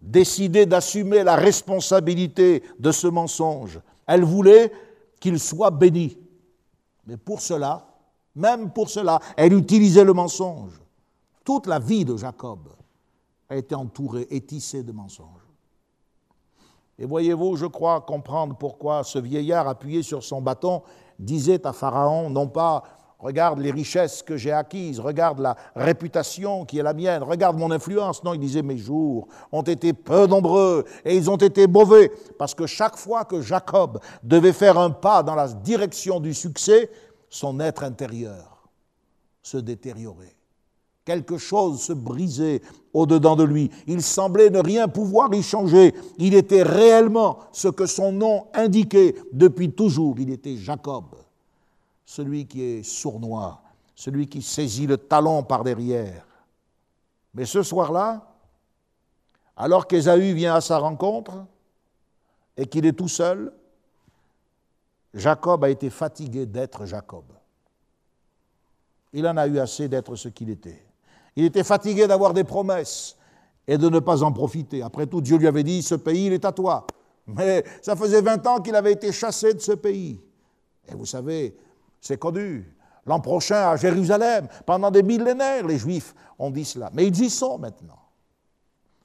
décidé 0.00 0.66
d'assumer 0.66 1.24
la 1.24 1.34
responsabilité 1.34 2.62
de 2.78 2.92
ce 2.92 3.08
mensonge. 3.08 3.80
Elle 4.06 4.22
voulait 4.22 4.70
qu'il 5.18 5.40
soit 5.40 5.72
béni. 5.72 6.16
Mais 7.08 7.16
pour 7.16 7.40
cela, 7.40 7.88
même 8.36 8.70
pour 8.70 8.88
cela, 8.88 9.18
elle 9.36 9.52
utilisait 9.52 10.04
le 10.04 10.12
mensonge. 10.12 10.80
Toute 11.44 11.66
la 11.66 11.80
vie 11.80 12.04
de 12.04 12.16
Jacob 12.16 12.68
a 13.48 13.56
été 13.56 13.74
entourée 13.74 14.26
et 14.30 14.40
tissée 14.40 14.82
de 14.82 14.92
mensonges. 14.92 15.46
Et 16.98 17.04
voyez-vous, 17.04 17.56
je 17.56 17.66
crois 17.66 18.00
comprendre 18.00 18.56
pourquoi 18.56 19.04
ce 19.04 19.18
vieillard 19.18 19.68
appuyé 19.68 20.02
sur 20.02 20.24
son 20.24 20.40
bâton 20.40 20.82
disait 21.18 21.66
à 21.66 21.72
Pharaon, 21.72 22.30
non 22.30 22.48
pas 22.48 22.82
regarde 23.18 23.58
les 23.58 23.70
richesses 23.70 24.22
que 24.22 24.36
j'ai 24.36 24.52
acquises, 24.52 25.00
regarde 25.00 25.40
la 25.40 25.56
réputation 25.74 26.64
qui 26.64 26.78
est 26.78 26.82
la 26.82 26.94
mienne, 26.94 27.22
regarde 27.22 27.58
mon 27.58 27.70
influence. 27.70 28.22
Non, 28.22 28.34
il 28.34 28.40
disait, 28.40 28.62
mes 28.62 28.78
jours 28.78 29.28
ont 29.52 29.62
été 29.62 29.92
peu 29.92 30.26
nombreux 30.26 30.84
et 31.04 31.16
ils 31.16 31.30
ont 31.30 31.36
été 31.36 31.66
mauvais, 31.66 32.10
parce 32.38 32.54
que 32.54 32.66
chaque 32.66 32.96
fois 32.96 33.24
que 33.24 33.40
Jacob 33.40 34.00
devait 34.22 34.52
faire 34.52 34.78
un 34.78 34.90
pas 34.90 35.22
dans 35.22 35.34
la 35.34 35.48
direction 35.48 36.20
du 36.20 36.34
succès, 36.34 36.90
son 37.28 37.58
être 37.60 37.82
intérieur 37.84 38.68
se 39.42 39.58
détériorait. 39.58 40.35
Quelque 41.06 41.38
chose 41.38 41.80
se 41.80 41.94
brisait 41.94 42.60
au-dedans 42.92 43.36
de 43.36 43.44
lui. 43.44 43.70
Il 43.86 44.02
semblait 44.02 44.50
ne 44.50 44.58
rien 44.58 44.88
pouvoir 44.88 45.32
y 45.32 45.42
changer. 45.42 45.94
Il 46.18 46.34
était 46.34 46.62
réellement 46.62 47.38
ce 47.52 47.68
que 47.68 47.86
son 47.86 48.12
nom 48.12 48.48
indiquait 48.52 49.14
depuis 49.32 49.72
toujours. 49.72 50.16
Il 50.18 50.30
était 50.30 50.56
Jacob 50.56 51.04
celui 52.06 52.46
qui 52.46 52.62
est 52.62 52.82
sournois, 52.84 53.60
celui 53.94 54.28
qui 54.28 54.40
saisit 54.40 54.86
le 54.86 54.96
talon 54.96 55.42
par 55.42 55.64
derrière. 55.64 56.24
Mais 57.34 57.44
ce 57.44 57.62
soir-là, 57.62 58.32
alors 59.56 59.86
qu'Ésaü 59.86 60.32
vient 60.32 60.54
à 60.54 60.60
sa 60.60 60.78
rencontre 60.78 61.44
et 62.56 62.66
qu'il 62.66 62.86
est 62.86 62.92
tout 62.92 63.08
seul, 63.08 63.52
Jacob 65.12 65.64
a 65.64 65.68
été 65.68 65.90
fatigué 65.90 66.46
d'être 66.46 66.86
Jacob. 66.86 67.24
Il 69.12 69.26
en 69.26 69.36
a 69.36 69.46
eu 69.46 69.58
assez 69.58 69.88
d'être 69.88 70.14
ce 70.14 70.28
qu'il 70.28 70.50
était. 70.50 70.85
Il 71.36 71.44
était 71.44 71.64
fatigué 71.64 72.06
d'avoir 72.06 72.32
des 72.32 72.44
promesses 72.44 73.16
et 73.68 73.76
de 73.76 73.88
ne 73.88 73.98
pas 73.98 74.22
en 74.22 74.32
profiter. 74.32 74.82
Après 74.82 75.06
tout, 75.06 75.20
Dieu 75.20 75.36
lui 75.36 75.46
avait 75.46 75.62
dit, 75.62 75.82
ce 75.82 75.94
pays, 75.94 76.26
il 76.26 76.32
est 76.32 76.44
à 76.44 76.52
toi. 76.52 76.86
Mais 77.26 77.64
ça 77.82 77.94
faisait 77.94 78.22
20 78.22 78.46
ans 78.46 78.60
qu'il 78.60 78.74
avait 78.74 78.92
été 78.92 79.12
chassé 79.12 79.52
de 79.52 79.58
ce 79.58 79.72
pays. 79.72 80.20
Et 80.88 80.94
vous 80.94 81.06
savez, 81.06 81.56
c'est 82.00 82.18
connu. 82.18 82.72
L'an 83.04 83.20
prochain, 83.20 83.70
à 83.70 83.76
Jérusalem, 83.76 84.48
pendant 84.64 84.90
des 84.90 85.02
millénaires, 85.02 85.66
les 85.66 85.78
Juifs 85.78 86.14
ont 86.38 86.50
dit 86.50 86.64
cela. 86.64 86.90
Mais 86.92 87.06
ils 87.06 87.20
y 87.20 87.30
sont 87.30 87.58
maintenant. 87.58 87.98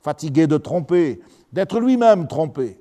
Fatigués 0.01 0.47
de 0.47 0.57
tromper, 0.57 1.21
d'être 1.51 1.79
lui-même 1.79 2.27
trompé. 2.27 2.79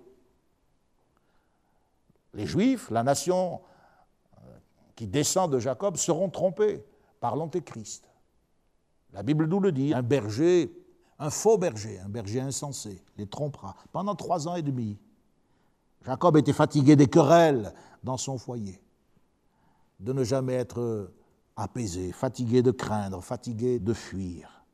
Les 2.35 2.47
Juifs, 2.47 2.91
la 2.91 3.03
nation 3.03 3.61
euh, 4.39 4.57
qui 4.97 5.07
descend 5.07 5.51
de 5.51 5.59
Jacob, 5.59 5.97
seront 5.97 6.31
trompés 6.31 6.85
par 7.19 7.37
l'Antéchrist. 7.37 8.10
La 9.13 9.23
Bible 9.23 9.47
nous 9.47 9.61
le 9.61 9.73
dit, 9.73 9.93
un 9.93 10.03
berger, 10.03 10.73
un 11.19 11.31
faux 11.31 11.59
berger, 11.59 11.99
un 12.01 12.09
berger 12.09 12.41
insensé, 12.41 13.03
les 13.17 13.27
trompera 13.27 13.75
pendant 13.93 14.15
trois 14.15 14.49
ans 14.49 14.57
et 14.57 14.63
demi. 14.63 14.99
Jacob 16.05 16.37
était 16.37 16.53
fatigué 16.53 16.97
des 16.97 17.09
querelles 17.09 17.75
dans 18.03 18.17
son 18.17 18.39
foyer 18.39 18.81
de 20.01 20.13
ne 20.13 20.25
jamais 20.25 20.55
être 20.55 21.13
apaisé, 21.57 22.13
fatigué 22.13 22.63
de 22.63 22.71
craindre, 22.71 23.23
fatigué 23.23 23.79
de 23.79 23.93
fuir. 23.93 24.65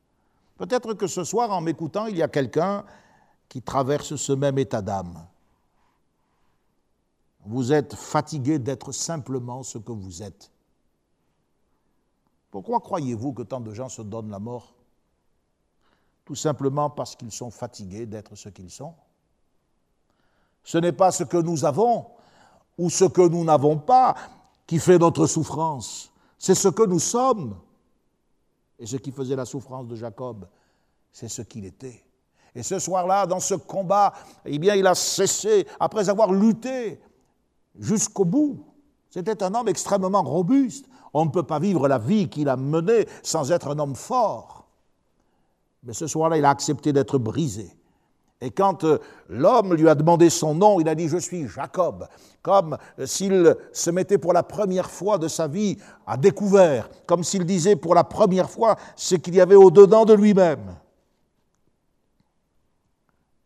Peut-être 0.57 0.93
que 0.93 1.07
ce 1.07 1.23
soir, 1.23 1.51
en 1.51 1.61
m'écoutant, 1.61 2.07
il 2.07 2.17
y 2.17 2.23
a 2.23 2.27
quelqu'un 2.27 2.85
qui 3.49 3.61
traverse 3.61 4.15
ce 4.15 4.33
même 4.33 4.57
état 4.57 4.81
d'âme. 4.81 5.27
Vous 7.45 7.71
êtes 7.71 7.93
fatigué 7.93 8.57
d'être 8.59 8.91
simplement 8.91 9.63
ce 9.63 9.77
que 9.77 9.91
vous 9.91 10.23
êtes. 10.23 10.51
Pourquoi 12.51 12.79
croyez-vous 12.79 13.33
que 13.33 13.43
tant 13.43 13.59
de 13.59 13.73
gens 13.73 13.89
se 13.89 14.01
donnent 14.01 14.29
la 14.29 14.39
mort? 14.39 14.73
Tout 16.25 16.35
simplement 16.35 16.89
parce 16.89 17.15
qu'ils 17.15 17.31
sont 17.31 17.51
fatigués 17.51 18.05
d'être 18.05 18.35
ce 18.35 18.49
qu'ils 18.49 18.71
sont. 18.71 18.93
Ce 20.63 20.77
n'est 20.77 20.91
pas 20.91 21.11
ce 21.11 21.23
que 21.23 21.37
nous 21.37 21.65
avons 21.65 22.07
ou 22.77 22.89
ce 22.89 23.05
que 23.05 23.27
nous 23.27 23.43
n'avons 23.43 23.77
pas, 23.77 24.15
qui 24.65 24.79
fait 24.79 24.97
notre 24.97 25.25
souffrance. 25.25 26.11
C'est 26.37 26.55
ce 26.55 26.67
que 26.67 26.83
nous 26.83 26.99
sommes. 26.99 27.57
Et 28.77 28.85
ce 28.85 28.97
qui 28.97 29.11
faisait 29.11 29.35
la 29.35 29.45
souffrance 29.45 29.87
de 29.87 29.95
Jacob, 29.95 30.47
c'est 31.11 31.29
ce 31.29 31.41
qu'il 31.41 31.65
était. 31.65 32.03
Et 32.53 32.63
ce 32.63 32.79
soir-là, 32.79 33.25
dans 33.25 33.39
ce 33.39 33.55
combat, 33.55 34.13
eh 34.45 34.59
bien, 34.59 34.75
il 34.75 34.85
a 34.85 34.93
cessé, 34.93 35.67
après 35.79 36.09
avoir 36.09 36.31
lutté 36.31 36.99
jusqu'au 37.79 38.25
bout. 38.25 38.65
C'était 39.09 39.41
un 39.41 39.53
homme 39.55 39.67
extrêmement 39.67 40.23
robuste. 40.23 40.87
On 41.19 41.25
ne 41.25 41.31
peut 41.31 41.41
pas 41.41 41.57
vivre 41.57 41.87
la 41.87 41.97
vie 41.97 42.29
qu'il 42.29 42.47
a 42.47 42.55
menée 42.55 43.07
sans 43.23 43.51
être 43.51 43.69
un 43.69 43.79
homme 43.79 43.95
fort. 43.95 44.67
Mais 45.81 45.93
ce 45.93 46.05
soir-là, 46.05 46.37
il 46.37 46.45
a 46.45 46.51
accepté 46.51 46.93
d'être 46.93 47.17
brisé. 47.17 47.75
Et 48.39 48.51
quand 48.51 48.83
euh, 48.83 48.99
l'homme 49.27 49.73
lui 49.73 49.89
a 49.89 49.95
demandé 49.95 50.29
son 50.29 50.53
nom, 50.53 50.79
il 50.79 50.87
a 50.87 50.93
dit 50.93 51.07
Je 51.07 51.17
suis 51.17 51.47
Jacob, 51.47 52.07
comme 52.43 52.77
euh, 52.99 53.07
s'il 53.07 53.55
se 53.73 53.89
mettait 53.89 54.19
pour 54.19 54.31
la 54.31 54.43
première 54.43 54.91
fois 54.91 55.17
de 55.17 55.27
sa 55.27 55.47
vie 55.47 55.79
à 56.05 56.17
découvert, 56.17 56.87
comme 57.07 57.23
s'il 57.23 57.45
disait 57.45 57.75
pour 57.75 57.95
la 57.95 58.03
première 58.03 58.51
fois 58.51 58.75
ce 58.95 59.15
qu'il 59.15 59.33
y 59.33 59.41
avait 59.41 59.55
au-dedans 59.55 60.05
de 60.05 60.13
lui-même. 60.13 60.75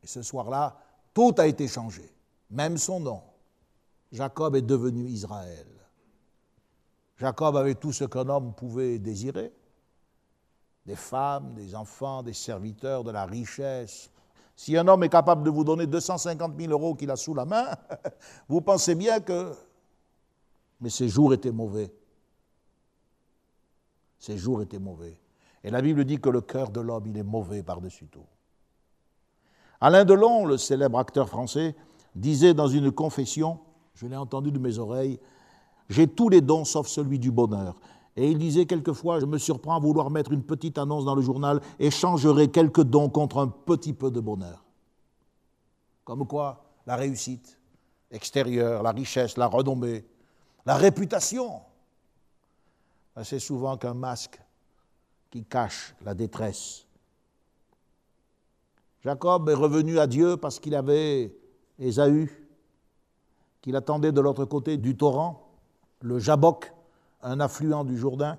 Et 0.04 0.08
ce 0.08 0.22
soir-là, 0.22 0.76
tout 1.14 1.34
a 1.38 1.48
été 1.48 1.70
changé, 1.70 2.14
même 2.50 2.76
son 2.78 3.00
nom. 3.00 3.22
Jacob 4.12 4.58
est 4.58 4.62
devenu 4.62 5.08
Israël. 5.08 5.81
Jacob 7.22 7.56
avait 7.56 7.76
tout 7.76 7.94
ce 7.94 8.04
qu'un 8.06 8.28
homme 8.30 8.56
pouvait 8.56 8.98
désirer 8.98 9.54
des 10.88 10.96
femmes, 10.96 11.54
des 11.54 11.76
enfants, 11.76 12.24
des 12.24 12.34
serviteurs, 12.34 13.04
de 13.04 13.12
la 13.12 13.28
richesse, 13.28 14.10
si 14.56 14.76
un 14.76 14.88
homme 14.88 15.04
est 15.04 15.10
capable 15.10 15.44
de 15.44 15.52
vous 15.52 15.64
donner 15.64 15.86
250 15.86 16.60
000 16.60 16.72
euros 16.72 16.96
qu'il 16.96 17.12
a 17.12 17.16
sous 17.16 17.36
la 17.36 17.46
main, 17.46 17.68
vous 18.50 18.62
pensez 18.62 18.96
bien 18.96 19.20
que... 19.20 19.54
Mais 20.80 20.90
ces 20.90 21.10
jours 21.10 21.32
étaient 21.32 21.52
mauvais. 21.52 21.94
Ces 24.18 24.40
jours 24.40 24.64
étaient 24.64 24.80
mauvais. 24.80 25.16
Et 25.64 25.70
la 25.70 25.84
Bible 25.84 26.04
dit 26.06 26.20
que 26.20 26.30
le 26.30 26.42
cœur 26.42 26.72
de 26.72 26.82
l'homme, 26.82 27.06
il 27.06 27.16
est 27.18 27.24
mauvais 27.24 27.62
par-dessus 27.62 28.08
tout. 28.08 28.26
Alain 29.80 30.06
Delon, 30.06 30.48
le 30.48 30.58
célèbre 30.58 30.98
acteur 30.98 31.30
français, 31.30 31.76
disait 32.16 32.56
dans 32.56 32.68
une 32.68 32.92
confession, 32.92 33.60
je 33.94 34.08
l'ai 34.08 34.18
entendu 34.18 34.52
de 34.52 34.58
mes 34.58 34.80
oreilles, 34.80 35.20
J'ai 35.92 36.08
tous 36.08 36.30
les 36.30 36.40
dons 36.40 36.64
sauf 36.64 36.88
celui 36.88 37.20
du 37.20 37.32
bonheur. 37.32 37.76
Et 38.16 38.32
il 38.32 38.38
disait 38.38 38.66
quelquefois, 38.66 39.20
je 39.20 39.26
me 39.26 39.38
surprends 39.38 39.76
à 39.76 39.80
vouloir 39.80 40.10
mettre 40.10 40.32
une 40.32 40.44
petite 40.44 40.78
annonce 40.78 41.04
dans 41.04 41.16
le 41.16 41.22
journal, 41.22 41.60
échangerai 41.80 42.50
quelques 42.50 42.84
dons 42.84 43.10
contre 43.10 43.40
un 43.40 43.48
petit 43.48 43.92
peu 43.92 44.10
de 44.10 44.22
bonheur. 44.22 44.64
Comme 46.06 46.26
quoi, 46.26 46.64
la 46.88 46.96
réussite 46.96 47.60
extérieure, 48.10 48.84
la 48.84 48.92
richesse, 48.92 49.38
la 49.38 49.48
renommée, 49.48 50.06
la 50.66 50.76
réputation, 50.76 51.60
ben, 53.14 53.26
c'est 53.26 53.40
souvent 53.40 53.76
qu'un 53.76 53.94
masque 53.94 54.40
qui 55.30 55.44
cache 55.44 55.94
la 56.06 56.14
détresse. 56.14 56.86
Jacob 59.04 59.50
est 59.50 59.56
revenu 59.56 60.00
à 60.00 60.08
Dieu 60.08 60.38
parce 60.38 60.58
qu'il 60.58 60.76
avait 60.76 61.36
Ésaü, 61.80 62.30
qu'il 63.62 63.76
attendait 63.76 64.14
de 64.14 64.22
l'autre 64.22 64.46
côté 64.46 64.78
du 64.78 64.96
torrent, 64.96 65.51
le 66.02 66.20
Jabok, 66.20 66.74
un 67.22 67.40
affluent 67.40 67.84
du 67.84 67.98
Jourdain. 67.98 68.38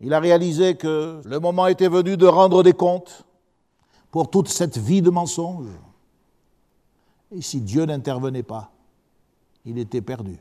Il 0.00 0.14
a 0.14 0.20
réalisé 0.20 0.76
que 0.76 1.20
le 1.24 1.38
moment 1.38 1.66
était 1.66 1.88
venu 1.88 2.16
de 2.16 2.26
rendre 2.26 2.62
des 2.62 2.72
comptes 2.72 3.24
pour 4.10 4.30
toute 4.30 4.48
cette 4.48 4.78
vie 4.78 5.02
de 5.02 5.10
mensonges. 5.10 5.68
Et 7.30 7.40
si 7.40 7.60
Dieu 7.60 7.84
n'intervenait 7.84 8.42
pas, 8.42 8.72
il 9.64 9.78
était 9.78 10.02
perdu. 10.02 10.38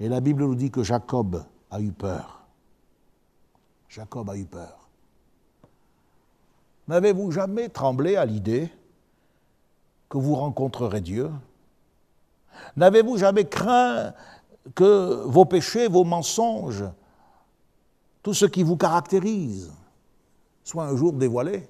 Et 0.00 0.08
la 0.08 0.20
Bible 0.20 0.42
nous 0.42 0.54
dit 0.54 0.70
que 0.70 0.82
Jacob 0.82 1.44
a 1.70 1.80
eu 1.80 1.92
peur. 1.92 2.42
Jacob 3.88 4.28
a 4.30 4.36
eu 4.36 4.44
peur. 4.44 4.88
N'avez-vous 6.88 7.30
jamais 7.30 7.68
tremblé 7.68 8.16
à 8.16 8.24
l'idée 8.24 8.68
que 10.08 10.18
vous 10.18 10.34
rencontrerez 10.34 11.00
Dieu 11.00 11.30
N'avez-vous 12.76 13.18
jamais 13.18 13.44
craint 13.44 14.12
que 14.74 15.24
vos 15.26 15.44
péchés, 15.44 15.88
vos 15.88 16.04
mensonges, 16.04 16.84
tout 18.22 18.34
ce 18.34 18.46
qui 18.46 18.62
vous 18.62 18.76
caractérise, 18.76 19.72
soit 20.62 20.84
un 20.84 20.96
jour 20.96 21.12
dévoilé 21.12 21.68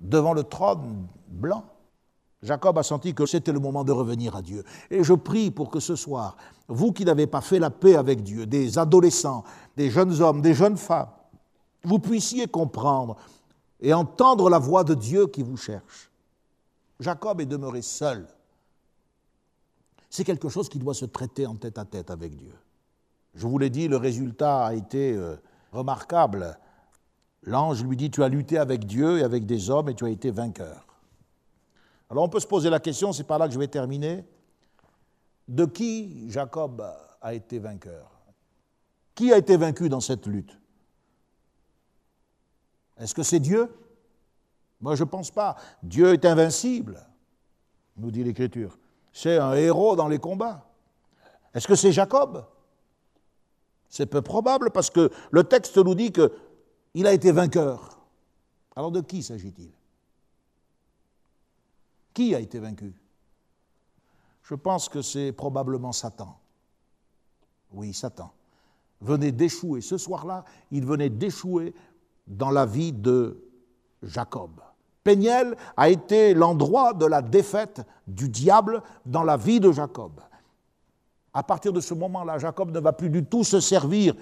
devant 0.00 0.32
le 0.32 0.44
trône 0.44 1.06
blanc? 1.28 1.64
Jacob 2.42 2.76
a 2.76 2.82
senti 2.82 3.14
que 3.14 3.24
c'était 3.24 3.52
le 3.52 3.60
moment 3.60 3.84
de 3.84 3.92
revenir 3.92 4.34
à 4.34 4.42
Dieu. 4.42 4.64
Et 4.90 5.04
je 5.04 5.14
prie 5.14 5.52
pour 5.52 5.70
que 5.70 5.78
ce 5.78 5.94
soir, 5.94 6.36
vous 6.66 6.92
qui 6.92 7.04
n'avez 7.04 7.28
pas 7.28 7.40
fait 7.40 7.60
la 7.60 7.70
paix 7.70 7.94
avec 7.94 8.22
Dieu, 8.22 8.46
des 8.46 8.78
adolescents, 8.78 9.44
des 9.76 9.90
jeunes 9.90 10.20
hommes, 10.20 10.42
des 10.42 10.54
jeunes 10.54 10.76
femmes, 10.76 11.10
vous 11.84 12.00
puissiez 12.00 12.48
comprendre 12.48 13.16
et 13.80 13.94
entendre 13.94 14.50
la 14.50 14.58
voix 14.58 14.82
de 14.82 14.94
Dieu 14.94 15.28
qui 15.28 15.42
vous 15.42 15.56
cherche. 15.56 16.10
Jacob 16.98 17.40
est 17.40 17.46
demeuré 17.46 17.82
seul. 17.82 18.26
C'est 20.12 20.24
quelque 20.24 20.50
chose 20.50 20.68
qui 20.68 20.78
doit 20.78 20.92
se 20.92 21.06
traiter 21.06 21.46
en 21.46 21.56
tête 21.56 21.78
à 21.78 21.86
tête 21.86 22.10
avec 22.10 22.36
Dieu. 22.36 22.52
Je 23.32 23.46
vous 23.46 23.56
l'ai 23.56 23.70
dit, 23.70 23.88
le 23.88 23.96
résultat 23.96 24.66
a 24.66 24.74
été 24.74 25.14
euh, 25.14 25.36
remarquable. 25.72 26.58
L'ange 27.44 27.82
lui 27.82 27.96
dit, 27.96 28.10
tu 28.10 28.22
as 28.22 28.28
lutté 28.28 28.58
avec 28.58 28.84
Dieu 28.84 29.20
et 29.20 29.22
avec 29.22 29.46
des 29.46 29.70
hommes 29.70 29.88
et 29.88 29.94
tu 29.94 30.04
as 30.04 30.10
été 30.10 30.30
vainqueur. 30.30 30.86
Alors 32.10 32.24
on 32.24 32.28
peut 32.28 32.40
se 32.40 32.46
poser 32.46 32.68
la 32.68 32.78
question, 32.78 33.14
c'est 33.14 33.24
par 33.24 33.38
là 33.38 33.48
que 33.48 33.54
je 33.54 33.58
vais 33.58 33.68
terminer, 33.68 34.22
de 35.48 35.64
qui 35.64 36.30
Jacob 36.30 36.84
a 37.22 37.32
été 37.32 37.58
vainqueur? 37.58 38.10
Qui 39.14 39.32
a 39.32 39.38
été 39.38 39.56
vaincu 39.56 39.88
dans 39.88 40.00
cette 40.00 40.26
lutte? 40.26 40.58
Est-ce 42.98 43.14
que 43.14 43.22
c'est 43.22 43.40
Dieu? 43.40 43.74
Moi 44.78 44.94
je 44.94 45.04
ne 45.04 45.08
pense 45.08 45.30
pas. 45.30 45.56
Dieu 45.82 46.12
est 46.12 46.26
invincible, 46.26 47.02
nous 47.96 48.10
dit 48.10 48.22
l'Écriture. 48.22 48.76
C'est 49.12 49.38
un 49.38 49.54
héros 49.54 49.96
dans 49.96 50.08
les 50.08 50.18
combats. 50.18 50.66
Est-ce 51.54 51.68
que 51.68 51.74
c'est 51.74 51.92
Jacob? 51.92 52.46
C'est 53.88 54.06
peu 54.06 54.22
probable 54.22 54.70
parce 54.70 54.90
que 54.90 55.10
le 55.30 55.44
texte 55.44 55.76
nous 55.76 55.94
dit 55.94 56.12
qu'il 56.12 57.06
a 57.06 57.12
été 57.12 57.30
vainqueur. 57.30 57.98
Alors 58.74 58.90
de 58.90 59.00
qui 59.00 59.22
s'agit-il? 59.22 59.70
Qui 62.14 62.34
a 62.34 62.40
été 62.40 62.58
vaincu? 62.58 62.94
Je 64.42 64.54
pense 64.54 64.88
que 64.88 65.02
c'est 65.02 65.32
probablement 65.32 65.92
Satan. 65.92 66.38
Oui, 67.72 67.92
Satan 67.92 68.32
venait 69.02 69.32
d'échouer. 69.32 69.80
Ce 69.80 69.98
soir-là, 69.98 70.44
il 70.70 70.86
venait 70.86 71.10
d'échouer 71.10 71.74
dans 72.26 72.50
la 72.50 72.64
vie 72.64 72.92
de 72.92 73.44
Jacob. 74.02 74.60
Péniel 75.04 75.56
a 75.76 75.88
été 75.88 76.34
l'endroit 76.34 76.92
de 76.94 77.06
la 77.06 77.22
défaite 77.22 77.82
du 78.06 78.28
diable 78.28 78.82
dans 79.04 79.24
la 79.24 79.36
vie 79.36 79.60
de 79.60 79.72
Jacob. 79.72 80.20
À 81.34 81.42
partir 81.42 81.72
de 81.72 81.80
ce 81.80 81.94
moment-là, 81.94 82.38
Jacob 82.38 82.70
ne 82.70 82.80
va 82.80 82.92
plus 82.92 83.10
du 83.10 83.24
tout 83.24 83.44
se 83.44 83.60
servir 83.60 84.14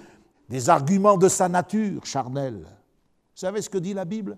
des 0.49 0.69
arguments 0.69 1.17
de 1.17 1.27
sa 1.27 1.49
nature 1.49 2.05
charnelle. 2.05 2.61
Vous 2.61 3.37
savez 3.47 3.61
ce 3.61 3.69
que 3.69 3.77
dit 3.77 3.93
la 3.93 4.05
Bible? 4.05 4.37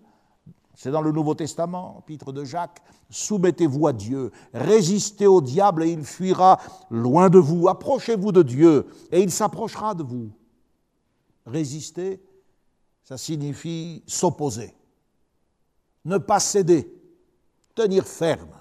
C'est 0.76 0.92
dans 0.92 1.02
le 1.02 1.12
Nouveau 1.12 1.36
Testament, 1.36 2.04
Pitre 2.08 2.34
de 2.34 2.44
Jacques. 2.44 2.82
Soumettez-vous 3.10 3.86
à 3.88 3.94
Dieu, 3.94 4.32
résistez 4.54 5.28
au 5.28 5.40
diable 5.40 5.84
et 5.84 5.92
il 5.92 6.04
fuira 6.04 6.60
loin 6.90 7.30
de 7.30 7.38
vous. 7.38 7.68
Approchez-vous 7.68 8.32
de 8.32 8.42
Dieu 8.42 8.88
et 9.12 9.22
il 9.22 9.32
s'approchera 9.32 9.94
de 9.94 10.02
vous. 10.02 10.32
Résister, 11.46 12.24
ça 13.04 13.18
signifie 13.18 14.04
s'opposer, 14.08 14.74
ne 16.06 16.18
pas 16.18 16.40
céder, 16.40 16.94
tenir 17.76 18.06
ferme. 18.06 18.56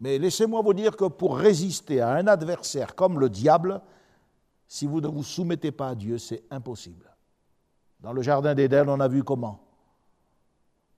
Mais 0.00 0.18
laissez-moi 0.18 0.62
vous 0.62 0.74
dire 0.74 0.96
que 0.96 1.04
pour 1.04 1.36
résister 1.36 2.00
à 2.00 2.10
un 2.12 2.26
adversaire 2.26 2.94
comme 2.94 3.20
le 3.20 3.28
diable, 3.28 3.80
si 4.66 4.86
vous 4.86 5.00
ne 5.00 5.08
vous 5.08 5.22
soumettez 5.22 5.70
pas 5.70 5.90
à 5.90 5.94
Dieu, 5.94 6.18
c'est 6.18 6.42
impossible. 6.50 7.08
Dans 8.00 8.12
le 8.12 8.22
Jardin 8.22 8.54
d'Éden, 8.54 8.88
on 8.88 8.98
a 8.98 9.06
vu 9.06 9.22
comment 9.22 9.60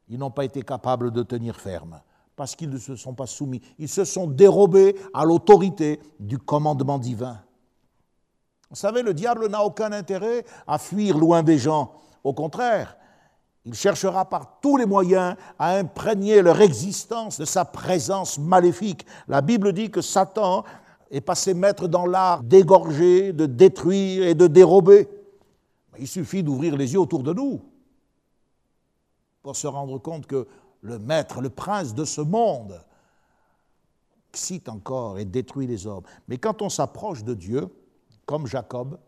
ils 0.09 0.19
n'ont 0.19 0.31
pas 0.31 0.45
été 0.45 0.63
capables 0.63 1.11
de 1.11 1.23
tenir 1.23 1.61
ferme 1.61 2.01
parce 2.37 2.57
qu'ils 2.57 2.71
ne 2.71 2.79
se 2.79 2.97
sont 2.97 3.15
pas 3.15 3.27
soumis. 3.27 3.63
Ils 3.79 3.89
se 3.89 4.05
sont 4.05 4.27
dérobés 4.27 4.97
à 5.13 5.25
l'autorité 5.25 6.01
du 6.19 6.39
commandement 6.39 6.99
divin. 6.99 7.41
Vous 8.71 8.77
savez, 8.77 9.03
le 9.03 9.15
diable 9.15 9.49
n'a 9.49 9.63
aucun 9.63 9.93
intérêt 9.93 10.45
à 10.67 10.79
fuir 10.79 11.17
loin 11.17 11.43
des 11.43 11.59
gens. 11.59 11.93
Au 12.25 12.33
contraire, 12.33 12.97
il 13.65 13.75
cherchera 13.75 14.29
par 14.29 14.61
tous 14.61 14.77
les 14.77 14.85
moyens 14.85 15.37
à 15.59 15.77
imprégner 15.77 16.43
leur 16.43 16.61
existence 16.61 17.39
de 17.39 17.45
sa 17.45 17.65
présence 17.65 18.39
maléfique. 18.39 19.07
La 19.27 19.41
Bible 19.41 19.73
dit 19.73 19.91
que 19.91 20.03
Satan 20.03 20.65
est 21.11 21.23
passé 21.23 21.55
maître 21.55 21.89
dans 21.89 22.07
l'art 22.07 22.43
d'égorger, 22.43 23.33
de 23.33 23.47
détruire 23.47 24.27
et 24.27 24.35
de 24.35 24.47
dérober. 24.47 25.09
Il 25.99 26.09
suffit 26.09 26.43
d'ouvrir 26.43 26.77
les 26.77 26.93
yeux 26.93 27.01
autour 27.01 27.23
de 27.23 27.33
nous 27.33 27.63
pour 29.43 29.57
se 29.57 29.67
rendre 29.67 29.99
compte 29.99 30.27
que 30.27 30.47
le 30.81 30.99
maître, 30.99 31.41
le 31.41 31.51
prince 31.51 31.95
de 31.95 32.05
ce 32.05 32.21
monde, 32.21 32.83
excite 34.31 34.69
encore 34.69 35.19
et 35.19 35.25
détruit 35.25 35.67
les 35.67 35.87
hommes. 35.87 36.03
Mais 36.29 36.37
quand 36.37 36.61
on 36.61 36.69
s'approche 36.69 37.25
de 37.25 37.35
Dieu, 37.35 37.69
comme 38.27 38.47
Jacob, 38.47 38.99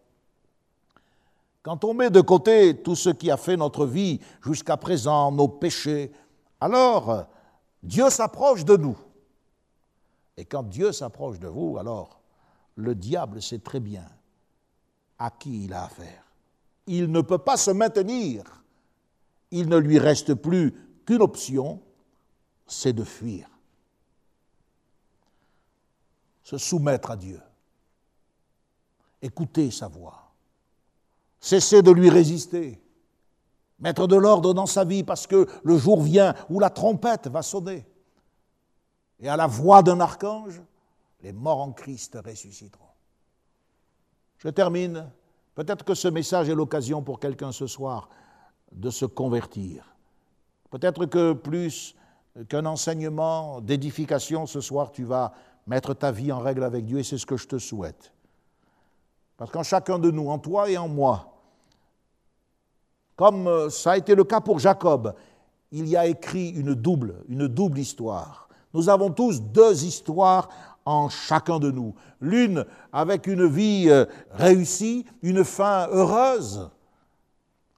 quand 1.67 1.83
on 1.83 1.95
met 1.95 2.11
de 2.11 2.21
côté 2.21 2.81
tout 2.81 2.95
ce 2.95 3.11
qui 3.11 3.29
a 3.29 3.37
fait 3.37 3.57
notre 3.57 3.87
vie 3.87 4.21
jusqu'à 4.41 4.77
présent, 4.77 5.33
nos 5.33 5.49
péchés, 5.49 6.13
alors 6.61 7.27
Dieu 7.83 8.09
s'approche 8.09 8.65
de 8.65 8.77
nous. 8.77 8.97
Et 10.37 10.45
quand 10.45 10.63
Dieu 10.63 10.93
s'approche 10.93 11.41
de 11.41 11.49
vous, 11.49 11.77
alors 11.77 12.21
le 12.77 12.95
diable 12.95 13.43
sait 13.43 13.59
très 13.59 13.81
bien 13.81 14.07
à 15.19 15.33
qui 15.33 15.65
il 15.65 15.73
a 15.73 15.87
affaire. 15.87 16.23
Il 16.87 17.11
ne 17.11 17.21
peut 17.21 17.39
pas 17.39 17.57
se 17.57 17.73
maintenir 17.73 18.45
il 19.51 19.69
ne 19.69 19.77
lui 19.77 19.99
reste 19.99 20.35
plus 20.35 20.73
qu'une 21.05 21.23
option, 21.23 21.83
c'est 22.69 22.93
de 22.93 23.03
fuir. 23.03 23.49
Se 26.45 26.59
soumettre 26.59 27.11
à 27.11 27.17
Dieu. 27.17 27.41
Écouter 29.21 29.73
sa 29.73 29.89
voix. 29.89 30.26
Cesser 31.41 31.83
de 31.83 31.91
lui 31.91 32.11
résister. 32.11 32.81
Mettre 33.79 34.07
de 34.07 34.17
l'ordre 34.17 34.55
dans 34.55 34.67
sa 34.67 34.85
vie 34.85 35.05
parce 35.05 35.27
que 35.27 35.47
le 35.63 35.77
jour 35.77 36.01
vient 36.01 36.35
où 36.49 36.59
la 36.59 36.71
trompette 36.71 37.29
va 37.29 37.43
sonner. 37.43 37.87
Et 39.21 39.29
à 39.29 39.37
la 39.37 39.47
voix 39.47 39.83
d'un 39.83 40.01
archange, 40.01 40.63
les 41.23 41.33
morts 41.33 41.61
en 41.61 41.73
Christ 41.73 42.19
ressusciteront. 42.25 42.85
Je 44.39 44.49
termine. 44.49 45.11
Peut-être 45.55 45.85
que 45.85 45.95
ce 45.95 46.09
message 46.09 46.49
est 46.49 46.55
l'occasion 46.55 47.03
pour 47.03 47.19
quelqu'un 47.19 47.53
ce 47.53 47.67
soir 47.67 48.09
de 48.73 48.91
se 48.91 49.07
convertir. 49.07 49.97
Peut-être 50.71 51.07
que 51.07 51.33
plus 51.33 51.95
qu'un 52.49 52.67
enseignement 52.67 53.61
d'édification 53.63 54.47
ce 54.47 54.61
soir, 54.61 54.93
tu 54.93 55.05
vas 55.05 55.33
mettre 55.67 55.95
ta 55.95 56.13
vie 56.13 56.31
en 56.33 56.39
règle 56.39 56.65
avec 56.65 56.85
Dieu 56.85 56.99
et 56.99 57.03
c'est 57.03 57.19
ce 57.19 57.27
que 57.27 57.37
je 57.37 57.49
te 57.49 57.59
souhaite. 57.59 58.13
Parce 59.37 59.51
qu'en 59.51 59.63
chacun 59.63 59.99
de 59.99 60.11
nous, 60.11 60.29
en 60.29 60.39
toi 60.39 60.71
et 60.71 60.79
en 60.79 60.89
moi, 60.89 61.37
comme 63.17 63.47
euh, 63.49 63.71
ça 63.71 63.93
a 63.93 63.97
été 63.97 64.15
le 64.15 64.25
cas 64.25 64.41
pour 64.41 64.59
Jacob, 64.59 65.15
il 65.73 65.89
y 65.89 65.97
a 65.97 66.07
écrit 66.07 66.51
une 66.51 66.75
double, 66.75 67.25
une 67.29 67.49
double 67.49 67.79
histoire. 67.79 68.49
Nous 68.73 68.89
avons 68.89 69.11
tous 69.11 69.41
deux 69.41 69.85
histoires 69.85 70.49
en 70.85 71.09
chacun 71.09 71.59
de 71.59 71.71
nous. 71.71 71.95
L'une 72.21 72.65
avec 72.93 73.27
une 73.27 73.47
vie 73.47 73.87
euh, 73.89 74.05
réussie, 74.31 75.05
une 75.23 75.45
fin 75.45 75.89
heureuse, 75.89 76.71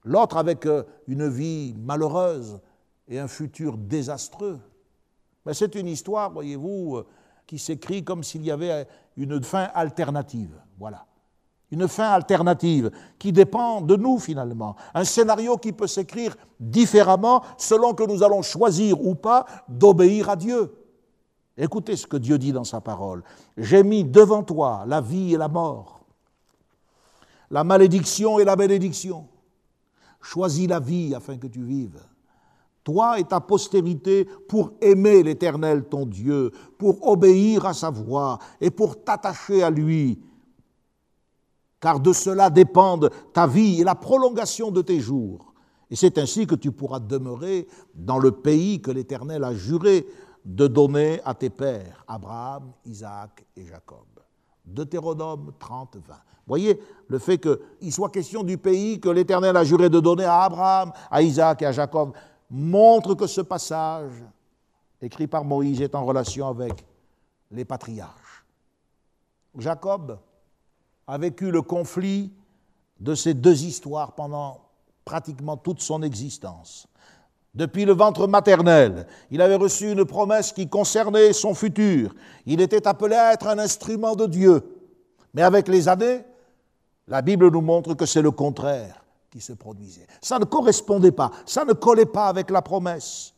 l'autre 0.05 0.37
avec 0.37 0.67
euh, 0.67 0.85
une 1.07 1.29
vie 1.29 1.75
malheureuse 1.79 2.61
et 3.09 3.19
un 3.19 3.29
futur 3.29 3.79
désastreux. 3.79 4.61
Mais 5.47 5.55
c'est 5.55 5.75
une 5.77 5.87
histoire, 5.87 6.31
voyez-vous, 6.31 7.03
qui 7.47 7.59
s'écrit 7.59 8.05
comme 8.05 8.23
s'il 8.23 8.45
y 8.45 8.51
avait 8.51 8.87
une 9.17 9.43
fin 9.43 9.71
alternative. 9.73 10.55
Voilà. 10.79 11.08
Une 11.71 11.87
fin 11.87 12.11
alternative 12.11 12.91
qui 13.19 13.33
dépend 13.33 13.81
de 13.81 13.97
nous 13.97 14.19
finalement, 14.19 14.77
un 14.95 15.05
scénario 15.05 15.57
qui 15.59 15.73
peut 15.73 15.87
s'écrire 15.87 16.37
différemment 16.59 17.43
selon 17.59 17.95
que 17.95 18.05
nous 18.05 18.23
allons 18.23 18.43
choisir 18.43 19.05
ou 19.05 19.14
pas 19.14 19.45
d'obéir 19.69 20.31
à 20.31 20.37
Dieu. 20.37 20.75
Écoutez 21.57 21.97
ce 21.97 22.07
que 22.07 22.16
Dieu 22.16 22.39
dit 22.39 22.53
dans 22.53 22.64
sa 22.64 22.81
parole. 22.81 23.23
J'ai 23.57 23.83
mis 23.83 24.05
devant 24.05 24.43
toi 24.43 24.85
la 24.87 25.01
vie 25.01 25.35
et 25.35 25.37
la 25.37 25.49
mort, 25.49 26.01
la 27.51 27.64
malédiction 27.64 28.39
et 28.39 28.45
la 28.45 28.57
bénédiction. 28.57 29.27
Choisis 30.21 30.69
la 30.69 30.81
vie 30.81 31.14
afin 31.14 31.37
que 31.37 31.47
tu 31.47 31.62
vives. 31.62 32.01
Toi 32.83 33.21
et 33.21 33.25
ta 33.25 33.41
postérité 33.41 34.25
pour 34.49 34.73
aimer 34.81 35.23
l'Éternel 35.23 35.85
ton 35.85 36.07
Dieu, 36.07 36.51
pour 36.79 37.07
obéir 37.07 37.66
à 37.66 37.75
sa 37.75 37.91
voix 37.91 38.39
et 38.61 38.71
pour 38.71 39.05
t'attacher 39.05 39.62
à 39.62 39.69
lui 39.69 40.19
car 41.81 42.01
de 42.01 42.12
cela 42.12 42.51
dépendent 42.51 43.11
ta 43.33 43.47
vie 43.47 43.81
et 43.81 43.85
la 43.85 43.95
prolongation 43.95 44.70
de 44.70 44.83
tes 44.83 45.01
jours. 45.01 45.53
Et 45.91 45.97
c'est 45.97 46.18
ainsi 46.18 46.47
que 46.47 46.55
tu 46.55 46.72
pourras 46.72 47.01
demeurer 47.01 47.66
dans 47.95 48.18
le 48.18 48.33
pays 48.33 48.83
que 48.83 48.91
l'Éternel 48.91 49.45
a 49.45 49.55
juré 49.55 50.07
de 50.45 50.66
donner 50.66 51.20
à 51.24 51.35
tes 51.35 51.51
pères, 51.51 52.05
Abraham, 52.07 52.72
Isaac 52.85 53.45
et 53.57 53.64
Jacob. 53.66 54.07
Deutéronome 54.64 55.53
30, 55.59 55.97
20. 55.97 56.14
Voyez, 56.47 56.81
le 57.09 57.18
fait 57.18 57.39
qu'il 57.39 57.93
soit 57.93 58.11
question 58.11 58.43
du 58.43 58.59
pays 58.59 59.01
que 59.01 59.09
l'Éternel 59.09 59.57
a 59.57 59.64
juré 59.64 59.89
de 59.89 60.01
donner 60.01 60.24
à 60.24 60.43
Abraham, 60.43 60.93
à 61.11 61.22
Isaac 61.22 61.62
et 61.62 61.66
à 61.66 61.72
Jacob, 61.72 62.12
montre 62.51 63.14
que 63.14 63.26
ce 63.26 63.43
passage, 63.43 64.12
écrit 65.01 65.26
par 65.26 65.45
Moïse, 65.45 65.81
est 65.81 65.95
en 65.95 66.05
relation 66.05 66.49
avec 66.49 66.85
les 67.51 67.64
patriarches. 67.64 68.45
Jacob 69.57 70.18
a 71.09 71.17
vécu 71.19 71.51
le 71.51 71.63
conflit 71.63 72.31
de 73.01 73.15
ces 73.15 73.35
deux 73.35 73.65
histoires 73.65 74.13
pendant 74.13 74.61
pratiquement 75.05 75.57
toute 75.57 75.81
son 75.81 76.03
existence. 76.03 76.87
Depuis 77.55 77.87
le 77.87 77.95
ventre 77.95 78.27
maternel, 78.27 79.07
il 79.31 79.41
avait 79.41 79.57
reçu 79.57 79.91
une 79.91 80.05
promesse 80.05 80.53
qui 80.53 80.69
concernait 80.69 81.33
son 81.33 81.55
futur. 81.55 82.15
Il 82.45 82.61
était 82.61 82.87
appelé 82.87 83.17
à 83.17 83.33
être 83.33 83.49
un 83.49 83.59
instrument 83.59 84.15
de 84.15 84.27
Dieu. 84.27 84.63
Mais 85.33 85.43
avec 85.43 85.67
les 85.67 85.89
années, 85.89 86.25
la 87.09 87.23
Bible 87.23 87.51
nous 87.51 87.63
montre 87.63 87.95
que 87.95 88.05
c'est 88.05 88.23
le 88.23 88.31
contraire 88.31 89.03
qui 89.31 89.41
se 89.41 89.55
produisait. 89.55 90.07
Ça 90.21 90.39
ne 90.39 90.45
correspondait 90.45 91.11
pas, 91.11 91.31
ça 91.47 91.65
ne 91.65 91.73
collait 91.73 92.07
pas 92.07 92.27
avec 92.27 92.51
la 92.51 92.61
promesse. 92.61 93.33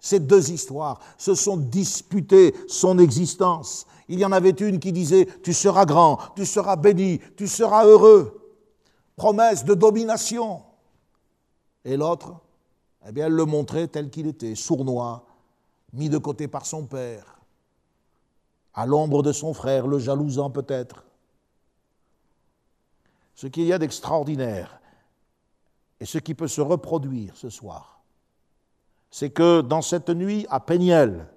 Ces 0.00 0.20
deux 0.20 0.50
histoires 0.50 1.00
se 1.18 1.34
sont 1.34 1.56
disputées 1.56 2.54
son 2.68 2.98
existence. 2.98 3.86
Il 4.08 4.18
y 4.18 4.24
en 4.24 4.32
avait 4.32 4.50
une 4.50 4.78
qui 4.78 4.92
disait 4.92 5.26
Tu 5.42 5.52
seras 5.52 5.84
grand, 5.84 6.18
tu 6.36 6.46
seras 6.46 6.76
béni, 6.76 7.20
tu 7.36 7.46
seras 7.46 7.84
heureux. 7.84 8.54
Promesse 9.16 9.64
de 9.64 9.74
domination. 9.74 10.62
Et 11.84 11.96
l'autre, 11.96 12.34
eh 13.08 13.12
bien, 13.12 13.26
elle 13.26 13.32
le 13.32 13.44
montrait 13.44 13.88
tel 13.88 14.10
qu'il 14.10 14.26
était, 14.26 14.54
sournois, 14.54 15.26
mis 15.92 16.08
de 16.08 16.18
côté 16.18 16.48
par 16.48 16.66
son 16.66 16.86
père, 16.86 17.40
à 18.74 18.86
l'ombre 18.86 19.22
de 19.22 19.32
son 19.32 19.54
frère, 19.54 19.86
le 19.86 19.98
jalousant 19.98 20.50
peut-être. 20.50 21.04
Ce 23.34 23.46
qu'il 23.46 23.64
y 23.64 23.72
a 23.72 23.78
d'extraordinaire 23.78 24.80
et 26.00 26.06
ce 26.06 26.18
qui 26.18 26.34
peut 26.34 26.48
se 26.48 26.60
reproduire 26.60 27.36
ce 27.36 27.50
soir, 27.50 28.00
c'est 29.10 29.30
que 29.30 29.60
dans 29.60 29.82
cette 29.82 30.10
nuit 30.10 30.46
à 30.50 30.60
Péniel, 30.60 31.28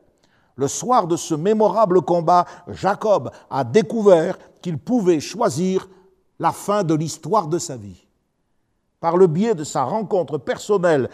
le 0.60 0.68
soir 0.68 1.08
de 1.08 1.16
ce 1.16 1.36
mémorable 1.36 2.02
combat, 2.02 2.44
Jacob 2.68 3.32
a 3.50 3.64
découvert 3.64 4.38
qu'il 4.62 4.78
pouvait 4.78 5.22
choisir 5.22 5.88
la 6.38 6.52
fin 6.52 6.84
de 6.84 6.94
l'histoire 6.94 7.48
de 7.48 7.58
sa 7.58 7.78
vie. 7.78 8.06
Par 9.00 9.16
le 9.16 9.28
biais 9.28 9.56
de 9.56 9.64
sa 9.64 9.86
rencontre 9.86 10.38
personnelle, 10.38 11.10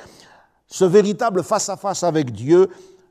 ce 0.66 0.84
véritable 0.84 1.44
face-à-face 1.44 2.02
avec 2.02 2.32
Dieu, 2.32 2.70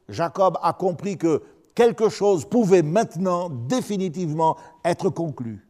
Jacob 0.09 0.59
a 0.61 0.73
compris 0.73 1.17
que 1.17 1.41
quelque 1.73 2.09
chose 2.09 2.45
pouvait 2.45 2.83
maintenant 2.83 3.49
définitivement 3.49 4.57
être 4.85 5.11
conclu. 5.11 5.65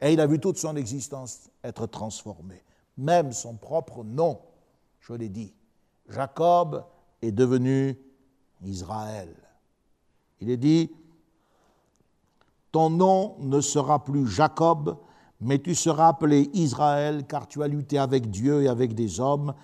Et 0.00 0.12
il 0.12 0.20
a 0.20 0.26
vu 0.28 0.38
toute 0.38 0.56
son 0.56 0.76
existence 0.76 1.50
être 1.64 1.86
transformée, 1.86 2.62
même 2.96 3.32
son 3.32 3.54
propre 3.54 4.04
nom, 4.04 4.38
je 5.00 5.14
l'ai 5.14 5.28
dit. 5.28 5.52
Jacob 6.08 6.84
est 7.22 7.32
devenu 7.32 7.98
Israël. 8.64 9.34
Il 10.40 10.50
est 10.50 10.56
dit, 10.56 10.90
ton 12.72 12.90
nom 12.90 13.36
ne 13.40 13.60
sera 13.60 14.04
plus 14.04 14.26
Jacob, 14.26 14.96
mais 15.40 15.58
tu 15.58 15.74
seras 15.74 16.08
appelé 16.08 16.50
Israël, 16.52 17.26
car 17.26 17.48
tu 17.48 17.62
as 17.62 17.68
lutté 17.68 17.98
avec 17.98 18.30
Dieu 18.30 18.62
et 18.62 18.68
avec 18.68 18.94
des 18.94 19.20
hommes, 19.20 19.54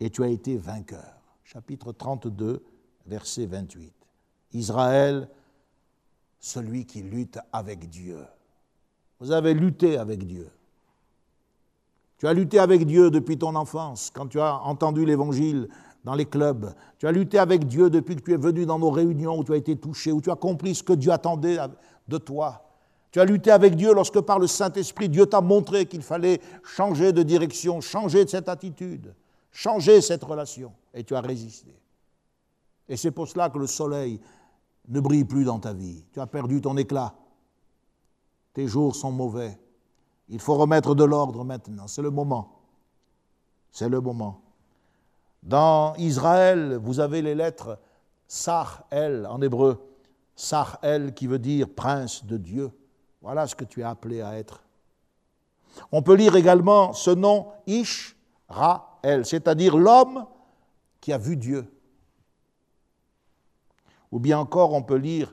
et 0.00 0.10
tu 0.10 0.22
as 0.22 0.28
été 0.28 0.56
vainqueur. 0.56 1.20
Chapitre 1.44 1.92
32, 1.92 2.62
verset 3.06 3.46
28. 3.46 3.92
Israël, 4.52 5.28
celui 6.40 6.86
qui 6.86 7.02
lutte 7.02 7.38
avec 7.52 7.88
Dieu. 7.88 8.24
Vous 9.20 9.30
avez 9.32 9.54
lutté 9.54 9.96
avec 9.96 10.26
Dieu. 10.26 10.50
Tu 12.18 12.26
as 12.26 12.32
lutté 12.32 12.58
avec 12.58 12.86
Dieu 12.86 13.10
depuis 13.10 13.38
ton 13.38 13.54
enfance, 13.54 14.10
quand 14.14 14.26
tu 14.26 14.40
as 14.40 14.58
entendu 14.62 15.04
l'Évangile 15.04 15.68
dans 16.06 16.14
les 16.14 16.24
clubs. 16.24 16.72
Tu 16.98 17.08
as 17.08 17.12
lutté 17.12 17.36
avec 17.36 17.66
Dieu 17.66 17.90
depuis 17.90 18.14
que 18.14 18.20
tu 18.20 18.32
es 18.32 18.36
venu 18.36 18.64
dans 18.64 18.78
nos 18.78 18.90
réunions 18.90 19.40
où 19.40 19.44
tu 19.44 19.52
as 19.52 19.56
été 19.56 19.74
touché, 19.74 20.12
où 20.12 20.20
tu 20.20 20.30
as 20.30 20.36
compris 20.36 20.76
ce 20.76 20.84
que 20.84 20.92
Dieu 20.92 21.10
attendait 21.10 21.58
de 22.06 22.18
toi. 22.18 22.62
Tu 23.10 23.18
as 23.18 23.24
lutté 23.24 23.50
avec 23.50 23.74
Dieu 23.74 23.92
lorsque 23.92 24.20
par 24.20 24.38
le 24.38 24.46
Saint-Esprit, 24.46 25.08
Dieu 25.08 25.26
t'a 25.26 25.40
montré 25.40 25.86
qu'il 25.86 26.02
fallait 26.02 26.40
changer 26.62 27.12
de 27.12 27.24
direction, 27.24 27.80
changer 27.80 28.24
de 28.24 28.30
cette 28.30 28.48
attitude, 28.48 29.16
changer 29.50 30.00
cette 30.00 30.22
relation. 30.22 30.72
Et 30.94 31.02
tu 31.02 31.16
as 31.16 31.20
résisté. 31.20 31.74
Et 32.88 32.96
c'est 32.96 33.10
pour 33.10 33.26
cela 33.26 33.50
que 33.50 33.58
le 33.58 33.66
soleil 33.66 34.20
ne 34.86 35.00
brille 35.00 35.24
plus 35.24 35.42
dans 35.42 35.58
ta 35.58 35.72
vie. 35.72 36.04
Tu 36.12 36.20
as 36.20 36.26
perdu 36.28 36.60
ton 36.60 36.76
éclat. 36.76 37.16
Tes 38.54 38.68
jours 38.68 38.94
sont 38.94 39.10
mauvais. 39.10 39.58
Il 40.28 40.38
faut 40.38 40.54
remettre 40.54 40.94
de 40.94 41.02
l'ordre 41.02 41.42
maintenant. 41.42 41.88
C'est 41.88 42.02
le 42.02 42.10
moment. 42.10 42.60
C'est 43.72 43.88
le 43.88 44.00
moment. 44.00 44.45
Dans 45.46 45.94
Israël, 45.94 46.76
vous 46.82 46.98
avez 46.98 47.22
les 47.22 47.36
lettres 47.36 47.78
Sar-El 48.26 49.26
en 49.26 49.40
hébreu. 49.40 49.80
Sar-El 50.34 51.14
qui 51.14 51.28
veut 51.28 51.38
dire 51.38 51.68
prince 51.72 52.24
de 52.24 52.36
Dieu. 52.36 52.72
Voilà 53.22 53.46
ce 53.46 53.54
que 53.54 53.64
tu 53.64 53.80
es 53.80 53.84
appelé 53.84 54.22
à 54.22 54.36
être. 54.36 54.64
On 55.92 56.02
peut 56.02 56.14
lire 56.14 56.34
également 56.34 56.92
ce 56.94 57.12
nom 57.12 57.52
Ish-Ra-El, 57.68 59.24
c'est-à-dire 59.24 59.76
l'homme 59.76 60.26
qui 61.00 61.12
a 61.12 61.18
vu 61.18 61.36
Dieu. 61.36 61.72
Ou 64.10 64.18
bien 64.18 64.40
encore, 64.40 64.72
on 64.72 64.82
peut 64.82 64.96
lire 64.96 65.32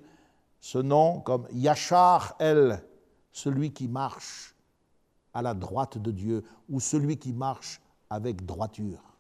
ce 0.59 0.77
nom 0.77 1.21
comme 1.21 1.47
Yachar-El, 1.51 2.85
celui 3.31 3.73
qui 3.73 3.87
marche 3.87 4.55
à 5.33 5.41
la 5.41 5.55
droite 5.55 5.97
de 5.97 6.11
Dieu, 6.11 6.43
ou 6.69 6.79
celui 6.79 7.17
qui 7.17 7.33
marche 7.33 7.81
avec 8.11 8.45
droiture. 8.45 9.12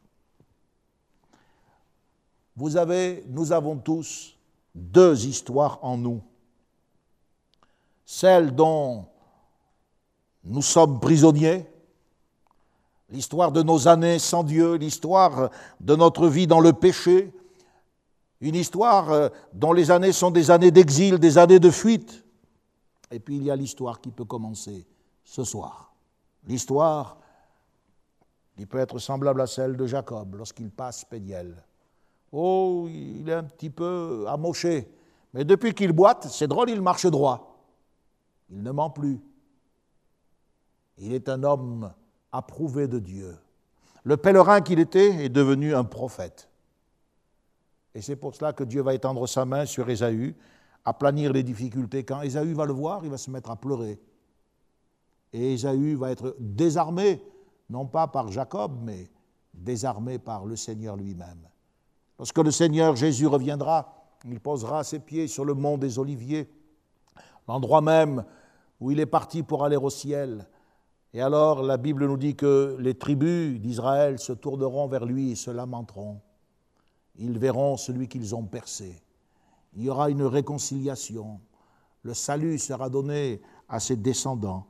Vous 2.55 2.77
avez, 2.77 3.23
nous 3.27 3.51
avons 3.51 3.77
tous 3.77 4.35
deux 4.75 5.25
histoires 5.25 5.79
en 5.81 5.97
nous. 5.97 6.21
Celle 8.05 8.53
dont 8.53 9.05
nous 10.43 10.61
sommes 10.61 10.99
prisonniers, 10.99 11.65
l'histoire 13.09 13.51
de 13.51 13.63
nos 13.63 13.87
années 13.87 14.19
sans 14.19 14.43
Dieu, 14.43 14.75
l'histoire 14.75 15.49
de 15.79 15.95
notre 15.95 16.27
vie 16.27 16.47
dans 16.47 16.59
le 16.59 16.73
péché, 16.73 17.33
une 18.41 18.55
histoire 18.55 19.09
euh, 19.11 19.29
dont 19.53 19.71
les 19.71 19.89
années 19.89 20.11
sont 20.11 20.29
des 20.29 20.51
années 20.51 20.71
d'exil, 20.71 21.17
des 21.17 21.37
années 21.37 21.59
de 21.59 21.71
fuite. 21.71 22.25
Et 23.09 23.19
puis 23.19 23.37
il 23.37 23.43
y 23.43 23.51
a 23.51 23.55
l'histoire 23.55 24.01
qui 24.01 24.11
peut 24.11 24.25
commencer 24.25 24.85
ce 25.23 25.45
soir. 25.45 25.93
L'histoire 26.45 27.17
qui 28.57 28.65
peut 28.65 28.79
être 28.79 28.99
semblable 28.99 29.39
à 29.39 29.47
celle 29.47 29.77
de 29.77 29.87
Jacob 29.87 30.35
lorsqu'il 30.35 30.69
passe 30.69 31.05
Péniel. 31.05 31.63
Oh, 32.35 32.87
il 32.89 33.29
est 33.29 33.33
un 33.33 33.43
petit 33.43 33.69
peu 33.69 34.25
amoché. 34.27 34.91
Mais 35.35 35.45
depuis 35.45 35.75
qu'il 35.75 35.91
boite, 35.91 36.27
c'est 36.31 36.47
drôle, 36.47 36.71
il 36.71 36.81
marche 36.81 37.05
droit. 37.05 37.59
Il 38.49 38.63
ne 38.63 38.71
ment 38.71 38.89
plus. 38.89 39.21
Il 40.97 41.13
est 41.13 41.29
un 41.29 41.43
homme 41.43 41.93
approuvé 42.31 42.87
de 42.87 42.97
Dieu. 42.97 43.37
Le 44.03 44.17
pèlerin 44.17 44.61
qu'il 44.61 44.79
était 44.79 45.25
est 45.25 45.29
devenu 45.29 45.75
un 45.75 45.83
prophète. 45.83 46.49
Et 47.93 48.01
c'est 48.01 48.15
pour 48.15 48.33
cela 48.33 48.51
que 48.51 48.63
Dieu 48.63 48.81
va 48.81 48.95
étendre 48.95 49.27
sa 49.27 49.45
main 49.45 49.67
sur 49.67 49.87
Ésaü, 49.87 50.35
aplanir 50.85 51.31
les 51.33 51.43
difficultés. 51.43 52.03
Quand 52.03 52.23
Ésaü 52.23 52.53
va 52.53 52.65
le 52.65 52.73
voir, 52.73 53.05
il 53.05 53.11
va 53.11 53.17
se 53.17 53.29
mettre 53.29 53.51
à 53.51 53.55
pleurer. 53.55 54.01
Et 55.33 55.53
Ésaü 55.53 55.93
va 55.93 56.09
être 56.09 56.35
désarmé, 56.39 57.23
non 57.69 57.85
pas 57.85 58.07
par 58.07 58.31
Jacob, 58.31 58.79
mais 58.81 59.07
désarmé 59.53 60.17
par 60.17 60.45
le 60.45 60.55
Seigneur 60.55 60.95
lui-même. 60.95 61.47
Lorsque 62.23 62.37
le 62.37 62.51
Seigneur 62.51 62.95
Jésus 62.95 63.27
reviendra, 63.27 64.07
il 64.23 64.39
posera 64.39 64.85
ses 64.85 64.99
pieds 64.99 65.27
sur 65.27 65.43
le 65.43 65.55
mont 65.55 65.77
des 65.77 65.99
Oliviers, 65.99 66.49
l'endroit 67.49 67.81
même 67.81 68.23
où 68.79 68.91
il 68.91 69.01
est 69.01 69.05
parti 69.05 69.43
pour 69.43 69.65
aller 69.65 69.75
au 69.75 69.89
ciel, 69.89 70.47
Et 71.13 71.19
alors 71.19 71.61
la 71.61 71.75
Bible 71.75 72.07
nous 72.07 72.15
dit 72.15 72.37
que 72.37 72.77
les 72.79 72.93
tribus 72.93 73.59
d'Israël 73.59 74.19
se 74.19 74.31
tourneront 74.31 74.87
vers 74.87 75.03
lui 75.03 75.31
et 75.31 75.35
se 75.35 75.51
lamenteront. 75.51 76.21
Ils 77.17 77.37
verront 77.37 77.75
celui 77.75 78.07
qu'ils 78.07 78.33
ont 78.33 78.45
percé. 78.45 79.03
Il 79.73 79.83
y 79.83 79.89
aura 79.89 80.09
une 80.09 80.23
réconciliation. 80.23 81.41
Le 82.03 82.13
salut 82.13 82.57
sera 82.57 82.89
donné 82.89 83.41
à 83.67 83.81
ses 83.81 83.97
descendants. 83.97 84.65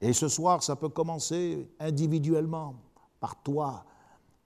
Et 0.00 0.14
ce 0.14 0.28
soir, 0.28 0.62
ça 0.62 0.74
peut 0.74 0.88
commencer 0.88 1.70
individuellement, 1.80 2.76
par 3.20 3.42
toi. 3.42 3.84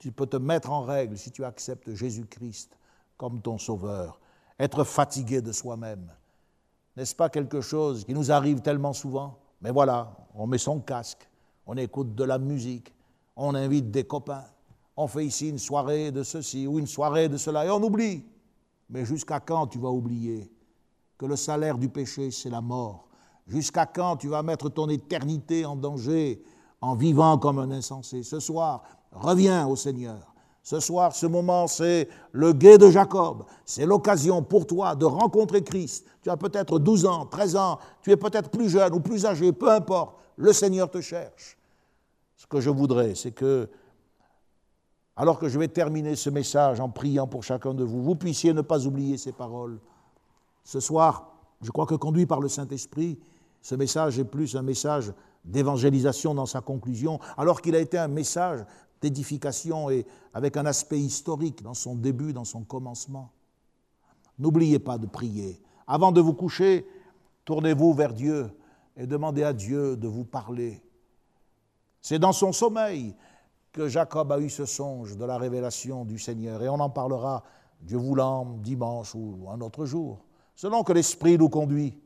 Tu 0.02 0.10
peux 0.10 0.26
te 0.26 0.36
mettre 0.36 0.72
en 0.72 0.82
règle 0.82 1.16
si 1.16 1.30
tu 1.30 1.44
acceptes 1.44 1.94
Jésus-Christ 1.94 2.76
comme 3.16 3.40
ton 3.40 3.56
sauveur. 3.56 4.18
Être 4.58 4.82
fatigué 4.82 5.40
de 5.40 5.52
soi-même. 5.52 6.10
N'est-ce 6.96 7.14
pas 7.14 7.28
quelque 7.28 7.60
chose 7.60 8.04
qui 8.04 8.12
nous 8.12 8.32
arrive 8.32 8.62
tellement 8.62 8.94
souvent? 8.94 9.38
Mais 9.60 9.70
voilà, 9.70 10.16
on 10.34 10.48
met 10.48 10.58
son 10.58 10.80
casque, 10.80 11.30
on 11.66 11.76
écoute 11.76 12.16
de 12.16 12.24
la 12.24 12.38
musique, 12.38 12.92
on 13.36 13.54
invite 13.54 13.92
des 13.92 14.02
copains, 14.02 14.42
on 14.96 15.06
fait 15.06 15.24
ici 15.24 15.50
une 15.50 15.60
soirée 15.60 16.10
de 16.10 16.24
ceci 16.24 16.66
ou 16.66 16.80
une 16.80 16.88
soirée 16.88 17.28
de 17.28 17.36
cela 17.36 17.64
et 17.64 17.70
on 17.70 17.80
oublie. 17.80 18.24
Mais 18.90 19.04
jusqu'à 19.04 19.38
quand 19.38 19.68
tu 19.68 19.78
vas 19.78 19.90
oublier 19.90 20.52
que 21.16 21.26
le 21.26 21.36
salaire 21.36 21.78
du 21.78 21.88
péché, 21.88 22.32
c'est 22.32 22.50
la 22.50 22.60
mort? 22.60 23.06
Jusqu'à 23.46 23.86
quand 23.86 24.16
tu 24.16 24.26
vas 24.26 24.42
mettre 24.42 24.68
ton 24.68 24.88
éternité 24.88 25.64
en 25.64 25.76
danger 25.76 26.42
en 26.80 26.96
vivant 26.96 27.38
comme 27.38 27.60
un 27.60 27.70
insensé? 27.70 28.24
Ce 28.24 28.40
soir, 28.40 28.82
reviens 29.12 29.66
au 29.66 29.76
Seigneur. 29.76 30.32
Ce 30.62 30.78
soir, 30.78 31.14
ce 31.14 31.26
moment, 31.26 31.66
c'est 31.66 32.08
le 32.30 32.52
guet 32.52 32.78
de 32.78 32.88
Jacob. 32.88 33.44
C'est 33.64 33.84
l'occasion 33.84 34.42
pour 34.42 34.66
toi 34.66 34.94
de 34.94 35.04
rencontrer 35.04 35.64
Christ. 35.64 36.06
Tu 36.22 36.30
as 36.30 36.36
peut-être 36.36 36.78
12 36.78 37.06
ans, 37.06 37.26
13 37.26 37.56
ans, 37.56 37.78
tu 38.00 38.12
es 38.12 38.16
peut-être 38.16 38.50
plus 38.50 38.68
jeune 38.68 38.94
ou 38.94 39.00
plus 39.00 39.26
âgé, 39.26 39.52
peu 39.52 39.70
importe. 39.70 40.16
Le 40.36 40.52
Seigneur 40.52 40.88
te 40.88 41.00
cherche. 41.00 41.58
Ce 42.36 42.46
que 42.46 42.60
je 42.60 42.70
voudrais, 42.70 43.16
c'est 43.16 43.32
que, 43.32 43.68
alors 45.16 45.38
que 45.38 45.48
je 45.48 45.58
vais 45.58 45.68
terminer 45.68 46.14
ce 46.14 46.30
message 46.30 46.78
en 46.78 46.88
priant 46.88 47.26
pour 47.26 47.42
chacun 47.42 47.74
de 47.74 47.82
vous, 47.82 48.02
vous 48.02 48.14
puissiez 48.14 48.52
ne 48.52 48.62
pas 48.62 48.86
oublier 48.86 49.18
ces 49.18 49.32
paroles. 49.32 49.80
Ce 50.62 50.78
soir, 50.78 51.32
je 51.60 51.70
crois 51.70 51.86
que 51.86 51.96
conduit 51.96 52.26
par 52.26 52.40
le 52.40 52.48
Saint-Esprit, 52.48 53.18
ce 53.60 53.74
message 53.74 54.18
est 54.18 54.24
plus 54.24 54.56
un 54.56 54.62
message 54.62 55.12
d'évangélisation 55.44 56.34
dans 56.34 56.46
sa 56.46 56.60
conclusion, 56.60 57.18
alors 57.36 57.60
qu'il 57.60 57.74
a 57.74 57.80
été 57.80 57.98
un 57.98 58.08
message 58.08 58.64
d'édification 59.02 59.90
et 59.90 60.06
avec 60.32 60.56
un 60.56 60.64
aspect 60.64 60.98
historique 60.98 61.62
dans 61.62 61.74
son 61.74 61.94
début, 61.94 62.32
dans 62.32 62.44
son 62.44 62.62
commencement. 62.62 63.30
N'oubliez 64.38 64.78
pas 64.78 64.96
de 64.96 65.06
prier. 65.06 65.60
Avant 65.86 66.12
de 66.12 66.20
vous 66.20 66.32
coucher, 66.32 66.86
tournez-vous 67.44 67.92
vers 67.92 68.14
Dieu 68.14 68.50
et 68.96 69.06
demandez 69.06 69.42
à 69.42 69.52
Dieu 69.52 69.96
de 69.96 70.08
vous 70.08 70.24
parler. 70.24 70.80
C'est 72.00 72.18
dans 72.18 72.32
son 72.32 72.52
sommeil 72.52 73.14
que 73.72 73.88
Jacob 73.88 74.30
a 74.32 74.38
eu 74.38 74.48
ce 74.48 74.64
songe 74.64 75.16
de 75.16 75.24
la 75.24 75.38
révélation 75.38 76.04
du 76.04 76.18
Seigneur 76.18 76.62
et 76.62 76.68
on 76.68 76.80
en 76.80 76.90
parlera, 76.90 77.42
Dieu 77.80 77.98
voulant, 77.98 78.44
dimanche 78.62 79.14
ou 79.14 79.48
un 79.50 79.60
autre 79.60 79.84
jour, 79.84 80.24
selon 80.54 80.84
que 80.84 80.92
l'Esprit 80.92 81.36
nous 81.36 81.48
conduit. 81.48 81.98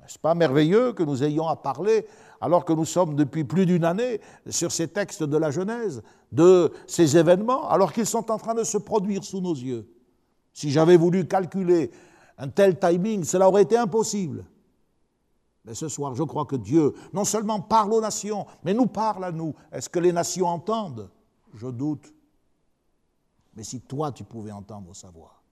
N'est-ce 0.00 0.18
pas 0.18 0.34
merveilleux 0.34 0.92
que 0.92 1.02
nous 1.02 1.22
ayons 1.22 1.46
à 1.48 1.56
parler, 1.56 2.06
alors 2.40 2.64
que 2.64 2.72
nous 2.72 2.84
sommes 2.84 3.14
depuis 3.16 3.44
plus 3.44 3.66
d'une 3.66 3.84
année 3.84 4.20
sur 4.48 4.72
ces 4.72 4.88
textes 4.88 5.22
de 5.22 5.36
la 5.36 5.50
Genèse, 5.50 6.02
de 6.32 6.72
ces 6.86 7.16
événements, 7.16 7.68
alors 7.68 7.92
qu'ils 7.92 8.06
sont 8.06 8.30
en 8.30 8.38
train 8.38 8.54
de 8.54 8.64
se 8.64 8.78
produire 8.78 9.24
sous 9.24 9.40
nos 9.40 9.54
yeux 9.54 9.88
Si 10.52 10.70
j'avais 10.70 10.96
voulu 10.96 11.26
calculer 11.26 11.90
un 12.38 12.48
tel 12.48 12.78
timing, 12.78 13.24
cela 13.24 13.48
aurait 13.48 13.62
été 13.62 13.76
impossible. 13.76 14.44
Mais 15.66 15.74
ce 15.74 15.88
soir, 15.88 16.14
je 16.14 16.22
crois 16.22 16.46
que 16.46 16.56
Dieu 16.56 16.94
non 17.12 17.24
seulement 17.24 17.60
parle 17.60 17.92
aux 17.92 18.00
nations, 18.00 18.46
mais 18.64 18.72
nous 18.72 18.86
parle 18.86 19.24
à 19.24 19.32
nous. 19.32 19.54
Est-ce 19.70 19.90
que 19.90 19.98
les 19.98 20.12
nations 20.12 20.46
entendent? 20.46 21.10
Je 21.54 21.66
doute. 21.66 22.14
Mais 23.54 23.64
si 23.64 23.80
toi, 23.80 24.12
tu 24.12 24.24
pouvais 24.24 24.52
entendre 24.52 24.94
sa 24.94 25.10
voix, 25.10 25.42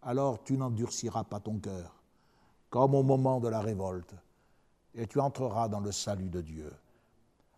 alors 0.00 0.42
tu 0.42 0.56
n'endurciras 0.56 1.24
pas 1.24 1.40
ton 1.40 1.58
cœur 1.58 2.02
comme 2.72 2.94
au 2.94 3.02
moment 3.02 3.38
de 3.38 3.48
la 3.48 3.60
révolte, 3.60 4.14
et 4.94 5.06
tu 5.06 5.20
entreras 5.20 5.68
dans 5.68 5.80
le 5.80 5.92
salut 5.92 6.28
de 6.28 6.40
Dieu. 6.40 6.72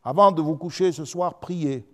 Avant 0.02 0.32
de 0.32 0.42
vous 0.42 0.56
coucher 0.56 0.92
ce 0.92 1.04
soir, 1.04 1.40
priez, 1.40 1.86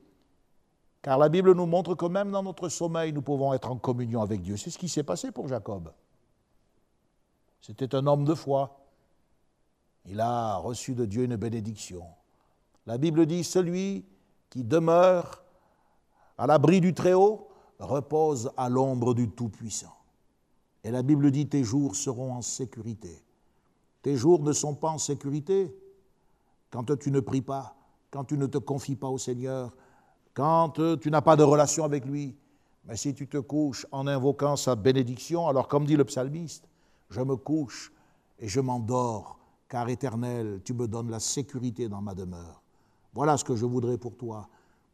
car 1.03 1.19
la 1.19 1.29
Bible 1.29 1.55
nous 1.55 1.67
montre 1.67 1.95
que 1.95 2.07
même 2.07 2.31
dans 2.31 2.43
notre 2.43 2.69
sommeil, 2.69 3.13
nous 3.13 3.23
pouvons 3.23 3.55
être 3.55 3.71
en 3.71 3.77
communion 3.77 4.21
avec 4.21 4.43
Dieu. 4.43 4.57
C'est 4.57 4.71
ce 4.71 4.79
qui 4.79 4.89
s'est 4.89 5.03
passé 5.03 5.31
pour 5.31 5.49
Jacob. 5.49 5.93
C'était 7.61 7.95
un 7.95 8.07
homme 8.07 8.25
de 8.25 8.35
foi. 8.35 8.85
Il 10.07 10.21
a 10.21 10.57
reçu 10.57 10.95
de 10.95 11.05
Dieu 11.05 11.25
une 11.25 11.37
bénédiction. 11.37 12.05
La 12.87 12.99
Bible 12.99 13.27
dit, 13.27 13.45
celui 13.45 14.05
qui 14.49 14.65
demeure 14.65 15.45
à 16.37 16.47
l'abri 16.47 16.81
du 16.81 16.95
Très-Haut 16.95 17.49
repose 17.79 18.51
à 18.57 18.69
l'ombre 18.69 19.15
du 19.15 19.31
Tout-Puissant. 19.31 19.95
Et 20.83 20.91
la 20.91 21.03
Bible 21.03 21.31
dit, 21.31 21.49
tes 21.49 21.63
jours 21.63 21.95
seront 21.97 22.33
en 22.33 22.43
sécurité. 22.43 23.23
Tes 24.03 24.17
jours 24.17 24.43
ne 24.43 24.53
sont 24.53 24.75
pas 24.75 24.91
en 24.91 24.99
sécurité 24.99 25.75
quand 26.71 26.97
tu 26.99 27.11
ne 27.11 27.21
pries 27.21 27.43
pas, 27.43 27.77
quand 28.11 28.25
tu 28.25 28.39
ne 28.39 28.47
te 28.47 28.59
confies 28.59 28.97
pas 28.97 29.09
au 29.09 29.19
Seigneur, 29.19 29.77
quand 30.35 30.81
tu 31.01 31.11
n'as 31.11 31.21
pas 31.21 31.37
de 31.37 31.43
relation 31.43 31.85
avec 31.85 32.07
lui. 32.07 32.37
Mais 32.85 32.97
si 32.97 33.15
tu 33.15 33.29
te 33.29 33.37
couches 33.39 33.87
en 33.93 34.07
invoquant 34.07 34.57
sa 34.57 34.75
bénédiction, 34.75 35.49
alors 35.49 35.69
comme 35.69 35.85
dit 35.85 35.97
le 35.97 36.05
psalmiste, 36.05 36.69
je 37.11 37.21
me 37.21 37.37
couche 37.37 37.93
et 38.39 38.49
je 38.49 38.61
m'endors, 38.61 39.39
car 39.69 39.89
éternel, 39.89 40.63
tu 40.65 40.73
me 40.73 40.89
donnes 40.89 41.11
la 41.11 41.21
sécurité 41.21 41.89
dans 41.89 42.01
ma 42.01 42.15
demeure. 42.15 42.63
Voilà 43.13 43.37
ce 43.37 43.45
que 43.45 43.55
je 43.55 43.67
voudrais 43.67 43.99
pour 43.99 44.17
toi, 44.17 44.49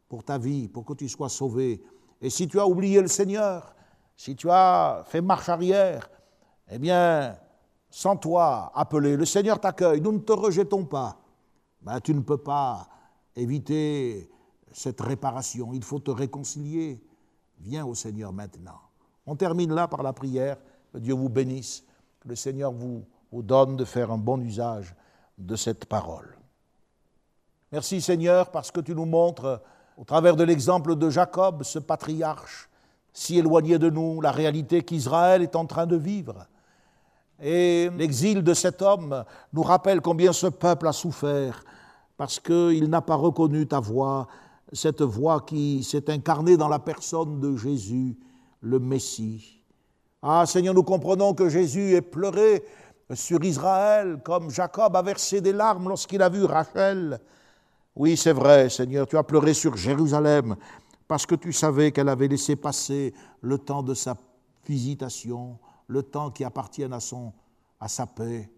pour 0.09 0.23
ta 0.23 0.37
vie, 0.37 0.67
pour 0.67 0.83
que 0.83 0.93
tu 0.93 1.07
sois 1.07 1.29
sauvé. 1.29 1.81
Et 2.21 2.29
si 2.29 2.47
tu 2.47 2.59
as 2.59 2.67
oublié 2.67 2.99
le 2.99 3.07
Seigneur, 3.07 3.73
si 4.17 4.35
tu 4.35 4.49
as 4.49 5.03
fait 5.05 5.21
marche 5.21 5.47
arrière, 5.47 6.09
eh 6.69 6.79
bien, 6.79 7.37
sans 7.89 8.15
toi 8.15 8.71
appeler, 8.75 9.15
le 9.15 9.25
Seigneur 9.25 9.59
t'accueille, 9.59 10.01
nous 10.01 10.11
ne 10.11 10.19
te 10.19 10.33
rejetons 10.33 10.85
pas. 10.85 11.19
Ben, 11.81 11.99
tu 11.99 12.13
ne 12.13 12.21
peux 12.21 12.37
pas 12.37 12.87
éviter 13.35 14.29
cette 14.71 15.01
réparation, 15.01 15.73
il 15.73 15.83
faut 15.83 15.99
te 15.99 16.11
réconcilier. 16.11 17.01
Viens 17.59 17.85
au 17.85 17.95
Seigneur 17.95 18.33
maintenant. 18.33 18.79
On 19.25 19.35
termine 19.35 19.73
là 19.73 19.87
par 19.87 20.03
la 20.03 20.13
prière, 20.13 20.57
que 20.93 20.99
Dieu 20.99 21.13
vous 21.13 21.29
bénisse, 21.29 21.83
que 22.19 22.29
le 22.29 22.35
Seigneur 22.35 22.71
vous, 22.71 23.03
vous 23.31 23.41
donne 23.41 23.75
de 23.75 23.85
faire 23.85 24.11
un 24.11 24.17
bon 24.17 24.39
usage 24.41 24.95
de 25.37 25.55
cette 25.55 25.85
parole. 25.85 26.37
Merci 27.71 28.01
Seigneur 28.01 28.51
parce 28.51 28.71
que 28.71 28.79
tu 28.79 28.95
nous 28.95 29.05
montres, 29.05 29.61
au 29.97 30.03
travers 30.03 30.35
de 30.35 30.43
l'exemple 30.43 30.95
de 30.95 31.09
Jacob, 31.09 31.63
ce 31.63 31.79
patriarche, 31.79 32.69
si 33.11 33.37
éloigné 33.37 33.79
de 33.79 33.89
nous, 33.89 34.21
la 34.21 34.31
réalité 34.31 34.83
qu'Israël 34.83 35.41
est 35.41 35.55
en 35.55 35.65
train 35.65 35.87
de 35.87 35.95
vivre. 35.95 36.47
Et 37.39 37.89
l'exil 37.95 38.43
de 38.43 38.53
cet 38.53 38.81
homme 38.81 39.23
nous 39.53 39.63
rappelle 39.63 40.01
combien 40.01 40.33
ce 40.33 40.47
peuple 40.47 40.87
a 40.87 40.93
souffert 40.93 41.63
parce 42.17 42.39
qu'il 42.39 42.89
n'a 42.89 43.01
pas 43.01 43.15
reconnu 43.15 43.67
ta 43.67 43.79
voix, 43.79 44.27
cette 44.73 45.03
voix 45.03 45.41
qui 45.41 45.83
s'est 45.83 46.09
incarnée 46.09 46.57
dans 46.57 46.67
la 46.67 46.79
personne 46.79 47.39
de 47.39 47.55
Jésus, 47.55 48.17
le 48.61 48.79
Messie. 48.79 49.61
Ah 50.21 50.45
Seigneur, 50.47 50.73
nous 50.73 50.83
comprenons 50.83 51.35
que 51.35 51.47
Jésus 51.47 51.93
ait 51.93 52.01
pleuré 52.01 52.63
sur 53.13 53.43
Israël 53.43 54.19
comme 54.23 54.49
Jacob 54.49 54.95
a 54.95 55.01
versé 55.01 55.41
des 55.41 55.53
larmes 55.53 55.87
lorsqu'il 55.87 56.21
a 56.21 56.29
vu 56.29 56.43
Rachel. 56.43 57.19
Oui, 57.95 58.17
c'est 58.17 58.33
vrai, 58.33 58.69
Seigneur, 58.69 59.07
tu 59.07 59.15
as 59.15 59.23
pleuré 59.23 59.53
sur 59.53 59.77
Jérusalem 59.77 60.55
parce 61.07 61.25
que 61.25 61.35
tu 61.35 61.53
savais 61.53 61.91
qu'elle 61.91 62.09
avait 62.09 62.27
laissé 62.27 62.55
passer 62.55 63.13
le 63.41 63.57
temps 63.57 63.83
de 63.83 63.93
sa 63.93 64.17
visitation, 64.67 65.57
le 65.87 66.03
temps 66.03 66.31
qui 66.31 66.43
appartient 66.43 66.83
à, 66.83 66.99
son, 66.99 67.33
à 67.79 67.87
sa 67.87 68.05
paix. 68.05 68.49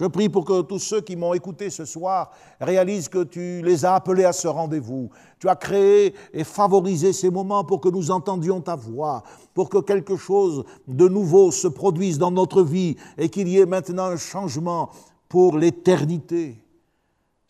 Je 0.00 0.06
prie 0.06 0.30
pour 0.30 0.46
que 0.46 0.62
tous 0.62 0.78
ceux 0.78 1.02
qui 1.02 1.14
m'ont 1.14 1.34
écouté 1.34 1.68
ce 1.68 1.84
soir 1.84 2.30
réalisent 2.58 3.10
que 3.10 3.22
tu 3.22 3.60
les 3.60 3.84
as 3.84 3.96
appelés 3.96 4.24
à 4.24 4.32
ce 4.32 4.48
rendez-vous. 4.48 5.10
Tu 5.38 5.46
as 5.46 5.56
créé 5.56 6.14
et 6.32 6.42
favorisé 6.42 7.12
ces 7.12 7.28
moments 7.28 7.64
pour 7.64 7.82
que 7.82 7.90
nous 7.90 8.10
entendions 8.10 8.62
ta 8.62 8.76
voix, 8.76 9.22
pour 9.52 9.68
que 9.68 9.76
quelque 9.76 10.16
chose 10.16 10.64
de 10.88 11.06
nouveau 11.06 11.50
se 11.50 11.68
produise 11.68 12.16
dans 12.16 12.30
notre 12.30 12.62
vie 12.62 12.96
et 13.18 13.28
qu'il 13.28 13.46
y 13.46 13.58
ait 13.58 13.66
maintenant 13.66 14.06
un 14.06 14.16
changement 14.16 14.88
pour 15.28 15.58
l'éternité. 15.58 16.56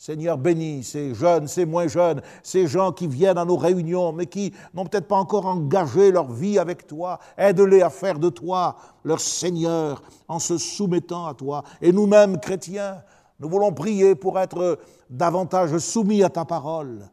Seigneur, 0.00 0.38
bénis 0.38 0.82
ces 0.82 1.12
jeunes, 1.12 1.46
ces 1.46 1.66
moins 1.66 1.86
jeunes, 1.86 2.22
ces 2.42 2.66
gens 2.66 2.90
qui 2.90 3.06
viennent 3.06 3.36
à 3.36 3.44
nos 3.44 3.58
réunions, 3.58 4.14
mais 4.14 4.24
qui 4.24 4.54
n'ont 4.72 4.86
peut-être 4.86 5.06
pas 5.06 5.18
encore 5.18 5.44
engagé 5.44 6.10
leur 6.10 6.32
vie 6.32 6.58
avec 6.58 6.86
toi. 6.86 7.18
Aide-les 7.36 7.82
à 7.82 7.90
faire 7.90 8.18
de 8.18 8.30
toi 8.30 8.76
leur 9.04 9.20
Seigneur 9.20 10.02
en 10.26 10.38
se 10.38 10.56
soumettant 10.56 11.26
à 11.26 11.34
toi. 11.34 11.64
Et 11.82 11.92
nous-mêmes, 11.92 12.40
chrétiens, 12.40 13.02
nous 13.38 13.50
voulons 13.50 13.74
prier 13.74 14.14
pour 14.14 14.38
être 14.38 14.78
davantage 15.10 15.76
soumis 15.76 16.22
à 16.22 16.30
ta 16.30 16.46
parole. 16.46 17.06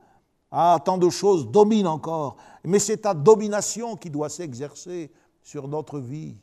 Ah, 0.50 0.80
tant 0.82 0.98
de 0.98 1.10
choses 1.10 1.52
dominent 1.52 1.88
encore, 1.88 2.38
mais 2.64 2.80
c'est 2.80 3.00
ta 3.00 3.14
domination 3.14 3.98
qui 3.98 4.10
doit 4.10 4.30
s'exercer 4.30 5.12
sur 5.42 5.68
notre 5.68 6.00
vie. 6.00 6.38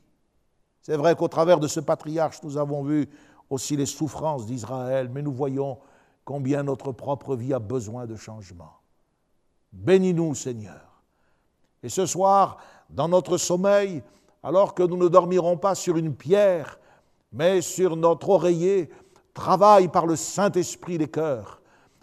C'est 0.83 0.99
vrai 0.99 1.17
qu'au 1.17 1.29
travers 1.29 1.59
de 1.59 1.69
ce 1.69 1.81
patriarche, 1.81 2.43
nous 2.43 2.59
avons 2.59 2.83
vu 2.83 3.09
aussi 3.49 3.79
les 3.79 3.87
souffrances 3.87 4.45
d'Israël, 4.45 5.09
mais 5.11 5.23
nous 5.23 5.33
voyons 5.33 5.79
combien 6.25 6.63
notre 6.63 6.93
propre 6.93 7.37
vie 7.37 7.53
a 7.53 7.59
besoin 7.59 8.07
de 8.07 8.17
changement. 8.17 8.73
Bénis-nous, 9.73 10.35
Seigneur. 10.35 11.03
Et 11.83 11.89
ce 11.89 12.07
soir, 12.07 12.59
dans 12.89 13.09
notre 13.09 13.37
sommeil, 13.37 14.03
alors 14.43 14.75
que 14.75 14.83
nous 14.83 14.97
ne 14.97 15.09
dormirons 15.09 15.57
pas 15.57 15.75
sur 15.75 15.97
une 15.97 16.15
pierre, 16.15 16.79
mais 17.33 17.61
sur 17.61 17.97
notre 17.97 18.31
oreiller, 18.31 18.91
travaille 19.33 19.89
par 19.89 20.07
le 20.07 20.17
Saint-Esprit 20.17 20.99
des 20.99 21.09
cœurs, 21.09 21.61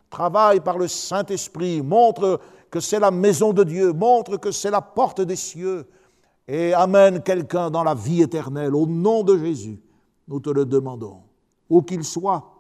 travaille 0.10 0.60
par 0.60 0.78
le 0.78 0.88
Saint-Esprit, 0.88 1.82
montre 1.82 2.40
que 2.70 2.80
c'est 2.80 3.00
la 3.00 3.12
maison 3.12 3.54
de 3.54 3.64
Dieu, 3.64 3.94
montre 3.94 4.38
que 4.38 4.52
c'est 4.52 4.72
la 4.72 4.82
porte 4.82 5.22
des 5.22 5.36
cieux, 5.36 5.88
et 6.48 6.74
amène 6.74 7.22
quelqu'un 7.22 7.70
dans 7.70 7.84
la 7.84 7.94
vie 7.94 8.22
éternelle. 8.22 8.76
Au 8.76 8.86
nom 8.86 9.24
de 9.24 9.38
Jésus, 9.38 9.82
nous 10.28 10.40
te 10.40 10.50
le 10.50 10.66
demandons. 10.66 11.22
Où 11.70 11.82
qu'il 11.82 12.04
soit, 12.04 12.51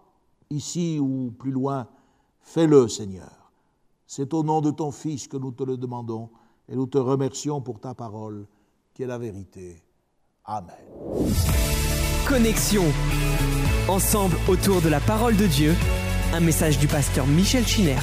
ici 0.51 0.99
ou 0.99 1.31
plus 1.31 1.51
loin, 1.51 1.87
fais-le, 2.41 2.87
Seigneur. 2.87 3.51
C'est 4.05 4.33
au 4.33 4.43
nom 4.43 4.61
de 4.61 4.71
ton 4.71 4.91
Fils 4.91 5.27
que 5.27 5.37
nous 5.37 5.51
te 5.51 5.63
le 5.63 5.77
demandons, 5.77 6.29
et 6.69 6.75
nous 6.75 6.85
te 6.85 6.97
remercions 6.97 7.61
pour 7.61 7.79
ta 7.79 7.93
parole, 7.93 8.45
qui 8.93 9.03
est 9.03 9.07
la 9.07 9.17
vérité. 9.17 9.83
Amen. 10.45 10.75
Connexion. 12.27 12.83
Ensemble 13.87 14.37
autour 14.47 14.81
de 14.81 14.89
la 14.89 14.99
parole 14.99 15.35
de 15.35 15.47
Dieu, 15.47 15.73
un 16.33 16.39
message 16.39 16.79
du 16.79 16.87
pasteur 16.87 17.27
Michel 17.27 17.65
Chiner. 17.65 17.97